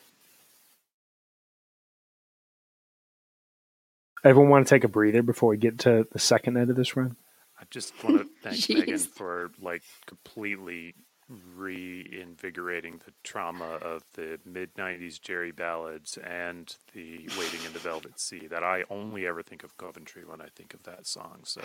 [4.22, 6.96] Everyone want to take a breather before we get to the second end of this
[6.96, 7.16] run?
[7.58, 10.94] I just want to thank Megan for like completely
[11.28, 18.20] reinvigorating the trauma of the mid 90s Jerry ballads and the Wading in the Velvet
[18.20, 21.40] Sea that I only ever think of Coventry when I think of that song.
[21.44, 21.62] So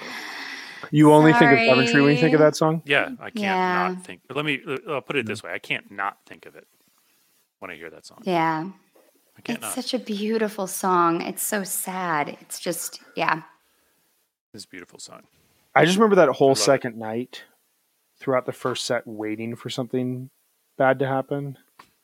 [0.92, 1.58] you only Sorry.
[1.58, 2.82] think of Coventry when you think of that song?
[2.86, 3.94] Yeah, I can't yeah.
[3.96, 4.22] not think.
[4.34, 5.28] Let me I'll put it mm-hmm.
[5.28, 6.68] this way: I can't not think of it
[7.60, 8.20] when I hear that song.
[8.24, 8.70] Yeah,
[9.46, 9.74] it's not.
[9.74, 11.22] such a beautiful song.
[11.22, 12.38] It's so sad.
[12.42, 13.42] It's just yeah.
[14.54, 15.24] This beautiful song.
[15.76, 16.98] I just remember that whole second it.
[16.98, 17.44] night
[18.20, 20.30] throughout the first set waiting for something
[20.78, 21.58] bad to happen.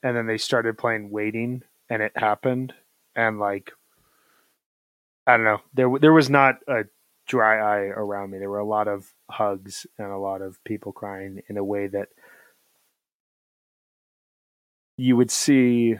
[0.03, 2.73] And then they started playing waiting and it happened.
[3.15, 3.71] And like
[5.27, 5.61] I don't know.
[5.73, 6.83] There there was not a
[7.27, 8.37] dry eye around me.
[8.37, 11.87] There were a lot of hugs and a lot of people crying in a way
[11.87, 12.09] that
[14.97, 15.97] you would see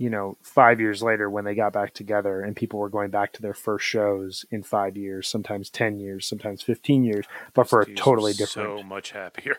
[0.00, 3.34] you know, five years later when they got back together and people were going back
[3.34, 7.82] to their first shows in five years, sometimes 10 years, sometimes 15 years, but for
[7.82, 8.78] a totally different.
[8.78, 9.58] So much happier.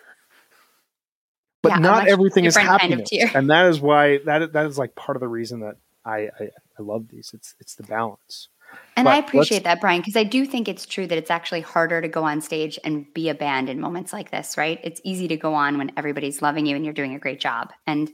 [1.62, 4.80] But Yeah, not everything is different kind of and that is why that that is
[4.80, 7.30] like part of the reason that I, I, I love these.
[7.36, 8.50] It's it's the balance.
[8.98, 11.62] And But I appreciate that, Brian, because I do think it's true that it's actually
[11.62, 14.80] harder to go on stage and be a band in moments like this, right?
[14.84, 17.74] It's easy to go on when everybody's loving you and you're doing a great job.
[17.86, 18.12] And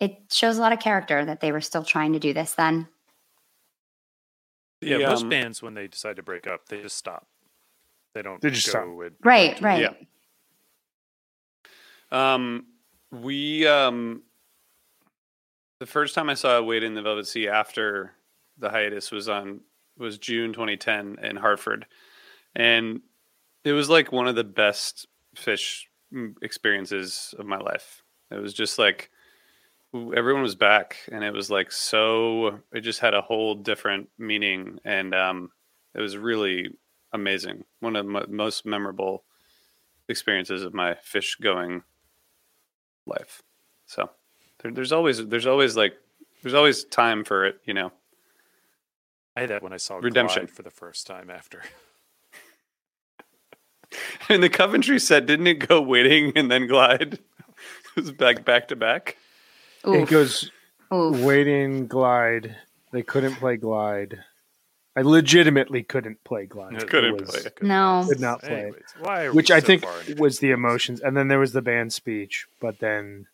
[0.00, 2.88] it shows a lot of character that they were still trying to do this then.
[4.80, 7.26] Yeah, The, most um, bands when they decide to break up, they just stop.
[8.14, 8.88] They don't They just go stop.
[8.96, 9.80] with Right, right.
[9.80, 9.94] Yeah.
[12.34, 12.66] Um,
[13.10, 14.22] we um,
[15.80, 18.12] the first time I saw Wading in the Velvet Sea after
[18.58, 19.60] the hiatus was on
[19.98, 21.86] was June 2010 in Hartford,
[22.54, 23.00] and
[23.64, 28.02] it was like one of the best Phish mm, experiences of my life.
[28.30, 29.10] It was just like
[29.94, 32.60] everyone was back, and it was like so.
[32.72, 35.50] It just had a whole different meaning, and um,
[35.94, 36.68] it was really
[37.12, 37.64] amazing.
[37.80, 39.24] One of the most memorable
[40.08, 41.82] experiences of my Phish going
[43.06, 43.42] life.
[43.86, 44.10] So
[44.62, 45.94] there, there's always there's always like
[46.42, 47.92] there's always time for it, you know.
[49.36, 50.44] I had that when I saw Redemption.
[50.44, 51.62] Glide for the first time after.
[54.28, 57.14] And the Coventry set didn't it go waiting and then glide?
[57.14, 57.20] it
[57.96, 59.16] was back back to back.
[59.86, 60.50] It goes
[60.92, 61.18] oof.
[61.20, 62.56] waiting glide.
[62.92, 64.20] They couldn't play glide.
[64.96, 66.74] I legitimately couldn't play glide.
[66.74, 67.62] It Couldn't was- play it.
[67.62, 68.04] No.
[68.08, 68.62] Could not play.
[68.62, 69.84] Anyways, why which we I so think
[70.18, 72.46] was the emotions, and then there was the band speech.
[72.60, 73.26] But then,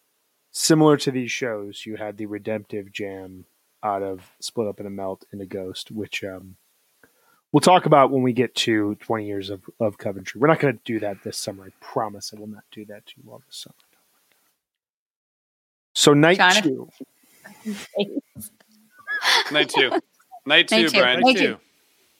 [0.51, 3.45] similar to these shows, you had the redemptive jam
[3.83, 6.57] out of "Split Open and Melt" in a Ghost, which um,
[7.53, 10.41] we'll talk about when we get to 20 years of, of Coventry.
[10.41, 11.65] We're not going to do that this summer.
[11.65, 13.75] I promise I will not do that to you all this summer.
[16.01, 16.89] So night Jonathan?
[17.63, 17.73] two,
[19.53, 19.91] Night two.
[20.47, 20.99] Night two, Night two.
[20.99, 21.21] Brian.
[21.21, 21.43] Night two.
[21.43, 21.59] two.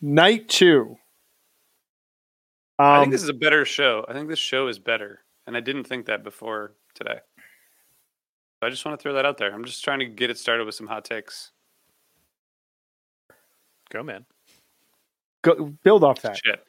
[0.03, 0.97] night two.
[2.79, 4.05] I Um, think this is a better show.
[4.07, 5.21] I think this show is better.
[5.47, 7.21] And I didn't think that before today.
[8.61, 9.51] So I just want to throw that out there.
[9.51, 11.51] I'm just trying to get it started with some hot takes.
[13.91, 14.27] Go, man.
[15.41, 16.37] go, build off that.
[16.45, 16.63] Shit.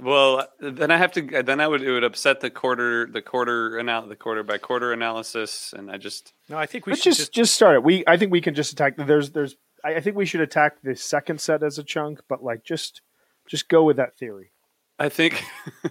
[0.00, 1.42] Well, then I have to.
[1.42, 1.82] Then I would.
[1.82, 5.96] It would upset the quarter, the quarter anal, the quarter by quarter analysis, and I
[5.96, 6.32] just.
[6.48, 7.84] No, I think we Let's should just, just start it.
[7.84, 8.96] We I think we can just attack.
[8.96, 12.42] There's there's I, I think we should attack the second set as a chunk, but
[12.42, 13.02] like just
[13.46, 14.52] just go with that theory.
[14.98, 15.44] I think.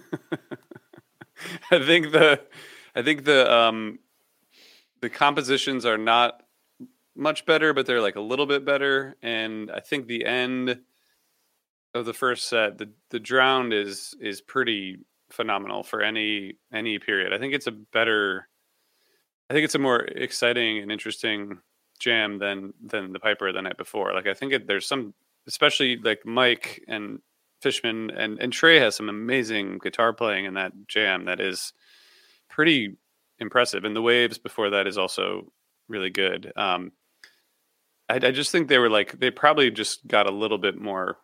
[1.72, 2.42] I think the.
[2.96, 4.00] I think the um,
[5.02, 6.42] the compositions are not
[7.16, 10.80] much better, but they're like a little bit better, and I think the end
[11.98, 14.98] of the first set, the the drowned is is pretty
[15.32, 17.34] phenomenal for any any period.
[17.34, 18.48] I think it's a better.
[19.50, 21.60] I think it's a more exciting and interesting
[22.00, 24.14] jam than than the Piper the night before.
[24.14, 25.14] Like I think it, there's some,
[25.48, 27.20] especially like Mike and
[27.62, 31.74] Fishman and and Trey has some amazing guitar playing in that jam that is
[32.50, 32.95] pretty
[33.39, 33.84] impressive.
[33.84, 35.52] And the Waves before that is also
[35.88, 36.52] really good.
[36.56, 36.91] Um,
[38.10, 41.18] I, I just think they were like they probably just got a little bit more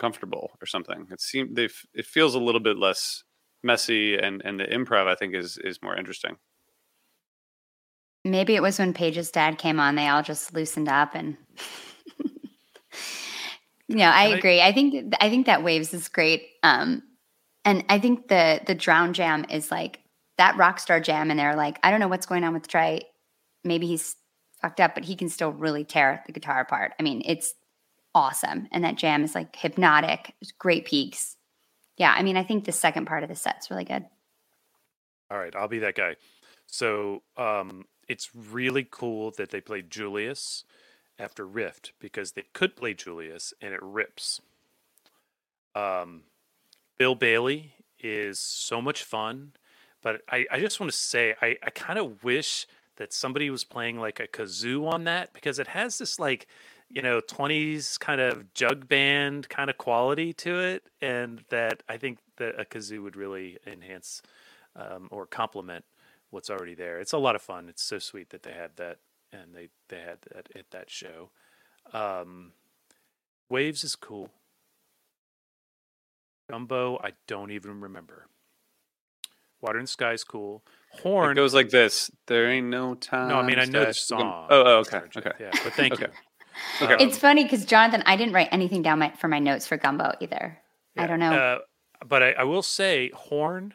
[0.00, 1.06] comfortable or something.
[1.12, 3.22] It seems they f- it feels a little bit less
[3.62, 6.36] messy and and the improv I think is is more interesting.
[8.24, 11.36] Maybe it was when Page's dad came on, they all just loosened up and
[13.88, 14.60] No, I Can I- agree.
[14.62, 16.46] I think I think that waves is great.
[16.62, 17.02] Um
[17.64, 20.00] and I think the the drown jam is like
[20.38, 23.02] that rock star jam and they're like, I don't know what's going on with Trey.
[23.64, 24.16] Maybe he's
[24.62, 26.92] fucked up, but he can still really tear the guitar apart.
[26.98, 27.52] I mean, it's
[28.14, 28.68] awesome.
[28.72, 30.34] And that jam is like hypnotic.
[30.58, 31.36] Great peaks.
[31.96, 34.04] Yeah, I mean, I think the second part of the set's really good.
[35.30, 36.16] All right, I'll be that guy.
[36.66, 40.64] So um, it's really cool that they played Julius
[41.18, 44.40] after Rift because they could play Julius and it rips.
[45.74, 46.22] Um,
[46.98, 49.52] Bill Bailey is so much fun,
[50.02, 53.64] but I, I just want to say I, I kind of wish that somebody was
[53.64, 56.46] playing like a kazoo on that because it has this like
[56.90, 61.96] you know 20s kind of jug band kind of quality to it and that i
[61.96, 64.22] think that a kazoo would really enhance
[64.76, 65.84] um, or complement
[66.30, 66.98] what's already there.
[67.00, 67.68] It's a lot of fun.
[67.68, 68.98] It's so sweet that they had that
[69.32, 71.30] and they they had that at that show.
[71.92, 72.52] Um,
[73.48, 74.30] Waves is cool.
[76.48, 78.26] Gumbo, I don't even remember.
[79.60, 80.62] Water in the Sky is cool.
[80.90, 81.32] Horn.
[81.32, 82.10] It goes like this.
[82.26, 83.28] There ain't no time.
[83.28, 84.34] no, I mean I know the song.
[84.50, 85.32] Oh, oh, okay, okay.
[85.38, 86.06] Yeah, but thank Okay.
[86.06, 86.29] you.
[86.80, 86.96] Okay.
[87.04, 90.12] It's funny because Jonathan, I didn't write anything down my, for my notes for Gumbo
[90.20, 90.58] either.
[90.96, 91.32] I don't know.
[91.32, 91.58] Uh,
[92.06, 93.74] but I, I will say, Horn,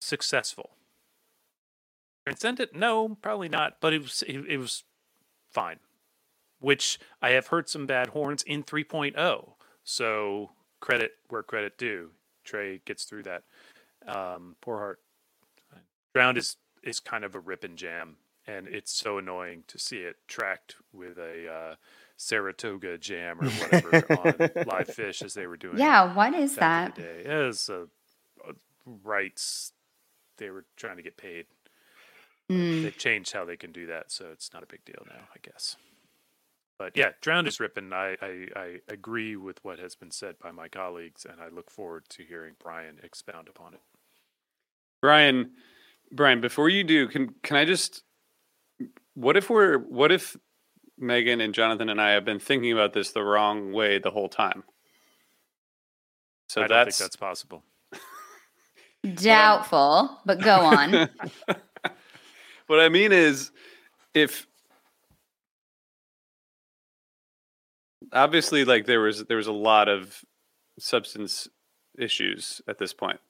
[0.00, 0.70] successful.
[2.24, 2.74] Transcendent?
[2.74, 3.78] No, probably not.
[3.80, 4.84] But it was it, it was
[5.50, 5.78] fine.
[6.60, 9.52] Which I have heard some bad horns in 3.0.
[9.82, 12.10] So credit where credit due.
[12.44, 13.42] Trey gets through that.
[14.06, 15.00] Um, poor heart.
[16.14, 18.16] Drowned is is kind of a rip and jam,
[18.46, 21.74] and it's so annoying to see it tracked with a uh,
[22.16, 24.32] Saratoga jam or whatever on
[24.66, 25.78] LivePhish as they were doing.
[25.78, 26.98] Yeah, what is that?
[26.98, 27.88] It was a,
[28.48, 28.54] a
[29.04, 29.72] rights.
[30.38, 31.46] They were trying to get paid.
[32.50, 32.82] Mm.
[32.82, 35.38] They changed how they can do that, so it's not a big deal now, I
[35.42, 35.76] guess.
[36.78, 37.92] But yeah, drowned is ripping.
[37.92, 41.70] I, I, I agree with what has been said by my colleagues, and I look
[41.70, 43.80] forward to hearing Brian expound upon it.
[45.00, 45.52] Brian,
[46.10, 48.02] Brian, before you do, can can I just
[49.14, 50.36] what if we're what if
[50.98, 54.28] Megan and Jonathan and I have been thinking about this the wrong way the whole
[54.28, 54.64] time?
[56.48, 57.64] So I don't that's think that's possible.
[59.14, 60.92] Doubtful, but go on.
[62.66, 63.50] what I mean is
[64.14, 64.46] if
[68.12, 70.22] obviously like there was there was a lot of
[70.78, 71.48] substance
[71.98, 73.20] issues at this point.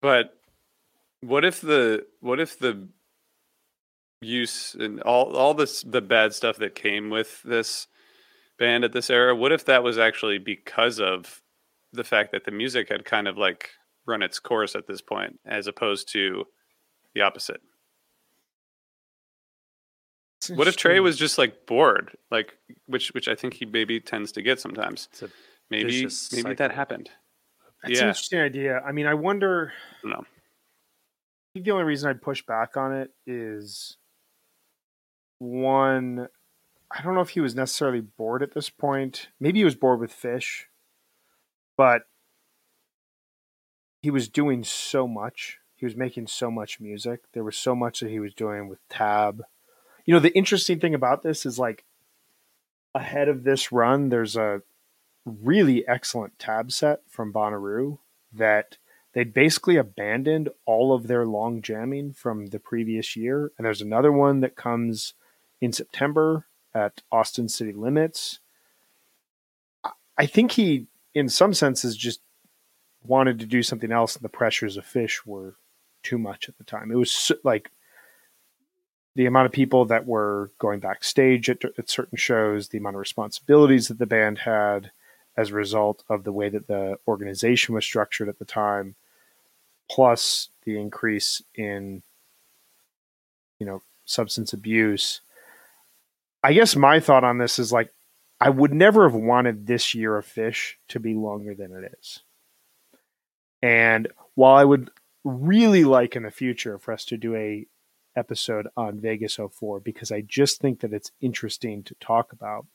[0.00, 0.38] But
[1.20, 2.88] what if the what if the
[4.24, 7.86] use and all all this the bad stuff that came with this
[8.58, 11.42] band at this era what if that was actually because of
[11.92, 13.70] the fact that the music had kind of like
[14.06, 16.44] run its course at this point as opposed to
[17.14, 17.60] the opposite
[20.50, 22.54] what if trey was just like bored like
[22.86, 25.08] which which i think he maybe tends to get sometimes
[25.70, 26.76] maybe maybe that cycle.
[26.76, 27.10] happened
[27.82, 28.80] That's an interesting idea.
[28.80, 29.72] I mean, I wonder.
[30.02, 30.24] no I
[31.54, 33.96] think the only reason I'd push back on it is
[35.44, 36.28] one.
[36.90, 39.28] I don't know if he was necessarily bored at this point.
[39.38, 40.64] Maybe he was bored with Phish,
[41.76, 42.02] but
[44.00, 45.58] he was doing so much.
[45.76, 47.22] He was making so much music.
[47.32, 49.42] There was so much that he was doing with Tab.
[50.04, 51.84] You know, the interesting thing about this is like
[52.94, 54.62] ahead of this run, there's a
[55.24, 57.98] really excellent Tab set from Bonnaroo
[58.32, 58.76] that
[59.14, 63.52] they basically abandoned all of their long jamming from the previous year.
[63.56, 65.14] And there's another one that comes
[65.64, 68.40] in September at Austin City Limits.
[70.16, 72.20] I- think he, in some senses, just
[73.02, 75.56] wanted to do something else, and the pressures of Phish were
[76.02, 76.90] too much at the time.
[76.90, 77.70] It was so- like
[79.14, 83.00] the amount of people that were going backstage at, at certain shows, the amount of
[83.00, 84.90] responsibilities that the band had
[85.36, 88.94] as a result of the way that the organization was structured at the time
[89.90, 92.02] plus the increase in
[93.58, 95.20] you know substance abuse
[96.44, 97.92] i guess my thought on this is like
[98.40, 102.20] i would never have wanted this year of Phish to be longer than it is.
[103.62, 104.90] And while i would
[105.24, 107.66] really like in the future for us to do a
[108.16, 112.66] episode on vegas 04 because i just think that it's interesting to talk about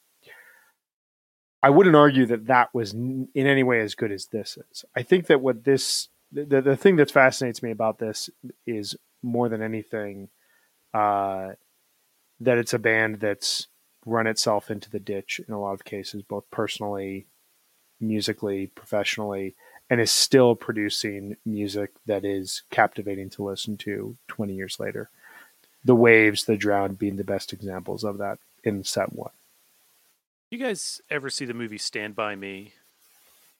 [1.63, 4.83] i wouldn't argue that that was in any way as good as this is.
[4.95, 8.29] I think that what this the, the thing that fascinates me about this
[8.67, 10.29] is more than anything
[10.93, 11.49] uh,
[12.39, 13.67] that it's a band that's
[14.05, 17.25] run itself into the ditch in a lot of cases, both personally,
[17.99, 19.55] musically, professionally,
[19.89, 25.09] and is still producing music that is captivating to listen to 20 years later.
[25.83, 29.31] The Waves, The Drowned being the best examples of that in set one.
[30.51, 32.73] You guys ever see the movie Stand By Me?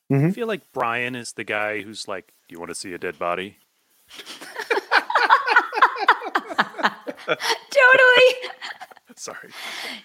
[0.10, 0.30] Mhm.
[0.30, 2.98] I feel like Brian is the guy who's like, "Do you want to see a
[2.98, 3.58] dead body?"
[7.72, 8.52] totally.
[9.16, 9.50] Sorry,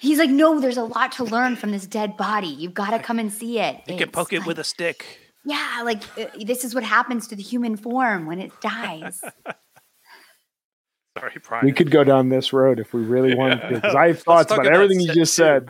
[0.01, 2.49] He's like, no, there's a lot to learn from this dead body.
[2.49, 3.77] You've got to come and see it.
[3.87, 5.21] you can It's poke it like- with a stick.
[5.45, 9.21] Yeah, like uh, this is what happens to the human form when it dies.
[11.19, 11.65] Sorry, Brian.
[11.67, 14.51] We could go down this road if we really wanted to, because I have thoughts
[14.51, 15.43] about about everything you just two.
[15.43, 15.69] said.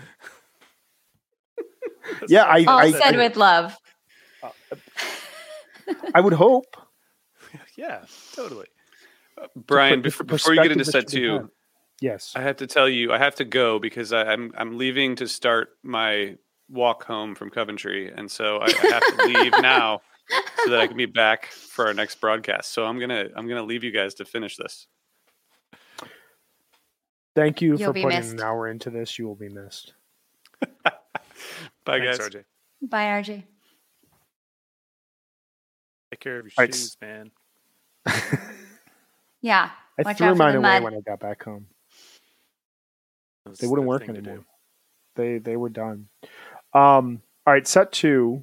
[2.29, 3.77] Yeah, I, All I, said I, with love.
[6.15, 6.77] I would hope.
[7.77, 8.67] Yeah, totally.
[9.57, 11.51] Brian put before, before you get into set two can.
[12.01, 12.33] Yes.
[12.35, 15.29] I have to tell you, I have to go because I, I'm I'm leaving to
[15.29, 16.37] start my
[16.69, 20.01] walk home from Coventry, and so I, I have to leave now
[20.65, 22.73] so that I can be back for our next broadcast.
[22.73, 24.87] So I'm gonna I'm gonna leave you guys to finish this.
[27.37, 28.33] Thank you You'll for putting missed.
[28.35, 29.19] an hour into this.
[29.19, 29.95] You will be missed.
[30.85, 30.93] Bye,
[31.87, 32.29] Thanks, guys.
[32.31, 32.45] RJ.
[32.83, 33.45] Bye, RJ.
[36.13, 36.75] Take care of your Right.
[36.75, 37.31] shoes, man.
[39.45, 39.69] Yeah.
[39.99, 40.83] I Watch threw mine away mud.
[40.85, 41.67] when I got back home.
[43.61, 44.21] They wouldn't work thing do.
[44.21, 44.45] anymore.
[45.17, 46.09] They they were done.
[46.73, 48.43] Um, all right, set two.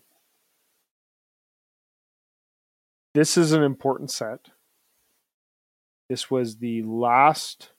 [3.16, 4.50] This is an important set.
[6.08, 7.72] This was the last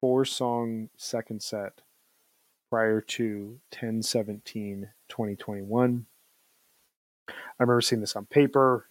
[0.00, 1.80] four song second set
[2.70, 6.06] prior to 10 17 2021.
[7.28, 8.87] I remember seeing this on paper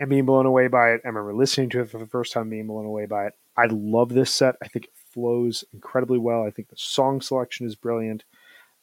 [0.00, 1.00] and being blown away by it.
[1.04, 3.34] I remember listening to it for the first time, being blown away by it.
[3.56, 4.56] I love this set.
[4.62, 6.44] I think it flows incredibly well.
[6.44, 8.24] I think the song selection is brilliant.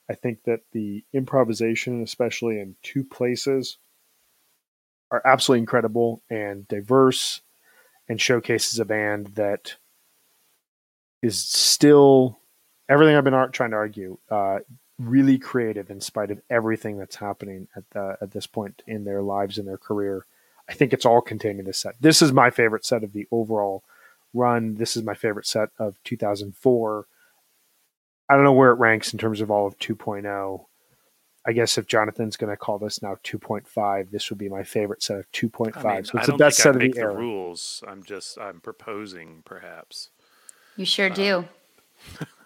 [0.10, 3.78] I think that the improvisation, especially in two places,
[5.12, 7.42] are absolutely incredible and diverse
[8.08, 9.76] and showcases a band that
[11.22, 12.38] is still
[12.90, 14.60] everything I've been trying to argue, uh,
[15.00, 19.22] really creative in spite of everything that's happening at the, at this point in their
[19.22, 20.26] lives and their career.
[20.68, 21.96] I think it's all contained in this set.
[22.00, 23.84] This is my favorite set of the overall
[24.34, 24.76] run.
[24.76, 27.08] This is my favorite set of 2004.
[28.28, 30.66] I don't know where it ranks in terms of all of 2.0.
[31.48, 35.04] I guess if Jonathan's going to call this now 2.5, this would be my favorite
[35.04, 35.86] set of 2.5.
[35.86, 37.16] I mean, so it's the best set of the, the era.
[37.16, 37.84] rules.
[37.88, 40.10] I'm just I'm proposing perhaps.
[40.76, 41.46] You sure uh, do.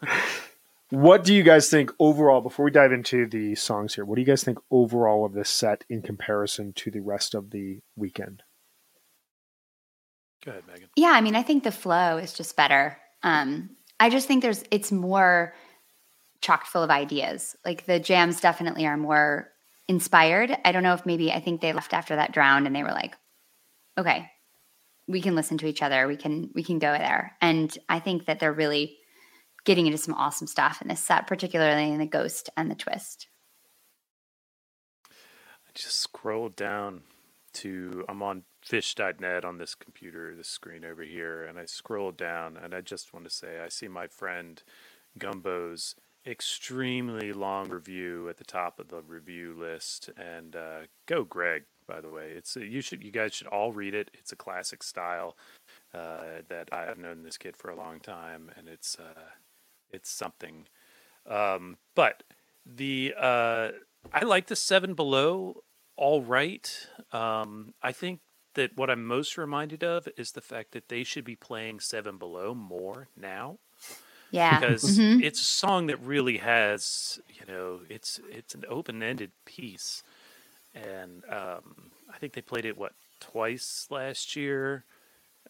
[0.89, 4.21] What do you guys think overall, before we dive into the songs here, what do
[4.21, 8.41] you guys think overall of this set in comparison to the rest of the weekend?
[10.43, 10.89] Go ahead, Megan.
[10.95, 12.97] Yeah, I mean, I think the flow is just better.
[13.21, 15.53] Um, I just think there's it's more
[16.41, 17.55] chock full of ideas.
[17.65, 19.49] Like the jams definitely are more
[19.87, 20.55] inspired.
[20.63, 22.91] I don't know if maybe I think they left after that drowned and they were
[22.91, 23.17] like,
[23.97, 24.29] okay,
[25.07, 26.07] we can listen to each other.
[26.07, 27.35] We can we can go there.
[27.41, 28.97] And I think that they're really
[29.65, 33.27] getting into some awesome stuff in this set, particularly in the ghost and the twist.
[35.09, 37.01] I just scrolled down
[37.53, 42.57] to I'm on Phish.net on this computer, this screen over here, and I scroll down
[42.57, 44.61] and I just want to say I see my friend
[45.17, 45.95] Gumbo's
[46.27, 52.01] extremely long review at the top of the review list and uh, go Greg by
[52.01, 55.37] the way it's you should you guys should all read it it's a classic style
[55.93, 59.29] uh, that I have known this kid for a long time and it's uh,
[59.93, 60.67] it's something
[61.27, 62.23] um, but
[62.65, 63.69] the uh,
[64.13, 65.63] I like the seven below
[65.97, 68.21] all right um, I think
[68.55, 72.17] that what I'm most reminded of is the fact that they should be playing Seven
[72.17, 73.59] Below more now.
[74.31, 74.59] Yeah.
[74.59, 75.23] Because Mhm.
[75.23, 80.03] it's a song that really has, you know, it's it's an open-ended piece,
[80.73, 84.85] and um, I think they played it what twice last year.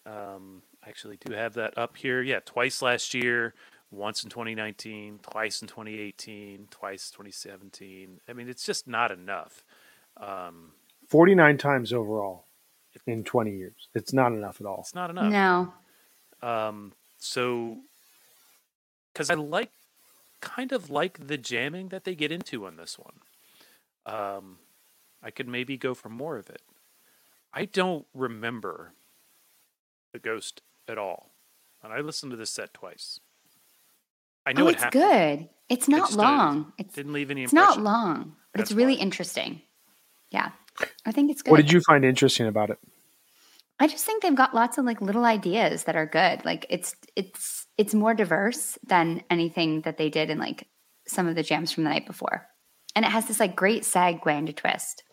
[0.05, 2.21] Um, I actually do have that up here.
[2.21, 3.53] Yeah, twice last year,
[3.91, 8.21] once in 2019, twice in 2018, twice 2017.
[8.27, 9.63] I mean, it's just not enough.
[10.17, 10.71] Um,
[11.07, 12.45] 49 times overall
[13.07, 13.87] in 20 years.
[13.95, 14.79] It's not enough at all.
[14.81, 15.31] it's not enough.
[15.31, 15.73] No.
[16.41, 17.77] Um, so,
[19.11, 19.71] because I like,
[20.41, 23.19] kind of like the jamming that they get into on this one.
[24.05, 24.57] Um,
[25.21, 26.61] I could maybe go for more of it.
[27.53, 28.93] I don't remember
[30.13, 31.31] the ghost at all,
[31.83, 33.19] and I listened to this set twice.
[34.49, 35.03] I know oh, it it's happened.
[35.03, 35.49] good.
[35.69, 36.73] It's not long.
[36.79, 39.01] It's Didn't leave any it's not long, but That's it's really why.
[39.01, 39.61] interesting.
[40.31, 40.49] Yeah.
[41.05, 41.51] I think it's good.
[41.51, 42.79] What did you find interesting about it?
[43.79, 46.43] I just think they've got lots of like little ideas that are good.
[46.45, 50.67] Like it's it's it's more diverse than anything that they did in like
[51.07, 52.47] some of the jams from the night before.
[52.95, 55.03] And it has this like great segue into twist.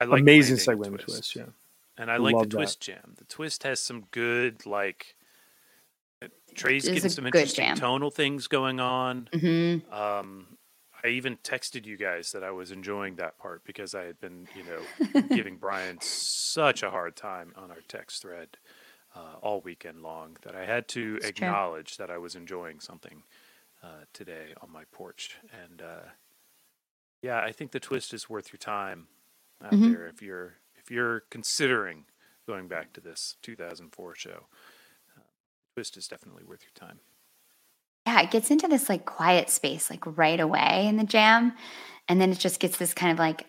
[0.00, 1.42] I like Amazing landing segue the into twist, yeah.
[1.98, 2.56] And I like the Love that.
[2.56, 3.14] twist jam.
[3.18, 5.16] The twist has some good like
[6.54, 7.76] Trey's getting some interesting jam.
[7.76, 9.28] tonal things going on.
[9.32, 10.58] hmm Um,
[11.04, 14.46] I even texted you guys that I was enjoying that part because I had been,
[14.54, 14.86] you know,
[15.34, 18.56] giving Brian such a hard time on our text thread
[19.14, 21.28] uh, all weekend long that I had to true.
[21.28, 23.24] acknowledge that I was enjoying something
[23.82, 25.36] uh, today on my porch.
[25.64, 26.02] And uh,
[27.20, 29.08] yeah, I think the twist is worth your time
[29.62, 29.90] out Mhm.
[29.92, 32.06] there if you're if you're considering
[32.46, 34.46] going back to this 2004 show.
[35.74, 37.00] Twist is definitely worth your time.
[38.06, 41.52] Yeah, it gets into this like quiet space like right away in the jam.
[42.08, 43.46] And then it just gets this kind of like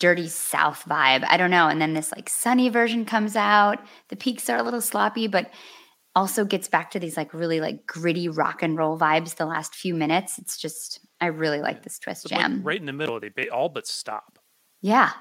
[0.00, 1.24] dirty south vibe.
[1.28, 1.68] I don't know.
[1.68, 3.78] And then this like sunny version comes out.
[4.08, 5.50] The peaks are a little sloppy, but
[6.14, 9.74] also gets back to these like really like gritty rock and roll vibes the last
[9.74, 10.38] few minutes.
[10.38, 12.62] It's just I really like this twist But like, jam.
[12.64, 14.38] right in the middle, they all but stop.
[14.82, 15.12] Yeah.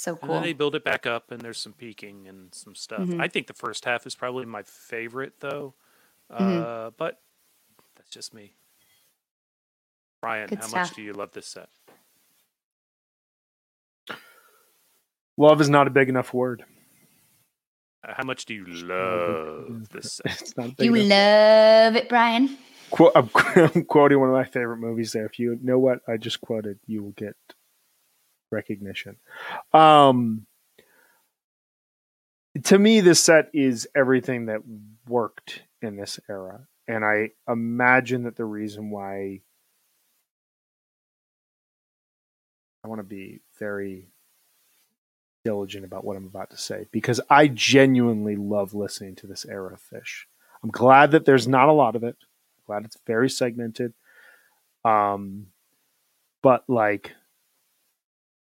[0.00, 0.32] So And cool.
[0.32, 3.00] then they build it back up, and there's some peaking and some stuff.
[3.00, 3.20] Mhm.
[3.20, 5.74] I think the first half is probably my favorite, though.
[6.30, 6.86] Mhm.
[6.86, 7.20] Uh, but
[7.96, 8.54] that's just me.
[10.22, 10.88] Brian, Good how stuff.
[10.88, 11.68] much do you love this set?
[15.36, 16.64] Love is not a big enough word.
[18.02, 20.40] Uh, how much do you love this set?
[20.40, 21.10] It's not big you enough.
[21.10, 22.56] love it, Brian.
[22.90, 25.26] Qu- I'm, I'm quoting one of my favorite movies there.
[25.26, 27.36] If you know what I just quoted, you will get
[28.50, 29.16] recognition.
[29.72, 30.46] Um,
[32.64, 34.60] to me, this set is everything that
[35.06, 36.66] worked in this era.
[36.88, 39.40] And I imagine that the reason why
[42.84, 44.08] I want to be very
[45.44, 49.72] diligent about what I'm about to say because I genuinely love listening to this era
[49.72, 50.24] of Phish.
[50.62, 52.16] I'm glad that there's not a lot of it.
[52.20, 53.94] I'm glad it's very segmented.
[54.84, 55.46] Um,
[56.42, 57.12] but like,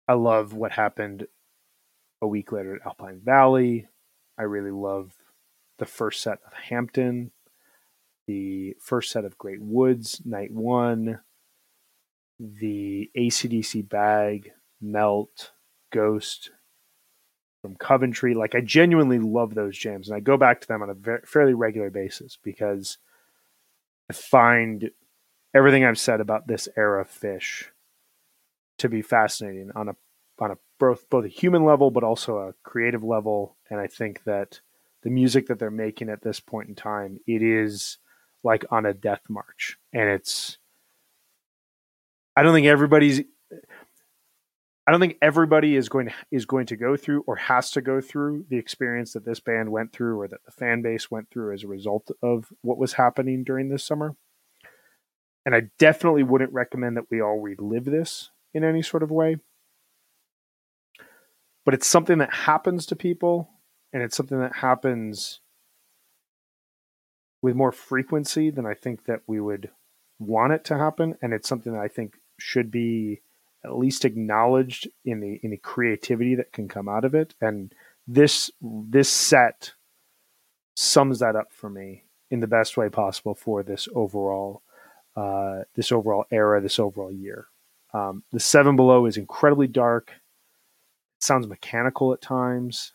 [0.09, 1.27] I love what happened
[2.23, 3.89] a week later at Alpine Valley.
[4.39, 5.13] I really love
[5.79, 7.33] the first set of Hampton,
[8.27, 11.21] the first set of Great Woods, Night One,
[12.39, 15.53] the ACDC Bag, Melt,
[15.93, 16.51] Ghost,
[17.63, 18.35] from Coventry.
[18.35, 21.55] Like I genuinely love those jams, and I go back to them on a fairly
[21.55, 22.99] regular basis because
[24.09, 24.91] I find
[25.53, 27.65] everything I've said about this era of Phish
[28.79, 29.97] to be fascinating on a
[30.39, 33.57] on a both both a human level but also a creative level.
[33.71, 34.61] And I think that
[35.03, 37.99] the music that they're making at this point in time, it is
[38.43, 40.59] like on a death march, and it's.
[42.39, 43.23] I don't think everybody's
[44.87, 47.81] I don't think everybody is going to is going to go through or has to
[47.81, 51.29] go through the experience that this band went through or that the fan base went
[51.31, 54.15] through as a result of what was happening during this summer.
[55.45, 59.37] And I definitely wouldn't recommend that we all relive this in any sort of way.
[61.65, 63.51] But it's something that happens to people
[63.93, 65.41] and it's something that happens
[67.43, 69.71] with more frequency than I think that we would
[70.19, 73.21] want it to happen and it's something that I think should be
[73.65, 77.35] at least acknowledged in the in the creativity that can come out of it.
[77.41, 77.73] And
[78.07, 79.73] this this set
[80.77, 84.63] sums that up for me in the best way possible for this overall
[85.17, 87.49] uh, this overall era, this overall year.
[87.93, 90.11] Um, the Seven Below is incredibly dark.
[90.11, 92.93] It sounds mechanical at times.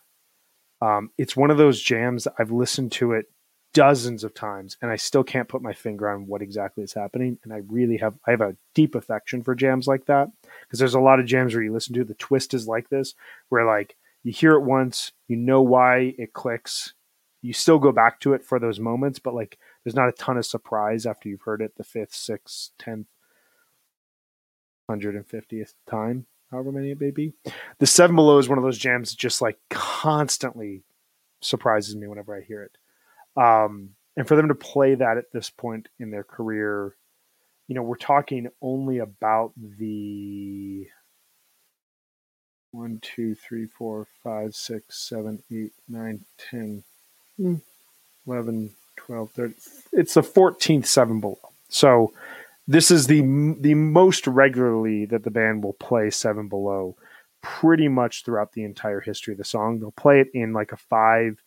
[0.80, 3.26] Um, it's one of those jams that I've listened to it
[3.74, 7.38] dozens of times and I still can't put my finger on what exactly is happening.
[7.42, 10.28] And I really have I have a deep affection for jams like that
[10.62, 13.14] because there's a lot of jams where you listen to the twist is like this,
[13.48, 16.94] where like you hear it once, you know why it clicks,
[17.40, 20.36] you still go back to it for those moments, but like there's not a ton
[20.36, 23.06] of surprise after you've heard it the fifth, sixth, tenth,
[24.88, 27.32] hundred and fiftieth time, however many it may be.
[27.78, 30.82] The Seven Below is one of those jams that just like constantly
[31.40, 32.76] surprises me whenever I hear it.
[33.40, 36.94] Um, and for them to play that at this point in their career,
[37.68, 40.86] you know, we're talking only about the
[42.72, 46.82] one, two, three, four, five, six, seven, eight, nine, 10,
[48.26, 49.54] 11, 12, 13.
[49.92, 51.38] It's the 14th seven below.
[51.68, 52.12] So
[52.66, 53.20] this is the
[53.60, 56.96] the most regularly that the band will play seven below
[57.42, 59.78] pretty much throughout the entire history of the song.
[59.78, 61.42] They'll play it in like a five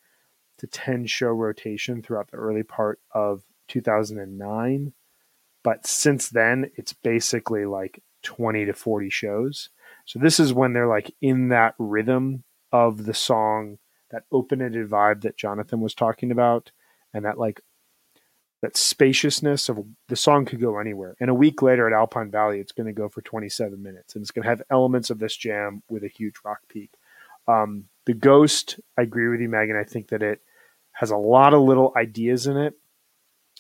[0.58, 4.94] to 10 show rotation throughout the early part of 2009.
[5.64, 9.70] But since then, it's basically like 20 to 40 shows.
[10.06, 13.80] So this is when they're like in that rhythm of the song,
[14.12, 16.72] that open ended vibe that Jonathan was talking about,
[17.14, 17.62] and that like
[18.66, 21.16] that spaciousness of the song could go anywhere.
[21.20, 24.24] And a week later at Alpine Valley, it's going to go for 27 minutes, and
[24.24, 26.90] it's going to have elements of this jam with a huge rock peak.
[27.48, 29.76] Um, the Ghost, I agree with you, Megan.
[29.76, 30.42] I think that it
[30.94, 32.74] has a lot of little ideas in it.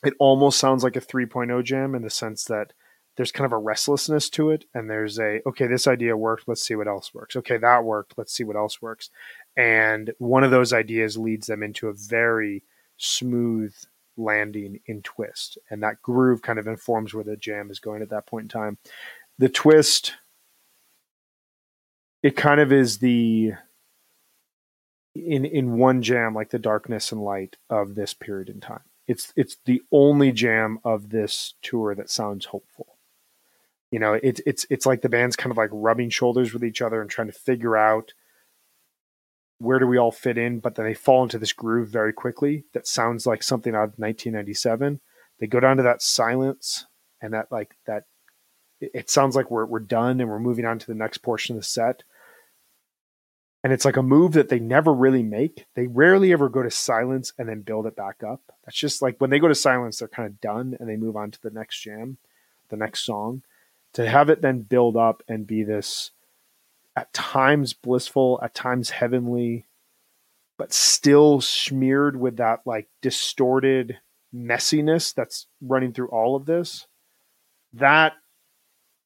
[0.04, 2.74] It almost sounds like a 3.0 jam in the sense that
[3.16, 6.62] there's kind of a restlessness to it and there's a okay this idea worked let's
[6.62, 9.10] see what else works okay that worked let's see what else works
[9.56, 12.62] and one of those ideas leads them into a very
[12.98, 13.74] smooth
[14.18, 18.10] landing in twist and that groove kind of informs where the jam is going at
[18.10, 18.78] that point in time
[19.38, 20.14] the twist
[22.24, 23.54] it kind of is the
[25.16, 28.82] in in one jam like the darkness and light of this period in time.
[29.08, 32.98] It's it's the only jam of this tour that sounds hopeful.
[33.92, 36.82] You know, it's it's it's like the band's kind of like rubbing shoulders with each
[36.82, 38.14] other and trying to figure out
[39.60, 42.66] where do we all fit in, but then they fall into this groove very quickly
[42.74, 45.00] that sounds like something out of 1997.
[45.40, 46.86] They go down to that silence
[47.22, 48.04] and that like that
[48.82, 51.62] it sounds like we're we're done and we're moving on to the next portion of
[51.62, 52.04] the set
[53.66, 55.66] and it's like a move that they never really make.
[55.74, 58.40] They rarely ever go to silence and then build it back up.
[58.64, 61.16] That's just like when they go to silence, they're kind of done and they move
[61.16, 62.20] on to the next jam,
[62.70, 63.42] the next song.
[63.94, 66.12] To have it then build up and be this
[66.96, 69.66] at times blissful, at times heavenly,
[70.58, 73.98] but still smeared with that like distorted
[74.34, 76.88] messiness that's running through all of this.
[77.74, 78.14] That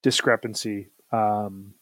[0.04, 1.74] discrepancy, um,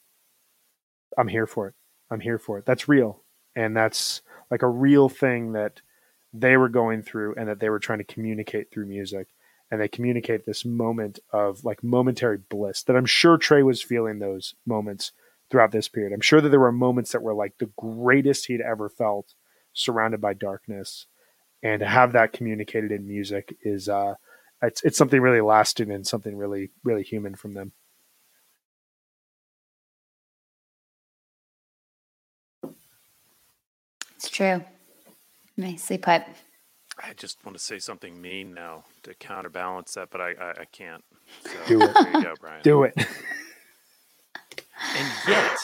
[1.17, 1.73] I'm here for it.
[2.09, 2.65] I'm here for it.
[2.65, 3.21] That's real.
[3.55, 5.81] And that's like a real thing that
[6.33, 9.27] they were going through and that they were trying to communicate through music
[9.71, 14.19] and they communicate this moment of like momentary bliss that I'm sure Trey was feeling
[14.19, 15.11] those moments
[15.49, 16.13] throughout this period.
[16.13, 19.33] I'm sure that there were moments that were like the greatest he'd ever felt
[19.73, 21.05] surrounded by darkness
[21.63, 24.15] and to have that communicated in music is uh
[24.61, 27.71] it's it's something really lasting and something really really human from them.
[34.15, 34.63] It's true.
[35.55, 36.23] Nicely put.
[36.99, 40.65] I just want to say something mean now to counterbalance that, but I I, I
[40.71, 41.03] can't.
[41.43, 41.93] So Do it.
[41.93, 42.61] There you go, Brian.
[42.63, 42.95] Do it.
[44.95, 45.57] And yet,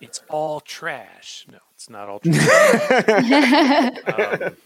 [0.00, 1.46] it's all trash.
[1.50, 3.98] No, it's not all trash.
[4.06, 4.56] um,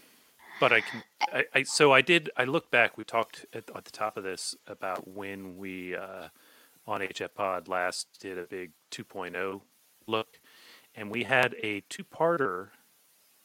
[0.59, 1.03] but I can.
[1.33, 2.29] I, I so I did.
[2.37, 2.97] I look back.
[2.97, 6.29] We talked at, at the top of this about when we uh,
[6.87, 9.61] on HF Pod last did a big 2.0
[10.07, 10.39] look,
[10.95, 12.69] and we had a two-parter.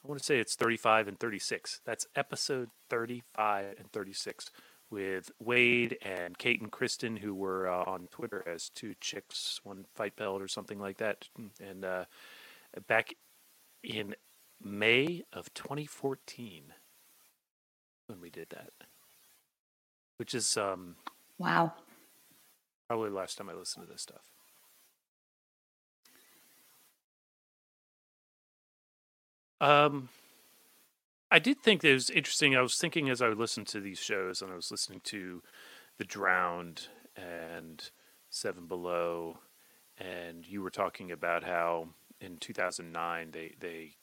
[0.05, 1.81] I want to say it's 35 and 36.
[1.85, 4.51] That's episode 35 and 36
[4.91, 9.85] with Wade and Kate and Kristen, who were uh, on Twitter as two chicks, one
[9.95, 11.29] fight belt or something like that.
[11.61, 12.05] And uh,
[12.87, 13.15] back
[13.83, 14.15] in
[14.63, 16.73] May of 2014
[18.07, 18.71] when we did that,
[20.17, 20.97] which is um,
[21.39, 21.73] wow.
[22.89, 24.23] probably the last time I listened to this stuff.
[29.61, 30.09] Um,
[31.37, 32.57] I did think it was interesting.
[32.57, 35.43] I was thinking as I listened to these shows, and I was listening to
[35.99, 37.91] The Drowned and
[38.31, 39.41] Seven Below,
[39.99, 41.89] and you were talking about how
[42.23, 43.97] in 2009 they they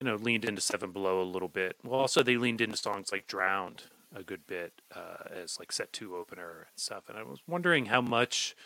[0.00, 1.76] you know leaned into Seven Below a little bit.
[1.84, 5.92] Well, also they leaned into songs like Drowned a good bit uh, as like set
[5.92, 7.08] two opener and stuff.
[7.08, 8.56] And I was wondering how much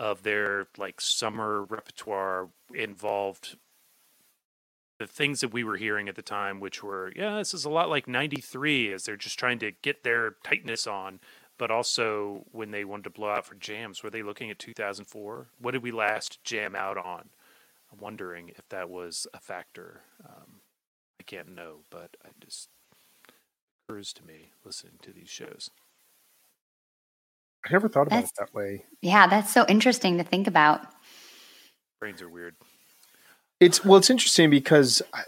[0.00, 3.58] of their like summer repertoire involved
[5.02, 7.70] the things that we were hearing at the time, which were, yeah, this is a
[7.70, 11.18] lot like 93 as they're just trying to get their tightness on.
[11.58, 15.48] But also, when they wanted to blow out for jams, were they looking at 2004?
[15.58, 17.30] What did we last jam out on?
[17.92, 20.02] I'm wondering if that was a factor.
[20.24, 20.60] Um,
[21.20, 22.68] I can't know, but I just
[23.88, 25.68] occurs to me listening to these shows.
[27.66, 28.84] I never thought about That's- it that way.
[29.00, 30.86] Yeah, that's so interesting to think about.
[31.98, 32.54] Brains are weird.
[33.62, 35.22] It's well, it's interesting because I,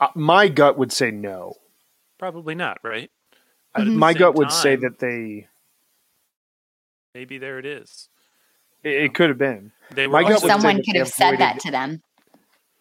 [0.00, 1.54] uh, my gut would say no.
[2.18, 3.10] Probably not, right?
[3.10, 3.38] Mhm.
[3.74, 5.48] But at the My gut would say that they
[7.14, 8.08] maybe there it is.
[8.82, 11.38] it, it could have been They were My gut also, would Someone could have said
[11.38, 12.02] that to them.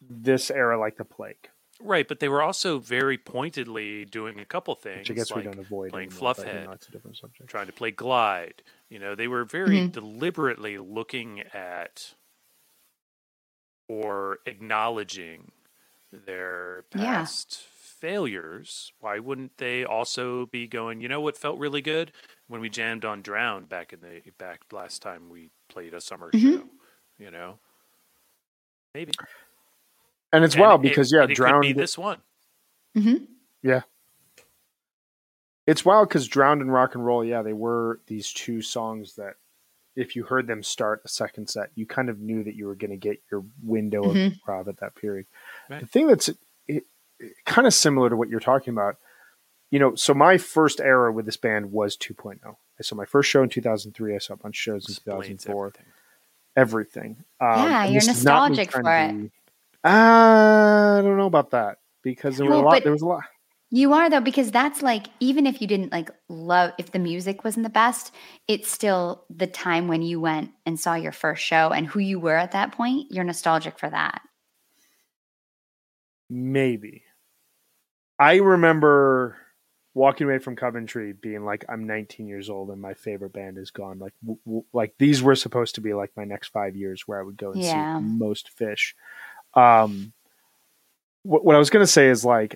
[0.01, 1.49] this era like the plague,
[1.81, 4.99] right, but they were also very pointedly doing a couple things.
[4.99, 5.91] which I guess like we don't avoid.
[5.91, 6.65] playing anymore, but, you Fluffhead.
[6.65, 7.49] know, a different subject.
[7.49, 8.61] trying to play glide.
[8.89, 9.91] You know, they were very Mhm.
[9.91, 12.13] deliberately looking at
[13.89, 15.51] or acknowledging
[16.13, 17.17] their Yeah.
[17.17, 18.93] past failures.
[18.99, 22.13] Why wouldn't they also be going, you know what felt really good?
[22.47, 26.31] When we jammed on Drowned back in the back last time we played a summer
[26.31, 26.59] Mhm.
[26.59, 26.69] show,
[27.17, 27.59] you know?
[28.93, 29.11] Maybe.
[30.31, 31.61] And it's And wild it- because yeah, and it could drowned.
[31.61, 32.21] be this one.
[32.95, 33.25] hmm
[33.61, 33.81] Yeah.
[35.67, 37.23] It's wild because drowned and rock and roll.
[37.23, 39.35] Yeah, they were these two songs that,
[39.95, 42.75] if you heard them start a second set, you kind of knew that you were
[42.75, 44.39] going to get your window of Mhm.
[44.39, 45.25] improv at that period.
[45.69, 45.81] Right.
[45.81, 46.29] The thing that's
[46.67, 46.85] it,
[47.45, 48.97] kind of similar to what you're talking about,
[49.71, 49.95] you know.
[49.95, 52.39] So my first era with this band was 2.0.
[52.79, 54.15] I saw my first show in 2003.
[54.15, 55.65] I saw a bunch of shows in Explains 2004.
[55.67, 55.85] everything.
[56.55, 57.25] Everything.
[57.41, 59.11] Um, Yeah, you're this is not me nostalgic for it.
[59.23, 59.31] be-
[59.83, 62.71] Uh, I don't know about that because there were a lot.
[62.71, 63.23] but- There was a lot.
[63.71, 67.43] You are though, because that's like even if you didn't like love if the music
[67.43, 68.11] wasn't the best,
[68.47, 72.19] it's still the time when you went and saw your first show and who you
[72.19, 73.11] were at that point.
[73.11, 74.21] You're nostalgic for that.
[76.29, 77.03] Maybe.
[78.17, 79.37] I remember
[79.93, 83.71] walking away from Coventry being like, I'm 19 years old and my favorite band is
[83.71, 83.99] gone.
[83.99, 87.19] Like, w- w- like these were supposed to be like my next five years where
[87.19, 87.97] I would go and Yeah.
[87.97, 88.93] see most Phish.
[89.53, 90.13] Um,
[91.23, 92.55] what, what I was going to say is like,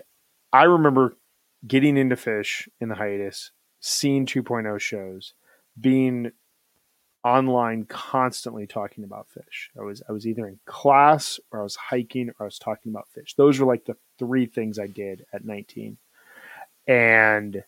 [0.54, 1.18] I remember
[1.68, 5.34] getting into Phish in the hiatus, seeing 2.0 shows,
[5.80, 6.32] being
[7.24, 9.70] online constantly talking about Phish.
[9.80, 12.92] I was I was either in class or I was hiking or I was talking
[12.92, 13.36] about Phish.
[13.36, 15.98] Those were like the three things I did at 19.
[16.88, 17.64] And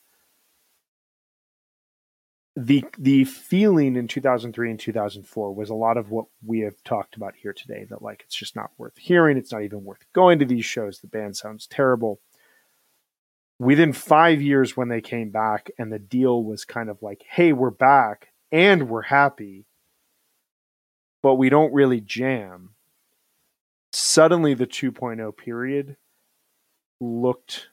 [2.58, 7.16] the the feeling in 2003 and 2004 was a lot of what we have talked
[7.18, 10.40] about here today that like it's just not worth hearing, it's not even worth going
[10.40, 11.00] to these shows.
[11.00, 12.20] The band sounds terrible.
[13.58, 17.54] Within 5 years when they came back and the deal was kind of like, "Hey,
[17.54, 19.66] we're back and we're happy."
[21.26, 22.76] but we don't really jam.
[23.92, 25.98] Suddenly, the 2.0 period
[27.02, 27.70] looked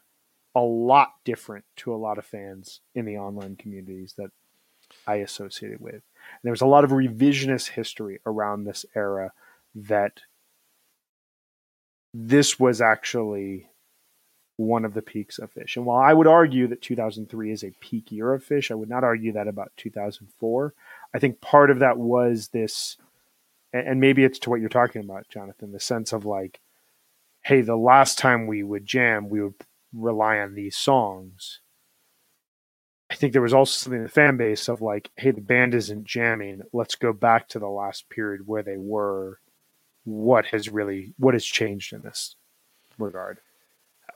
[0.55, 4.31] a lot different to a lot of fans in the online communities that
[5.07, 5.97] I associated with.
[5.97, 6.03] And
[6.45, 9.33] there was a lot of revisionist history around this era
[9.75, 10.21] that
[12.15, 13.69] this was actually
[14.63, 15.77] one of the peaks of Phish.
[15.77, 18.89] And while I would argue that 2003 is a peak year of Phish, I would
[18.89, 20.75] not argue that about 2004.
[21.15, 22.97] I think part of that was this,
[23.73, 26.61] and maybe it's to what you're talking about, Jonathan, the sense of like,
[27.43, 29.55] hey, the last time we would jam, we would
[29.93, 31.61] rely on these songs.
[33.11, 35.75] I think there was also something in the fan base of like, hey, the band
[35.75, 36.63] isn't jamming.
[36.73, 39.39] Let's go back to the last period where they were.
[40.05, 42.37] What has really what has changed in this
[42.99, 43.39] regard?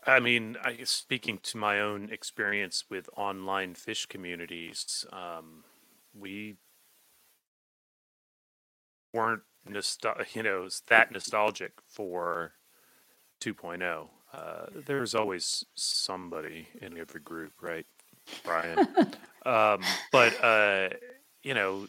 [0.06, 5.64] I mean, I, speaking to my own experience with online Phish communities, um,
[6.14, 6.56] we
[9.12, 12.52] weren't nostal- you know that nostalgic for
[13.40, 14.08] 2.0.
[14.32, 17.86] Uh, there's always somebody in every group, right,
[18.44, 18.78] Brian?
[19.46, 19.80] um,
[20.12, 20.90] but uh,
[21.42, 21.86] you know,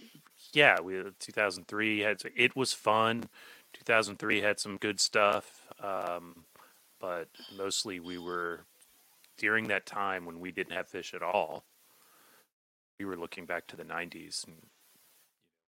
[0.53, 3.25] yeah, we 2003 had it was fun.
[3.73, 5.61] 2003 had some good stuff.
[5.81, 6.45] Um,
[6.99, 8.65] but mostly we were
[9.37, 11.63] during that time when we didn't have Phish at all.
[12.99, 14.55] We were looking back to the '90s and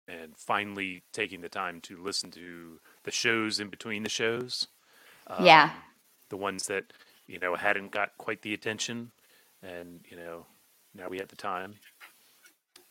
[0.07, 4.67] and finally taking the time to listen to the shows in between the shows.
[5.27, 5.71] Um, yeah,
[6.29, 6.93] the ones that
[7.27, 9.11] you know hadn't got quite the attention,
[9.63, 10.45] and you know
[10.93, 11.75] now we had the time.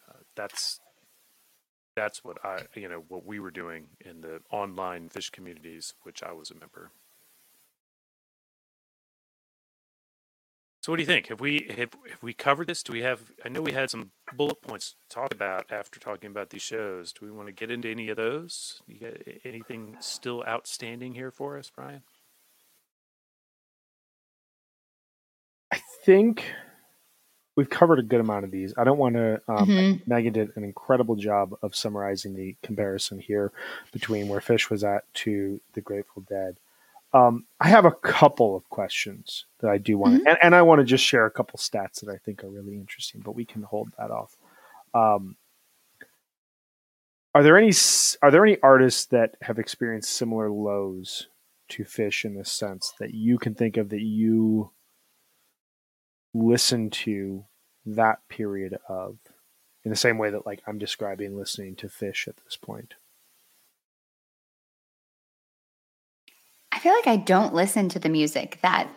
[0.09, 0.81] Uh, that's
[1.95, 6.23] that's what I you know what we were doing in the online Phish communities, which
[6.23, 6.91] I was a member.
[10.85, 11.29] So what do you think?
[11.29, 12.83] Have we have, have we covered this?
[12.83, 13.33] Do we have?
[13.43, 17.11] I know we had some bullet points to talk about after talking about these shows.
[17.11, 18.83] Do we want to get into any of those?
[18.87, 19.15] You got
[19.47, 22.03] anything still outstanding here for us, Brian?
[25.73, 26.53] I think
[27.57, 28.75] we've covered a good amount of these.
[28.77, 29.41] I don't want to.
[29.49, 30.03] Um, mm-hmm.
[30.07, 33.53] Megan did an incredible job of summarizing the comparison here
[33.91, 36.59] between where Phish was at to the Grateful Dead.
[37.15, 40.27] Um, I have a couple of questions that I do want, mm-hmm.
[40.27, 42.75] and, and, I want to just share a couple stats that I think are really
[42.75, 44.37] interesting, but we can hold that off.
[44.95, 45.37] Um,
[47.35, 47.73] are there any
[48.23, 51.29] are there any artists that have experienced similar lows
[51.71, 54.71] to Phish in this sense that you can think of that you
[56.33, 57.45] listen to
[57.87, 59.19] that period of
[59.85, 62.95] in the same way that like I'm describing listening to Phish at this point?
[66.85, 68.91] Feel like I don't listen to the music that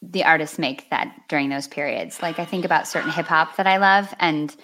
[0.00, 2.22] the artists make that during those periods.
[2.22, 4.54] Like I think about certain hip hop that I love and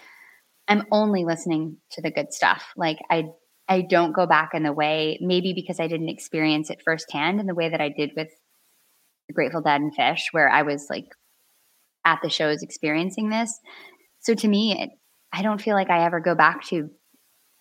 [0.68, 2.64] I'm only listening to the good stuff.
[2.76, 3.24] Like I
[3.68, 7.46] I don't go back in the way maybe because I didn't experience it firsthand in
[7.46, 8.28] the way that I did with
[9.32, 11.08] Grateful Dead and Phish where I was like
[12.06, 13.52] at the shows experiencing this.
[14.20, 14.90] So to me, it,
[15.32, 16.88] I don't feel like I ever go back to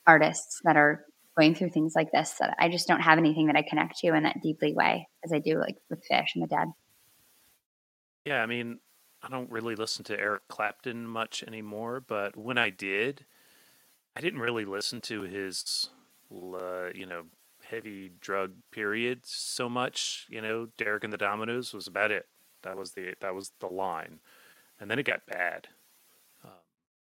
[0.05, 1.03] artists that are
[1.37, 4.13] going through things like this that I just don't have anything that I connect to
[4.13, 6.67] in that deeply way as I do like with Phish and the dead.
[8.25, 8.79] Yeah, I mean,
[9.21, 13.25] I don't really listen to Eric Clapton much anymore, but when I did,
[14.15, 15.89] I didn't really listen to his,
[16.31, 17.23] uh, you know,
[17.63, 20.27] heavy drug period so much.
[20.29, 22.27] You know, Derek and the Dominos was about it.
[22.63, 24.19] That was the that was the line,
[24.79, 25.67] and then it got bad.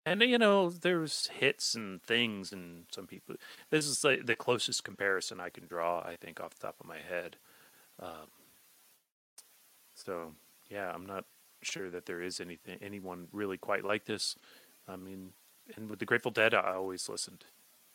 [0.06, 3.36] And you know, there's hits and things, and some people.
[3.70, 6.86] This is like the closest comparison I can draw, I think, off the top of
[6.86, 7.36] my head.
[8.01, 8.31] Um,
[9.94, 10.32] so
[10.70, 11.24] yeah, I'm not
[11.62, 14.36] sure that there is anything anyone really quite like this.
[14.89, 15.32] I mean,
[15.77, 17.44] and with the Grateful Dead, I always listened.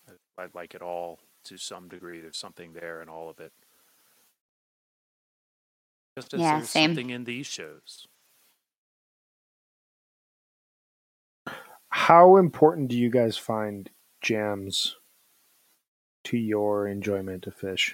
[0.08, 2.20] I, I like it all to some degree.
[2.20, 3.52] There's something there in all of it.
[6.16, 6.92] Just as yeah, there's same.
[6.92, 8.08] something in these shows.
[11.96, 13.90] How important do you guys find
[14.22, 14.98] jams
[16.26, 17.94] to your enjoyment of Phish?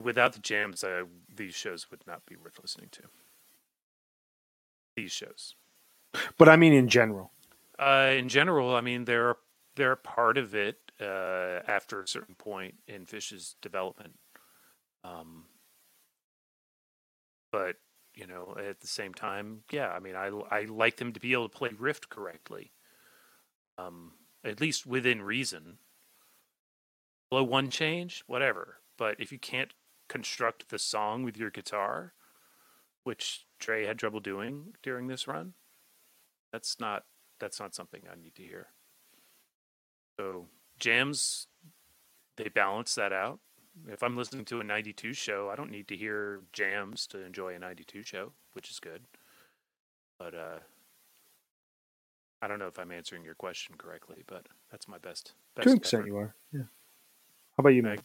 [0.00, 1.04] Without the jams, uh,
[1.34, 3.04] these shows would not be worth listening to.
[4.94, 5.54] These shows,
[6.36, 7.32] but I mean in general.
[7.78, 9.36] Uh, in general, I mean they're
[9.74, 14.12] they're part of it uh, after a certain point in Phish's development.
[15.02, 15.46] Um,
[17.50, 17.76] but
[18.14, 21.32] you know, at the same time, yeah, I mean, I, I like them to be
[21.32, 22.72] able to play Rift correctly,
[23.78, 24.12] um,
[24.44, 25.78] at least within reason.
[27.30, 28.78] Blow one change, whatever.
[28.96, 29.72] But if you can't
[30.08, 32.12] construct the song with your guitar,
[33.02, 35.54] which Trey had trouble doing during this run,
[36.52, 37.04] that's not
[37.40, 38.68] that's not something I need to hear.
[40.16, 40.46] So
[40.78, 41.48] jams,
[42.36, 43.40] they balance that out.
[43.88, 47.54] If I'm listening to a 92 show, I don't need to hear jams to enjoy
[47.54, 49.02] a 92 show, which is good.
[50.18, 50.58] But uh,
[52.40, 55.32] I don't know if I'm answering your question correctly, but that's my best.
[55.56, 56.34] best To an extent, you are.
[56.52, 56.62] Yeah.
[57.56, 58.00] How about you, Meg?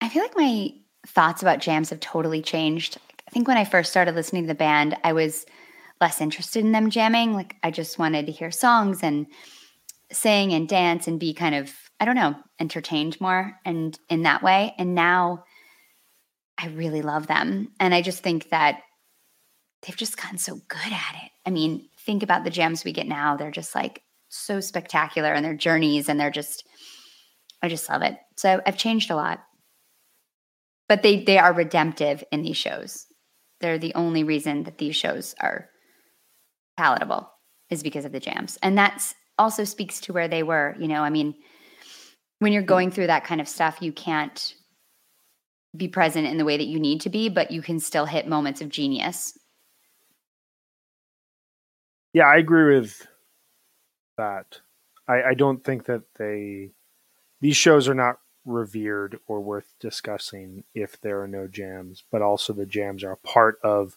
[0.00, 0.74] I feel like my
[1.06, 2.98] thoughts about jams have totally changed.
[3.26, 5.46] I think when I first started listening to the band, I was
[6.00, 7.34] less interested in them jamming.
[7.34, 9.26] Like I just wanted to hear songs and
[10.10, 11.72] sing and dance and be kind of,
[12.02, 14.74] I don't know, entertained more and in that way.
[14.76, 15.44] And now
[16.58, 17.68] I really love them.
[17.78, 18.80] And I just think that
[19.82, 21.30] they've just gotten so good at it.
[21.46, 23.36] I mean, think about the jams we get now.
[23.36, 26.66] They're just like so spectacular and their journeys and they're just
[27.62, 28.16] I just love it.
[28.36, 29.38] So I've changed a lot.
[30.88, 33.06] But they they are redemptive in these shows.
[33.60, 35.68] They're the only reason that these shows are
[36.76, 37.30] palatable
[37.70, 38.58] is because of the jams.
[38.60, 41.36] And that's also speaks to where they were, you know, I mean,
[42.42, 44.54] when you're going through that kind of stuff, you can't
[45.76, 48.26] be present in the way that you need to be, but you can still hit
[48.26, 49.38] moments of genius.
[52.12, 53.06] Yeah, I agree with
[54.18, 54.58] that.
[55.06, 56.72] I, I don't think that they
[57.40, 62.52] these shows are not revered or worth discussing if there are no jams, but also
[62.52, 63.96] the jams are a part of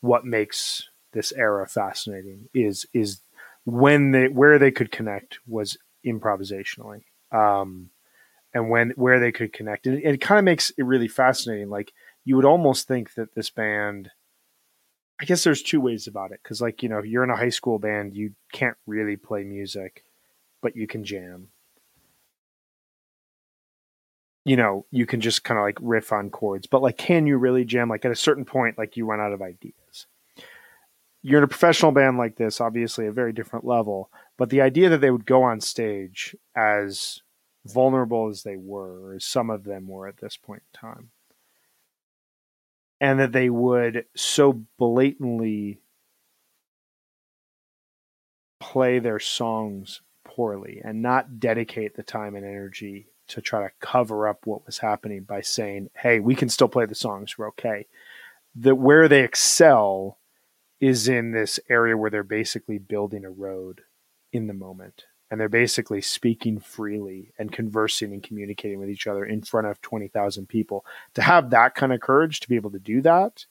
[0.00, 3.20] what makes this era fascinating is is
[3.64, 7.04] when they where they could connect was improvisationally.
[7.36, 7.90] Um,
[8.54, 9.86] and when where they could connect.
[9.86, 11.68] And it, it kind of makes it really fascinating.
[11.68, 11.92] Like
[12.24, 14.10] you would almost think that this band
[15.20, 17.48] I guess there's two ways about it because, like, you know, you're in a high
[17.48, 20.04] school band, you can't really play music,
[20.60, 21.48] but you can jam
[24.46, 26.68] you know, you can just kind of like riff on chords.
[26.68, 27.88] But like, can you really jam?
[27.88, 30.06] Like at a certain point, like you run out of ideas.
[31.20, 34.08] You're in a professional band like this, obviously a very different level.
[34.38, 37.22] But the idea that they would go on stage as
[37.66, 41.10] vulnerable as they were, as some of them were at this point in time,
[43.00, 45.80] and that they would so blatantly
[48.58, 54.28] play their songs poorly and not dedicate the time and energy to try to cover
[54.28, 57.36] up what was happening by saying, "Hey, we can still play the songs.
[57.36, 57.86] We're okay."
[58.54, 60.18] That where they excel
[60.80, 63.82] is in this area where they're basically building a road
[64.32, 69.24] in the moment and they're basically speaking freely and conversing and communicating with each other
[69.24, 70.84] in front of 20,000 people.
[71.14, 73.46] To have that kind of courage to be able to do that,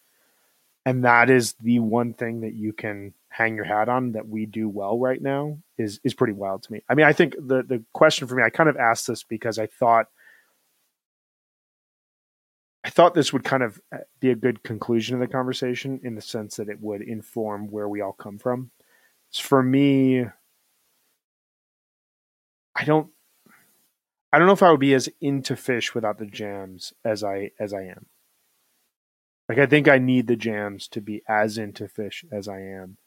[0.86, 4.46] and that is the one thing that you can hang your hat on that we
[4.46, 6.82] do well right now is is pretty wild to me.
[6.88, 9.60] I mean, I think the the question for me, I kind of asked this because
[9.60, 10.08] I thought
[12.86, 16.14] I thought this would kind of uh, be a good conclusion of the conversation in
[16.14, 18.70] the sense that it would inform where we all come from.
[19.34, 20.26] For me,
[22.76, 23.10] I don't
[24.34, 27.52] I don't know if I would be as into Phish without the jams as I
[27.60, 28.08] as I am.
[29.48, 32.98] Like I think I need the jams to be as into Phish as I am.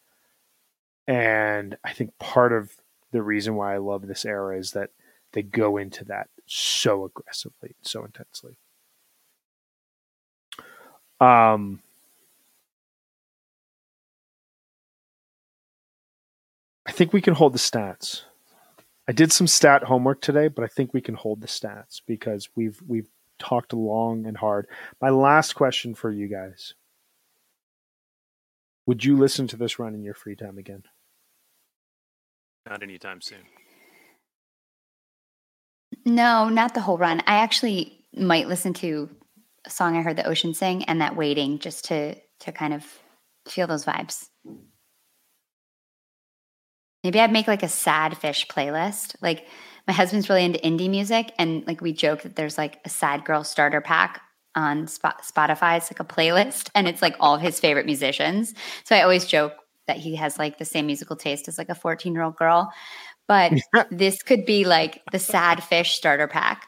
[1.07, 2.77] And I think part of
[3.13, 4.91] the reason why I love this era is that
[5.33, 8.57] they go into that so aggressively, so intensely.
[11.21, 11.83] Um,
[16.87, 18.23] I think we can hold the stats.
[19.09, 22.51] I did some stat homework today, but I think we can hold the stats because
[22.55, 23.09] we've we've
[23.39, 24.67] talked long and hard.
[25.01, 26.75] My last question for you guys.
[28.87, 30.83] Would you listen to this run in your free time again?
[32.69, 33.39] Not anytime soon.
[36.05, 37.21] No, not the whole run.
[37.21, 39.09] I actually might listen to
[39.65, 42.85] a song I heard the ocean sing and that waiting just to to kind of
[43.49, 44.29] feel those vibes.
[47.09, 49.17] Maybe I'd make like a sad Phish playlist.
[49.23, 49.47] Like
[49.87, 53.25] my husband's really into indie music and like we joke that there's like a sad
[53.25, 54.21] girl starter pack
[54.55, 55.79] on Spotify.
[55.79, 58.53] It's like a playlist and it's like all of his favorite musicians.
[58.85, 59.55] So I always joke
[59.87, 62.71] that he has like the same musical taste as like a 14 year old girl.
[63.27, 63.55] But
[63.91, 66.67] this could be like the sad Phish starter pack.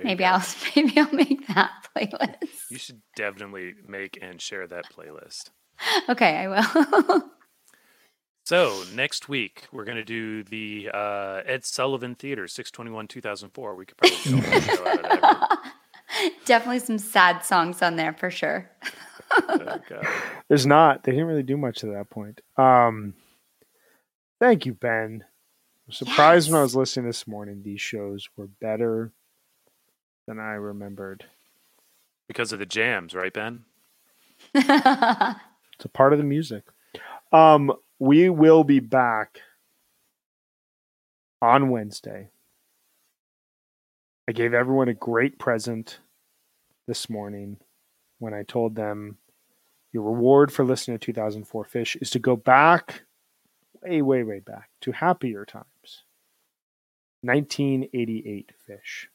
[0.00, 2.70] Maybe I'll maybe I'll make that playlist.
[2.70, 5.50] You should definitely make and share that playlist.
[6.08, 7.30] Okay, I will.
[8.46, 13.20] So next week we're gonna do the uh, Ed Sullivan Theater, six twenty one two
[13.20, 13.74] thousand four.
[13.74, 15.72] We could probably get a show out of that.
[16.44, 18.70] Definitely some sad songs on there for sure.
[20.48, 21.02] There's not.
[21.02, 22.40] They didn't really do much at that point.
[22.56, 23.14] Um,
[24.38, 25.24] thank you, Ben.
[25.86, 26.52] I'm surprised yes.
[26.52, 27.62] when I was listening this morning.
[27.64, 29.12] These shows were better
[30.26, 31.24] than I remembered.
[32.28, 33.64] Because of the jams, right, Ben?
[34.54, 36.64] it's a part of the music.
[37.32, 39.40] Um, we will be back
[41.40, 42.28] on Wednesday.
[44.28, 46.00] I gave everyone a great present
[46.86, 47.58] this morning
[48.18, 49.18] when I told them
[49.92, 53.02] your reward for listening to 2004 Phish is to go back,
[53.82, 56.02] way, way, way back to happier times.
[57.22, 59.06] 1988 Phish.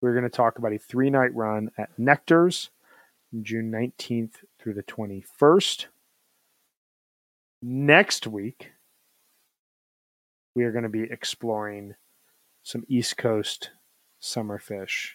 [0.00, 2.70] We're going to talk about a three night run at Nectar's
[3.42, 5.86] June 19th through the 21st.
[7.60, 8.72] Next week,
[10.54, 11.94] we are going to be exploring
[12.62, 13.70] some East Coast
[14.20, 15.12] summer Phish.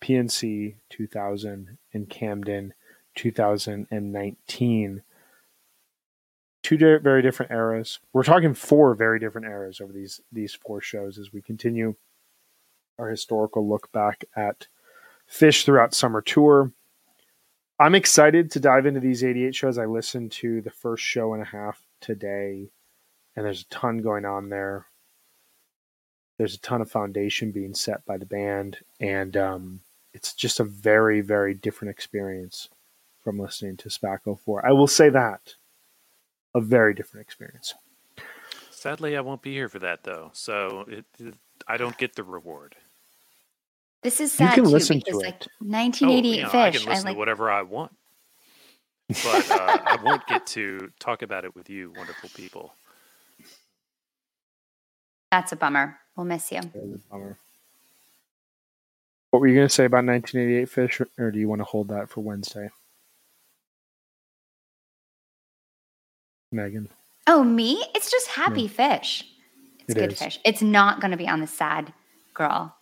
[0.00, 2.74] PNC 2000 and Camden
[3.14, 5.02] 2019.
[6.62, 7.98] Two very different eras.
[8.12, 11.94] We're talking four very different eras over these these four shows as we continue
[12.98, 14.66] our historical look back at
[15.30, 16.72] Phish throughout summer tour.
[17.78, 19.76] I'm excited to dive into these 88 shows.
[19.76, 22.70] I listened to the first show and a half today,
[23.34, 24.86] and there's a ton going on there.
[26.38, 29.80] There's a ton of foundation being set by the band, and um,
[30.14, 32.70] it's just a very, very different experience
[33.22, 34.66] from listening to SPAC '04.
[34.66, 35.54] I will say that.
[36.54, 37.74] A very different experience.
[38.70, 41.34] Sadly, I won't be here for that though, so it, it,
[41.68, 42.76] I don't get the reward.
[44.06, 45.26] This is sad you can too, listen to because it.
[45.26, 46.78] like Oh, 1988 you know, I Phish.
[46.78, 47.90] can I, listen like to whatever I want,
[49.08, 52.72] but uh, I won't get to talk about it with you, wonderful people.
[55.32, 55.98] that's a bummer.
[56.16, 56.60] We'll miss you.
[57.10, 57.36] Bummer.
[59.32, 61.88] What were you going to say about 1988 Phish, or do you want to hold
[61.88, 62.70] that for Wednesday?
[66.52, 66.90] Megan.
[67.26, 67.84] Oh, me?
[67.92, 69.24] It's just happy Phish.
[69.80, 70.20] It's It good is.
[70.20, 70.38] Phish.
[70.44, 71.92] It's not going to be on the sad
[72.34, 72.75] girl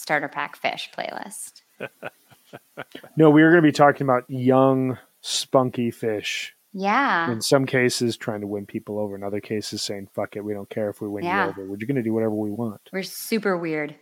[0.00, 1.62] starter pack Phish playlist.
[3.16, 6.48] No, we were going to be talking about young, spunky Phish.
[6.72, 7.30] Yeah.
[7.30, 9.14] In some cases, trying to win people over.
[9.14, 11.44] In other cases, saying, fuck it, we don't care if we win Yeah.
[11.44, 11.60] you over.
[11.62, 12.80] We're going to do whatever we want.
[12.92, 13.94] We're super weird.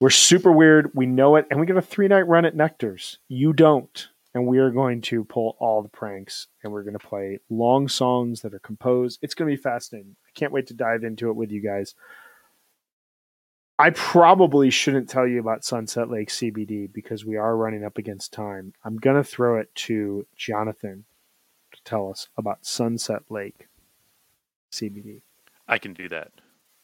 [0.00, 0.90] We're super weird.
[0.94, 1.46] We know it.
[1.50, 3.18] And we get a three night run at Nectar's.
[3.28, 4.08] You don't.
[4.34, 7.88] And we are going to pull all the pranks and we're going to play long
[7.88, 9.18] songs that are composed.
[9.22, 10.16] It's going to be fascinating.
[10.26, 11.94] I can't wait to dive into it with you guys.
[13.78, 18.32] I probably shouldn't tell you about Sunset Lake CBD because we are running up against
[18.32, 18.72] time.
[18.84, 21.04] I'm going to throw it to Jonathan
[21.72, 23.66] to tell us about Sunset Lake
[24.70, 25.22] CBD.
[25.66, 26.30] I can do that.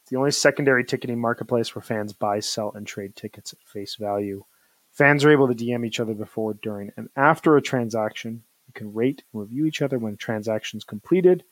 [0.00, 3.96] It's the only secondary ticketing marketplace where fans buy, sell, and trade tickets at face
[3.96, 4.46] value.
[4.92, 8.42] Fans are able to DM each other before, during, and after a transaction.
[8.66, 11.44] You can rate and review each other when transactions completed.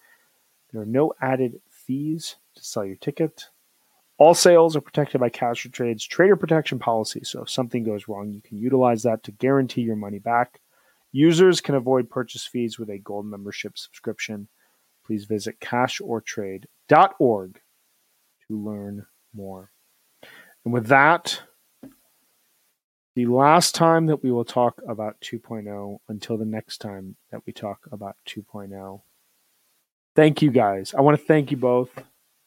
[0.73, 3.51] There are no added fees to sell your ticket.
[4.17, 7.21] All sales are protected by Cash or Trade's trader protection policy.
[7.23, 10.63] So if something goes wrong, you can utilize that to guarantee your money back.
[11.13, 14.49] Users can avoid purchase fees with a gold membership subscription.
[15.07, 17.61] Please visit cashortrade.org
[18.47, 19.71] to learn more.
[20.65, 21.41] And with that,
[23.15, 27.53] the last time that we will talk about 2.0 until the next time that we
[27.53, 29.01] talk about 2.0.
[30.15, 30.95] Thank you guys.
[30.95, 31.91] I want to thank you both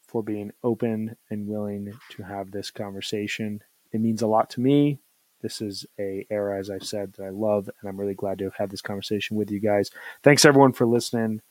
[0.07, 3.61] for being open and willing to have this conversation.
[3.91, 4.99] It means a lot to me.
[5.41, 8.45] This is a era, as I've said, that I love, and I'm really glad to
[8.45, 9.89] have had this conversation with you guys.
[10.23, 11.41] Thanks everyone for listening,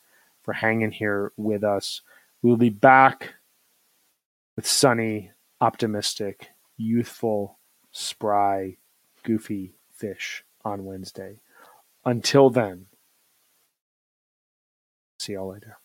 [0.42, 2.02] for hanging here with us.
[2.42, 3.34] We will be back
[4.56, 7.58] with sunny, optimistic, youthful,
[7.92, 8.76] spry,
[9.22, 11.40] goofy Phish on Wednesday.
[12.04, 12.86] Until then,
[15.18, 15.78] see y'all later.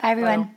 [0.00, 0.56] Bye, everyone.